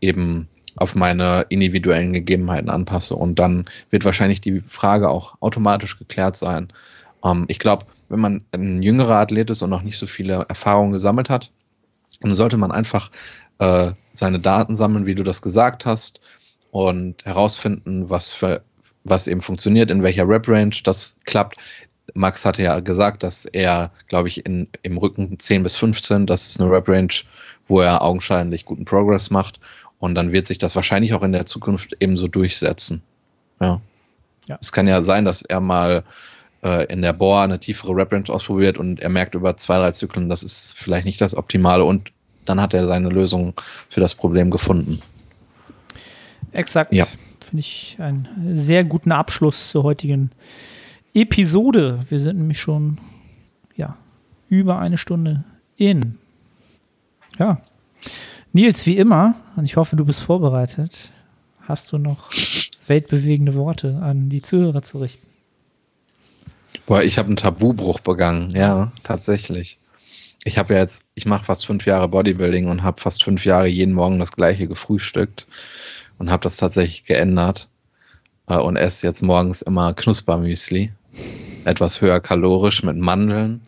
eben 0.00 0.48
auf 0.80 0.94
meine 0.94 1.46
individuellen 1.48 2.12
Gegebenheiten 2.12 2.70
anpasse. 2.70 3.14
Und 3.14 3.38
dann 3.38 3.66
wird 3.90 4.04
wahrscheinlich 4.04 4.40
die 4.40 4.60
Frage 4.68 5.08
auch 5.10 5.36
automatisch 5.40 5.98
geklärt 5.98 6.36
sein. 6.36 6.68
Ähm, 7.24 7.44
ich 7.48 7.58
glaube, 7.58 7.86
wenn 8.08 8.20
man 8.20 8.44
ein 8.52 8.82
jüngerer 8.82 9.16
Athlet 9.16 9.50
ist 9.50 9.62
und 9.62 9.70
noch 9.70 9.82
nicht 9.82 9.98
so 9.98 10.06
viele 10.06 10.46
Erfahrungen 10.48 10.92
gesammelt 10.92 11.28
hat, 11.28 11.50
dann 12.20 12.34
sollte 12.34 12.56
man 12.56 12.72
einfach 12.72 13.10
äh, 13.58 13.92
seine 14.12 14.40
Daten 14.40 14.74
sammeln, 14.74 15.06
wie 15.06 15.14
du 15.14 15.22
das 15.22 15.42
gesagt 15.42 15.86
hast, 15.86 16.20
und 16.70 17.24
herausfinden, 17.24 18.10
was 18.10 18.30
für 18.30 18.62
was 19.04 19.26
eben 19.26 19.40
funktioniert, 19.40 19.90
in 19.90 20.02
welcher 20.02 20.28
Rep-Range 20.28 20.74
das 20.84 21.16
klappt. 21.24 21.56
Max 22.14 22.44
hatte 22.44 22.62
ja 22.62 22.80
gesagt, 22.80 23.22
dass 23.22 23.46
er, 23.46 23.90
glaube 24.08 24.28
ich, 24.28 24.44
in, 24.44 24.68
im 24.82 24.98
Rücken 24.98 25.38
10 25.38 25.62
bis 25.62 25.76
15, 25.76 26.26
das 26.26 26.48
ist 26.48 26.60
eine 26.60 26.70
Rep-Range, 26.70 27.14
wo 27.68 27.80
er 27.80 28.02
augenscheinlich 28.02 28.64
guten 28.64 28.84
Progress 28.84 29.30
macht. 29.30 29.60
Und 29.98 30.14
dann 30.14 30.32
wird 30.32 30.46
sich 30.46 30.58
das 30.58 30.76
wahrscheinlich 30.76 31.14
auch 31.14 31.22
in 31.22 31.32
der 31.32 31.46
Zukunft 31.46 31.96
ebenso 32.00 32.28
durchsetzen. 32.28 33.02
Ja. 33.60 33.80
Ja. 34.46 34.58
Es 34.60 34.72
kann 34.72 34.86
ja 34.86 35.02
sein, 35.02 35.24
dass 35.24 35.42
er 35.42 35.60
mal 35.60 36.04
äh, 36.62 36.86
in 36.92 37.02
der 37.02 37.12
Bohr 37.12 37.42
eine 37.42 37.60
tiefere 37.60 37.94
Rep-Range 37.94 38.28
ausprobiert 38.28 38.78
und 38.78 39.00
er 39.00 39.10
merkt 39.10 39.34
über 39.34 39.56
zwei, 39.56 39.76
drei 39.76 39.92
Zyklen, 39.92 40.28
das 40.28 40.42
ist 40.42 40.74
vielleicht 40.76 41.04
nicht 41.04 41.20
das 41.20 41.34
Optimale 41.34 41.84
und 41.84 42.12
dann 42.44 42.60
hat 42.60 42.72
er 42.72 42.86
seine 42.86 43.10
Lösung 43.10 43.54
für 43.90 44.00
das 44.00 44.14
Problem 44.14 44.50
gefunden. 44.50 45.02
Exakt. 46.52 46.92
Ja. 46.94 47.06
Finde 47.40 47.60
ich 47.60 47.96
einen 47.98 48.28
sehr 48.52 48.84
guten 48.84 49.12
Abschluss 49.12 49.70
zur 49.70 49.82
heutigen 49.82 50.30
Episode. 51.14 52.04
Wir 52.08 52.18
sind 52.18 52.38
nämlich 52.38 52.60
schon 52.60 52.98
ja, 53.76 53.96
über 54.48 54.78
eine 54.78 54.96
Stunde 54.96 55.44
in. 55.76 56.18
Ja. 57.38 57.60
Nils, 58.52 58.86
wie 58.86 58.96
immer, 58.96 59.34
und 59.56 59.64
ich 59.64 59.76
hoffe, 59.76 59.96
du 59.96 60.04
bist 60.04 60.22
vorbereitet, 60.22 61.12
hast 61.60 61.92
du 61.92 61.98
noch 61.98 62.30
weltbewegende 62.86 63.54
Worte 63.54 64.00
an 64.02 64.30
die 64.30 64.40
Zuhörer 64.40 64.82
zu 64.82 64.98
richten. 64.98 65.26
Boah, 66.86 67.02
ich 67.02 67.18
habe 67.18 67.26
einen 67.26 67.36
Tabubruch 67.36 68.00
begangen, 68.00 68.56
ja, 68.56 68.90
tatsächlich. 69.02 69.78
Ich 70.44 70.56
habe 70.56 70.72
ja 70.72 70.80
jetzt, 70.80 71.06
ich 71.14 71.26
mache 71.26 71.44
fast 71.44 71.66
fünf 71.66 71.84
Jahre 71.84 72.08
Bodybuilding 72.08 72.68
und 72.68 72.82
habe 72.82 73.02
fast 73.02 73.22
fünf 73.22 73.44
Jahre 73.44 73.66
jeden 73.66 73.92
Morgen 73.92 74.18
das 74.18 74.32
gleiche 74.32 74.66
gefrühstückt 74.66 75.46
und 76.18 76.30
habe 76.30 76.44
das 76.44 76.56
tatsächlich 76.56 77.04
geändert 77.04 77.68
äh, 78.48 78.56
und 78.56 78.76
esse 78.76 79.06
jetzt 79.06 79.22
morgens 79.22 79.60
immer 79.60 79.92
Knuspermüsli. 79.92 80.90
Etwas 81.66 82.00
höher 82.00 82.20
kalorisch 82.20 82.82
mit 82.82 82.96
Mandeln. 82.96 83.60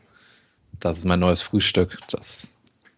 Das 0.78 0.96
ist 0.96 1.04
mein 1.04 1.20
neues 1.20 1.42
Frühstück. 1.42 1.98
Das 2.10 2.52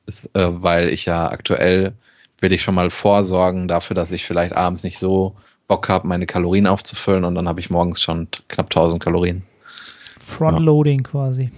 ist, 0.07 0.35
äh, 0.37 0.63
weil 0.63 0.89
ich 0.89 1.05
ja 1.07 1.31
aktuell 1.31 1.93
will 2.41 2.53
ich 2.53 2.63
schon 2.63 2.75
mal 2.75 2.91
vorsorgen 2.91 3.69
dafür, 3.69 3.95
dass 3.95 4.11
ich 4.13 4.25
vielleicht 4.25 4.57
abends 4.57 4.83
nicht 4.83 4.99
so 4.99 5.37
Bock 5.69 5.89
habe, 5.89 6.09
meine 6.09 6.27
Kalorien 6.27 6.67
aufzufüllen 6.67 7.25
und 7.25 7.35
dann 7.35 7.49
habe 7.49 7.61
ich 7.61 7.71
morgens 7.71 8.03
schon 8.03 8.29
knapp 8.49 8.67
1000 8.67 9.03
Kalorien. 9.03 9.43
Frontloading 10.21 11.03
quasi. 11.03 11.51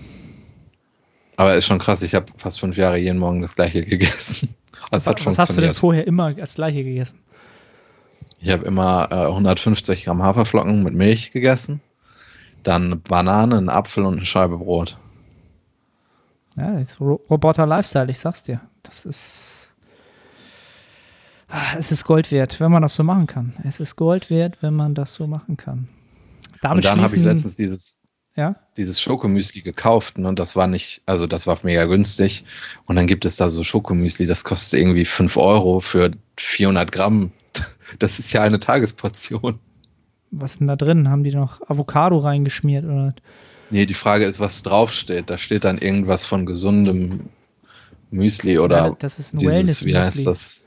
Aber 1.37 1.55
ist 1.55 1.67
schon 1.67 1.79
krass, 1.79 2.03
ich 2.03 2.15
habe 2.15 2.27
fast 2.37 2.61
fünf 2.61 2.77
Jahre 2.77 2.97
jeden 2.97 3.19
Morgen 3.19 3.43
das 3.43 3.57
gleiche 3.57 3.85
gegessen. 3.87 4.55
Das 4.91 5.07
hat 5.07 5.25
Was 5.27 5.39
hast 5.39 5.57
du 5.57 5.61
denn 5.61 5.75
vorher 5.75 6.07
immer 6.07 6.35
als 6.39 6.55
gleiche 6.55 6.85
gegessen? 6.85 7.19
Ich 8.39 8.51
habe 8.51 8.65
immer 8.67 9.09
äh, 9.11 9.27
150 9.27 10.05
Gramm 10.05 10.23
Haferflocken 10.23 10.83
mit 10.83 10.95
Milch 10.95 11.33
gegessen, 11.33 11.81
dann 12.63 13.01
Banane, 13.01 13.57
einen 13.57 13.71
Apfel 13.71 14.05
und 14.05 14.17
eine 14.17 14.27
Scheibe 14.27 14.59
Brot. 14.59 14.99
Ja, 16.57 16.81
Roboter 17.01 17.67
Lifestyle, 17.67 18.11
ich 18.11 18.19
sag's 18.19 18.43
dir. 18.43 18.61
Das 18.83 19.05
ist. 19.05 19.75
Ah, 21.49 21.77
Es 21.79 21.93
ist 21.93 22.05
Gold 22.05 22.31
wert, 22.33 22.59
wenn 22.61 22.71
man 22.73 22.83
das 22.83 22.95
so 22.95 23.03
machen 23.05 23.27
kann. 23.27 23.55
Es 23.65 23.81
ist 23.81 23.97
Gold 23.97 24.31
wert, 24.31 24.63
wenn 24.63 24.75
man 24.75 24.95
das 24.95 25.15
so 25.15 25.27
machen 25.27 25.57
kann. 25.57 25.89
Damit 26.63 26.79
und 26.79 26.85
dann 26.85 27.01
habe 27.03 27.17
ich 27.17 27.25
letztens 27.25 27.55
dieses, 27.57 28.09
Ja, 28.37 28.57
dieses 28.77 29.01
Schokomüsli 29.01 29.61
gekauft 29.61 30.19
ne, 30.19 30.29
und 30.29 30.39
das 30.39 30.57
war 30.57 30.67
nicht, 30.67 31.03
also 31.07 31.27
das 31.27 31.47
war 31.47 31.59
mega 31.63 31.85
günstig. 31.85 32.45
Und 32.87 32.97
dann 32.97 33.07
gibt 33.07 33.25
es 33.25 33.37
da 33.37 33.51
so 33.51 33.63
Schokomüsli, 33.63 34.27
das 34.27 34.45
kostet 34.45 34.81
irgendwie 34.81 35.05
5 35.05 35.37
Euro 35.37 35.81
für 35.81 36.11
400 36.39 36.91
Gramm. 36.93 37.33
Das 37.99 38.19
ist 38.19 38.33
ja 38.33 38.43
eine 38.43 38.59
Tagesportion. 38.59 39.61
was 40.31 40.53
ist 40.53 40.61
denn 40.61 40.67
da 40.69 40.75
drin? 40.75 41.09
Haben 41.11 41.23
die 41.23 41.35
noch 41.35 41.61
Avocado 41.69 42.17
reingeschmiert? 42.17 42.85
Oder? 42.87 43.15
Nee, 43.71 43.87
die 43.87 43.95
Frage 43.95 44.25
ist, 44.25 44.41
was 44.41 44.63
draufsteht. 44.63 45.31
Da 45.31 45.39
steht 45.39 45.65
dann 45.65 45.79
irgendwas 45.79 46.25
von 46.27 46.47
gesundem 46.47 47.29
Müsli 48.11 48.59
oder 48.59 48.77
Ja, 48.89 48.97
das 48.99 49.19
ist 49.19 49.35
ein 49.35 49.39
dieses, 49.39 49.85
wie 49.85 49.97
heißt 49.97 50.25
Wellness-Müsli. 50.25 50.25
das? 50.25 50.61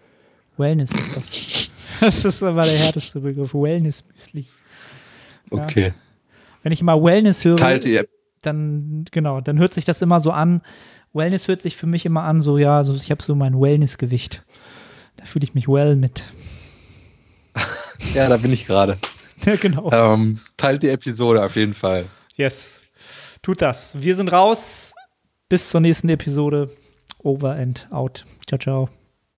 Wellness 0.58 0.91
ist 0.91 1.16
das. 1.16 1.72
Das 2.00 2.26
ist 2.26 2.43
aber 2.43 2.62
der 2.62 2.78
härteste 2.78 3.20
Begriff. 3.20 3.56
Wellness-Müsli. 3.56 4.45
Ja. 5.52 5.64
Okay. 5.64 5.93
Wenn 6.62 6.72
ich 6.72 6.84
mal 6.84 7.02
Wellness 7.02 7.43
höre, 7.43 7.84
ihr, 7.86 8.08
dann, 8.43 9.06
genau, 9.10 9.41
dann 9.41 9.58
hört 9.58 9.74
sich 9.74 9.86
das 9.86 10.02
immer 10.04 10.20
so 10.20 10.32
an. 10.32 10.62
Wellness 11.14 11.48
hört 11.48 11.62
sich 11.62 11.76
für 11.76 11.88
mich 11.88 12.06
immer 12.06 12.24
an, 12.24 12.39
so, 12.39 12.58
ja, 12.60 12.84
so, 12.84 12.93
ich 12.93 13.10
habe 13.10 13.24
so 13.24 13.36
mein 13.36 13.60
Wellness-Gewicht. 13.60 14.43
Da 15.16 15.26
fühle 15.26 15.43
ich 15.45 15.56
mich 15.56 15.68
well 15.68 15.95
mit. 15.95 16.24
ja, 18.14 18.30
da 18.30 18.38
bin 18.38 18.54
ich 18.54 18.66
gerade. 18.68 18.98
Ja, 19.45 19.56
genau. 19.56 19.91
Ähm, 19.91 20.39
teilt 20.58 20.82
die 20.82 20.89
Episode 20.89 21.45
auf 21.45 21.56
jeden 21.56 21.76
Fall. 21.76 22.06
Yes. 22.36 22.77
Tut 23.48 23.62
das. 23.62 24.02
Wir 24.02 24.18
sind 24.18 24.28
raus. 24.28 24.93
Bis 25.48 25.70
zur 25.70 25.80
nächsten 25.80 26.10
Episode. 26.10 26.70
Over 27.20 27.52
and 27.52 27.88
out. 27.91 28.26
Ciao, 28.45 28.60
ciao. 28.60 28.89